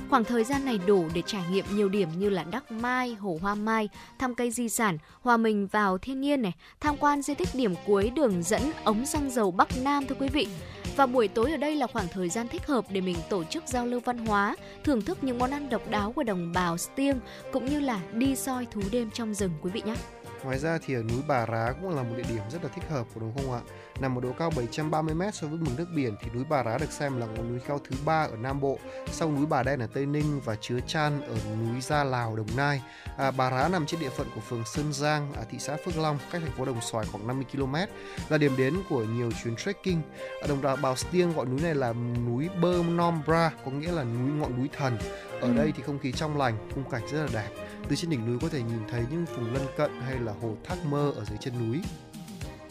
[0.10, 3.40] Khoảng thời gian này đủ để trải nghiệm nhiều điểm như là Đắc Mai, Hồ
[3.42, 3.90] Hoa Mai,
[4.20, 7.76] thăm cây di sản, hòa mình vào thiên nhiên này, tham quan di tích điểm
[7.86, 10.48] cuối đường dẫn ống xăng dầu Bắc Nam thưa quý vị.
[10.96, 13.64] Và buổi tối ở đây là khoảng thời gian thích hợp để mình tổ chức
[13.68, 17.20] giao lưu văn hóa, thưởng thức những món ăn độc đáo của đồng bào Stiêng
[17.52, 19.96] cũng như là đi soi thú đêm trong rừng quý vị nhé.
[20.44, 22.84] Ngoài ra thì ở núi Bà Rá cũng là một địa điểm rất là thích
[22.90, 23.60] hợp đúng không ạ?
[24.00, 26.78] Nằm ở độ cao 730 m so với mực nước biển thì núi Bà Rá
[26.78, 28.78] được xem là ngọn núi cao thứ ba ở Nam Bộ,
[29.12, 32.48] sau núi Bà Đen ở Tây Ninh và Chứa Chan ở núi Gia Lào, Đồng
[32.58, 32.82] Nai.
[33.18, 35.98] À, Bà Rá nằm trên địa phận của phường Sơn Giang, ở thị xã Phước
[35.98, 37.76] Long, cách thành phố Đồng Xoài khoảng 50 km,
[38.30, 40.02] là điểm đến của nhiều chuyến trekking.
[40.42, 41.94] Ở đồng bào Bào Stiêng gọi núi này là
[42.28, 44.98] núi Bơ Nom Bra, có nghĩa là núi ngọn núi thần.
[45.42, 45.54] Ở Ừ.
[45.58, 47.50] đây thì không khí trong lành, khung cảnh rất là đẹp.
[47.90, 50.56] Từ trên đỉnh núi có thể nhìn thấy những vùng lân cận hay là hồ
[50.64, 51.82] thác mơ ở dưới chân núi.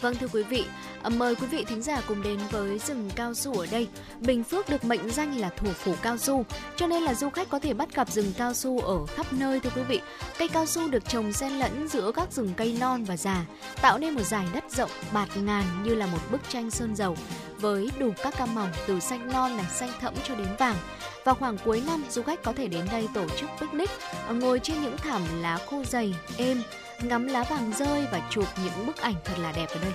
[0.01, 0.65] Vâng thưa quý vị,
[1.03, 3.89] à, mời quý vị thính giả cùng đến với rừng cao su ở đây.
[4.21, 6.45] Bình Phước được mệnh danh là thủ phủ cao su,
[6.77, 9.61] cho nên là du khách có thể bắt gặp rừng cao su ở khắp nơi
[9.61, 10.01] thưa quý vị.
[10.39, 13.45] Cây cao su được trồng xen lẫn giữa các rừng cây non và già,
[13.83, 17.17] tạo nên một dải đất rộng bạt ngàn như là một bức tranh sơn dầu
[17.59, 20.77] với đủ các cam màu từ xanh non này, xanh thẫm cho đến vàng.
[21.25, 23.91] Vào khoảng cuối năm, du khách có thể đến đây tổ chức picnic,
[24.29, 26.63] à, ngồi trên những thảm lá khô dày, êm,
[27.03, 29.93] ngắm lá vàng rơi và chụp những bức ảnh thật là đẹp ở đây.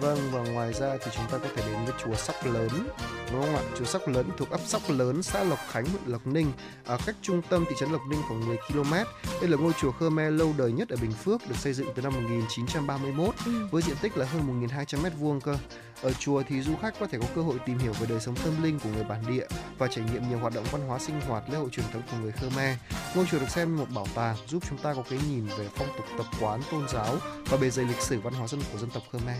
[0.00, 2.88] Vâng và ngoài ra thì chúng ta có thể đến với chùa Sóc Lớn
[3.32, 3.62] đúng không ạ?
[3.78, 6.52] Chùa Sóc Lớn thuộc ấp Sóc Lớn, xã Lộc Khánh, huyện Lộc Ninh,
[6.84, 8.92] ở cách trung tâm thị trấn Lộc Ninh khoảng 10 km.
[9.40, 12.02] Đây là ngôi chùa Khmer lâu đời nhất ở Bình Phước, được xây dựng từ
[12.02, 13.34] năm 1931
[13.70, 15.56] với diện tích là hơn 1.200 m2 cơ.
[16.02, 18.36] Ở chùa thì du khách có thể có cơ hội tìm hiểu về đời sống
[18.36, 19.46] tâm linh của người bản địa
[19.78, 22.16] và trải nghiệm nhiều hoạt động văn hóa sinh hoạt lễ hội truyền thống của
[22.22, 22.76] người Khmer.
[23.14, 25.68] Ngôi chùa được xem như một bảo tàng giúp chúng ta có cái nhìn về
[25.74, 27.16] phong tục tập quán tôn giáo
[27.50, 29.36] và bề dày lịch sử văn hóa dân của dân tộc Khmer.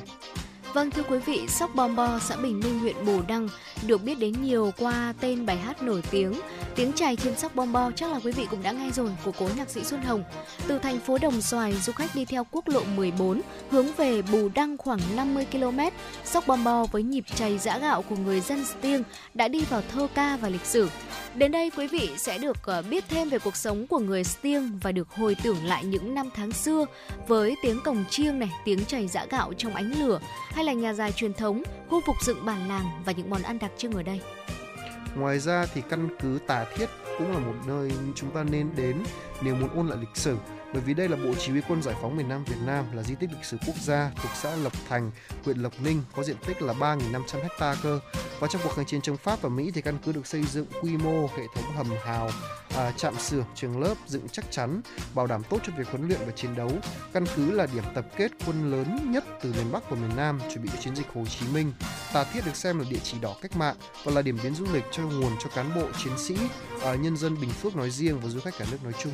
[0.75, 3.49] Vâng thưa quý vị, Sóc Bom Bo, xã Bình Minh, huyện Bù Đăng
[3.87, 6.35] được biết đến nhiều qua tên bài hát nổi tiếng
[6.79, 9.33] Tiếng chài trên Sóc Bom Bo chắc là quý vị cũng đã nghe rồi của
[9.39, 10.25] cố nhạc sĩ Xuân Hồng.
[10.67, 13.41] Từ thành phố Đồng Xoài, du khách đi theo quốc lộ 14
[13.71, 15.79] hướng về Bù Đăng khoảng 50 km.
[16.25, 19.03] Sóc Bom Bo với nhịp chày giã gạo của người dân Stiêng
[19.35, 20.89] đã đi vào thơ ca và lịch sử.
[21.35, 24.79] Đến đây quý vị sẽ được ờ, biết thêm về cuộc sống của người Stiêng
[24.83, 26.87] và được hồi tưởng lại những năm tháng xưa
[27.29, 30.19] với tiếng cồng chiêng này, tiếng chày giã gạo trong ánh lửa
[30.59, 33.59] hay là nhà dài truyền thống, khu phục dựng bản làng và những món ăn
[33.59, 34.21] đặc trưng ở đây.
[35.17, 36.87] Ngoài ra thì căn cứ Tà Thiết
[37.19, 38.97] cũng là một nơi chúng ta nên đến
[39.43, 40.37] nếu muốn ôn lại lịch sử
[40.73, 43.03] bởi vì đây là bộ chỉ huy quân giải phóng miền Nam Việt Nam là
[43.03, 45.11] di tích lịch sử quốc gia thuộc xã Lộc Thành,
[45.45, 47.23] huyện Lộc Ninh có diện tích là 3.500
[47.59, 48.01] ha cơ.
[48.41, 50.67] Và trong cuộc kháng chiến chống Pháp và Mỹ thì căn cứ được xây dựng
[50.83, 52.31] quy mô hệ thống hầm hào,
[52.77, 54.81] à, trạm xưởng, trường lớp dựng chắc chắn,
[55.15, 56.71] bảo đảm tốt cho việc huấn luyện và chiến đấu.
[57.13, 60.41] Căn cứ là điểm tập kết quân lớn nhất từ miền Bắc và miền Nam
[60.51, 61.73] chuẩn bị cho chiến dịch Hồ Chí Minh.
[62.13, 64.67] Tà Thiết được xem là địa chỉ đỏ cách mạng và là điểm đến du
[64.73, 66.37] lịch cho nguồn cho cán bộ, chiến sĩ,
[66.83, 69.13] à, nhân dân Bình Phước nói riêng và du khách cả nước nói chung.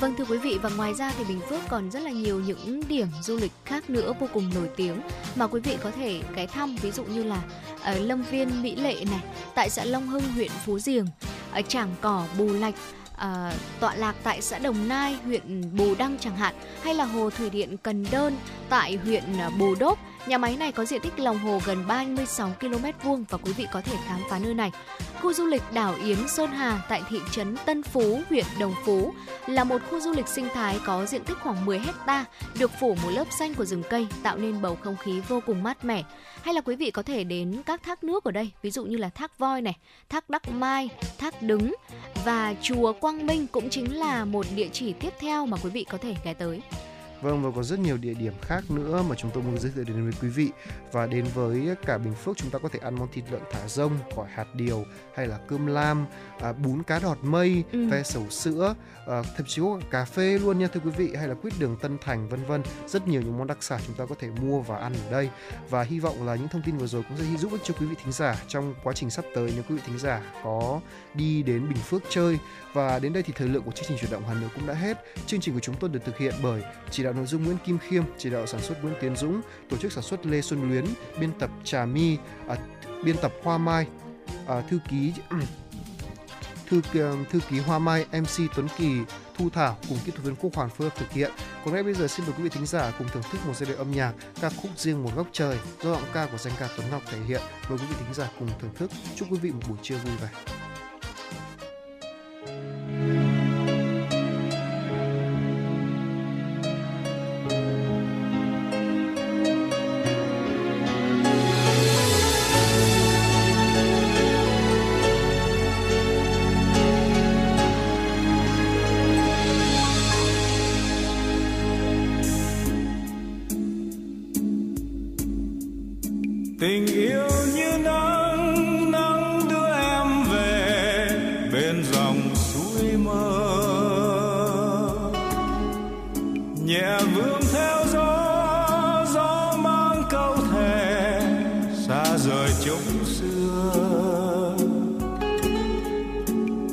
[0.00, 2.82] Vâng thưa quý vị và ngoài ra thì Bình Phước còn rất là nhiều những
[2.88, 5.00] điểm du lịch khác nữa vô cùng nổi tiếng
[5.36, 6.76] mà quý vị có thể ghé thăm.
[6.76, 7.42] Ví dụ như là
[7.82, 9.20] ở Lâm Viên Mỹ Lệ này,
[9.54, 11.06] tại xã Long Hưng huyện Phú Diềng,
[11.52, 12.74] ở Trảng Cỏ Bù Lạch
[13.16, 17.30] à, tọa lạc tại xã Đồng Nai, huyện Bù Đăng chẳng hạn, hay là hồ
[17.30, 18.36] thủy điện Cần Đơn
[18.68, 19.24] tại huyện
[19.58, 19.98] Bù Đốp.
[20.26, 23.66] Nhà máy này có diện tích lòng hồ gần 36 km vuông và quý vị
[23.72, 24.72] có thể khám phá nơi này.
[25.22, 29.12] Khu du lịch đảo Yến Sơn Hà tại thị trấn Tân Phú, huyện Đồng Phú
[29.46, 32.24] là một khu du lịch sinh thái có diện tích khoảng 10 hecta,
[32.58, 35.62] được phủ một lớp xanh của rừng cây tạo nên bầu không khí vô cùng
[35.62, 36.02] mát mẻ.
[36.42, 38.96] Hay là quý vị có thể đến các thác nước ở đây, ví dụ như
[38.96, 39.76] là thác voi này,
[40.08, 40.88] thác Đắc Mai,
[41.18, 41.74] thác Đứng
[42.24, 45.86] và chùa Quang Minh cũng chính là một địa chỉ tiếp theo mà quý vị
[45.90, 46.60] có thể ghé tới.
[47.22, 49.84] Vâng và có rất nhiều địa điểm khác nữa mà chúng tôi muốn giới thiệu
[49.84, 50.50] đến với quý vị
[50.92, 53.68] và đến với cả Bình Phước chúng ta có thể ăn món thịt lợn thả
[53.68, 54.84] rông, gỏi hạt điều
[55.14, 56.06] hay là cơm lam,
[56.40, 57.88] à, bún cá đọt mây, Ừ.
[57.88, 58.74] ve sầu sữa,
[59.06, 61.76] à, thậm chí có cà phê luôn nha thưa quý vị hay là quýt đường
[61.76, 62.62] Tân Thành vân vân.
[62.86, 65.30] Rất nhiều những món đặc sản chúng ta có thể mua và ăn ở đây
[65.70, 67.86] và hy vọng là những thông tin vừa rồi cũng sẽ giúp ích cho quý
[67.86, 70.80] vị thính giả trong quá trình sắp tới nếu quý vị thính giả có
[71.16, 72.38] đi đến Bình Phước chơi
[72.72, 74.74] và đến đây thì thời lượng của chương trình chuyển động Hà Nội cũng đã
[74.74, 75.04] hết.
[75.26, 77.78] Chương trình của chúng tôi được thực hiện bởi chỉ đạo nội dung Nguyễn Kim
[77.78, 80.84] Khiêm, chỉ đạo sản xuất Nguyễn Tiến Dũng, tổ chức sản xuất Lê Xuân Luyến,
[81.20, 82.16] biên tập Trà My,
[82.48, 82.56] à,
[83.04, 83.86] biên tập Hoa Mai,
[84.46, 85.12] à, thư ký
[86.66, 88.90] thư ờ, thư ký Hoa Mai, MC Tuấn Kỳ,
[89.38, 91.30] Thu Thảo cùng kỹ thuật viên Quốc Hoàn phối hợp thực hiện.
[91.64, 93.68] Còn ngay bây giờ xin mời quý vị thính giả cùng thưởng thức một giai
[93.68, 96.68] điệu âm nhạc ca khúc riêng một góc trời do giọng ca của danh ca
[96.76, 97.40] Tuấn Ngọc thể hiện.
[97.68, 98.90] Mời quý vị thính giả cùng thưởng thức.
[99.16, 100.28] Chúc quý vị một buổi trưa vui vẻ
[102.98, 103.35] tình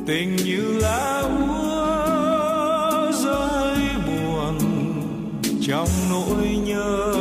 [0.05, 1.91] tình như lá úa
[3.11, 3.77] rơi
[4.07, 4.59] buồn
[5.67, 7.13] trong nỗi nhớ.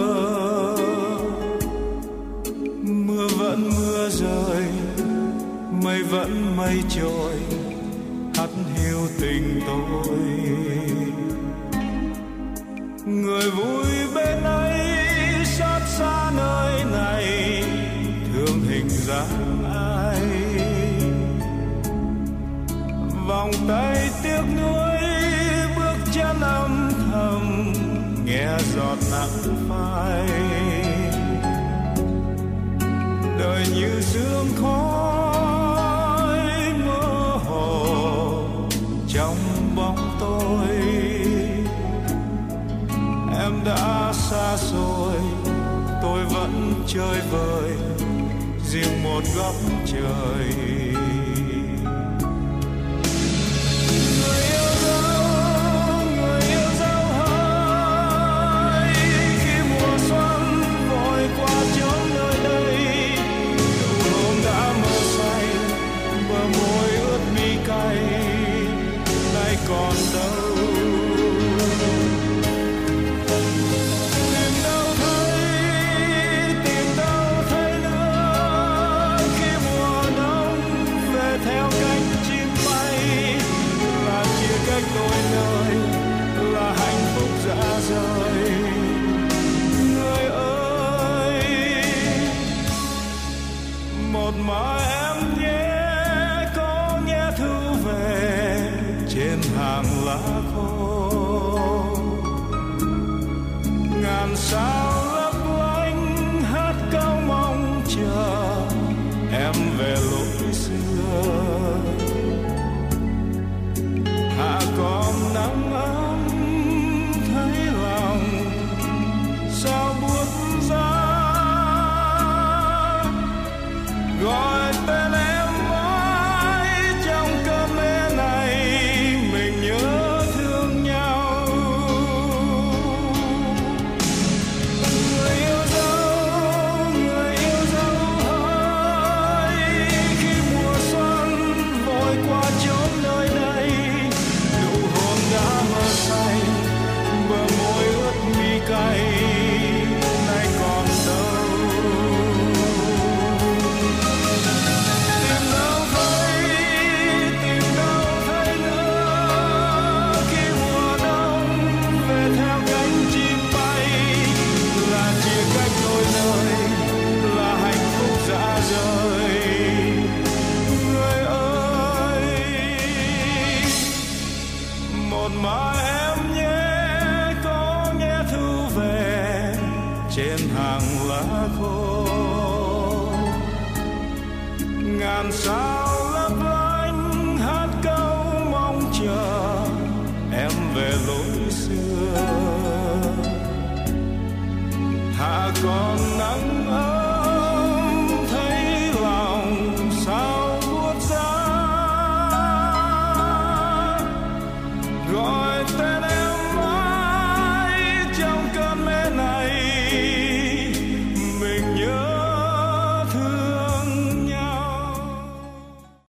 [2.83, 4.65] Mưa vẫn mưa rơi,
[5.85, 7.33] mây vẫn mây trôi
[8.35, 10.17] hắt hiu tình tôi.
[13.07, 13.82] Người vui
[34.13, 36.39] sương khói
[36.87, 38.45] mơ hồ
[39.09, 39.37] trong
[39.77, 40.69] bóng tôi.
[43.41, 45.17] Em đã xa rồi,
[46.03, 47.71] tôi vẫn chơi vơi,
[48.65, 49.55] riêng một góc
[49.87, 50.42] trời.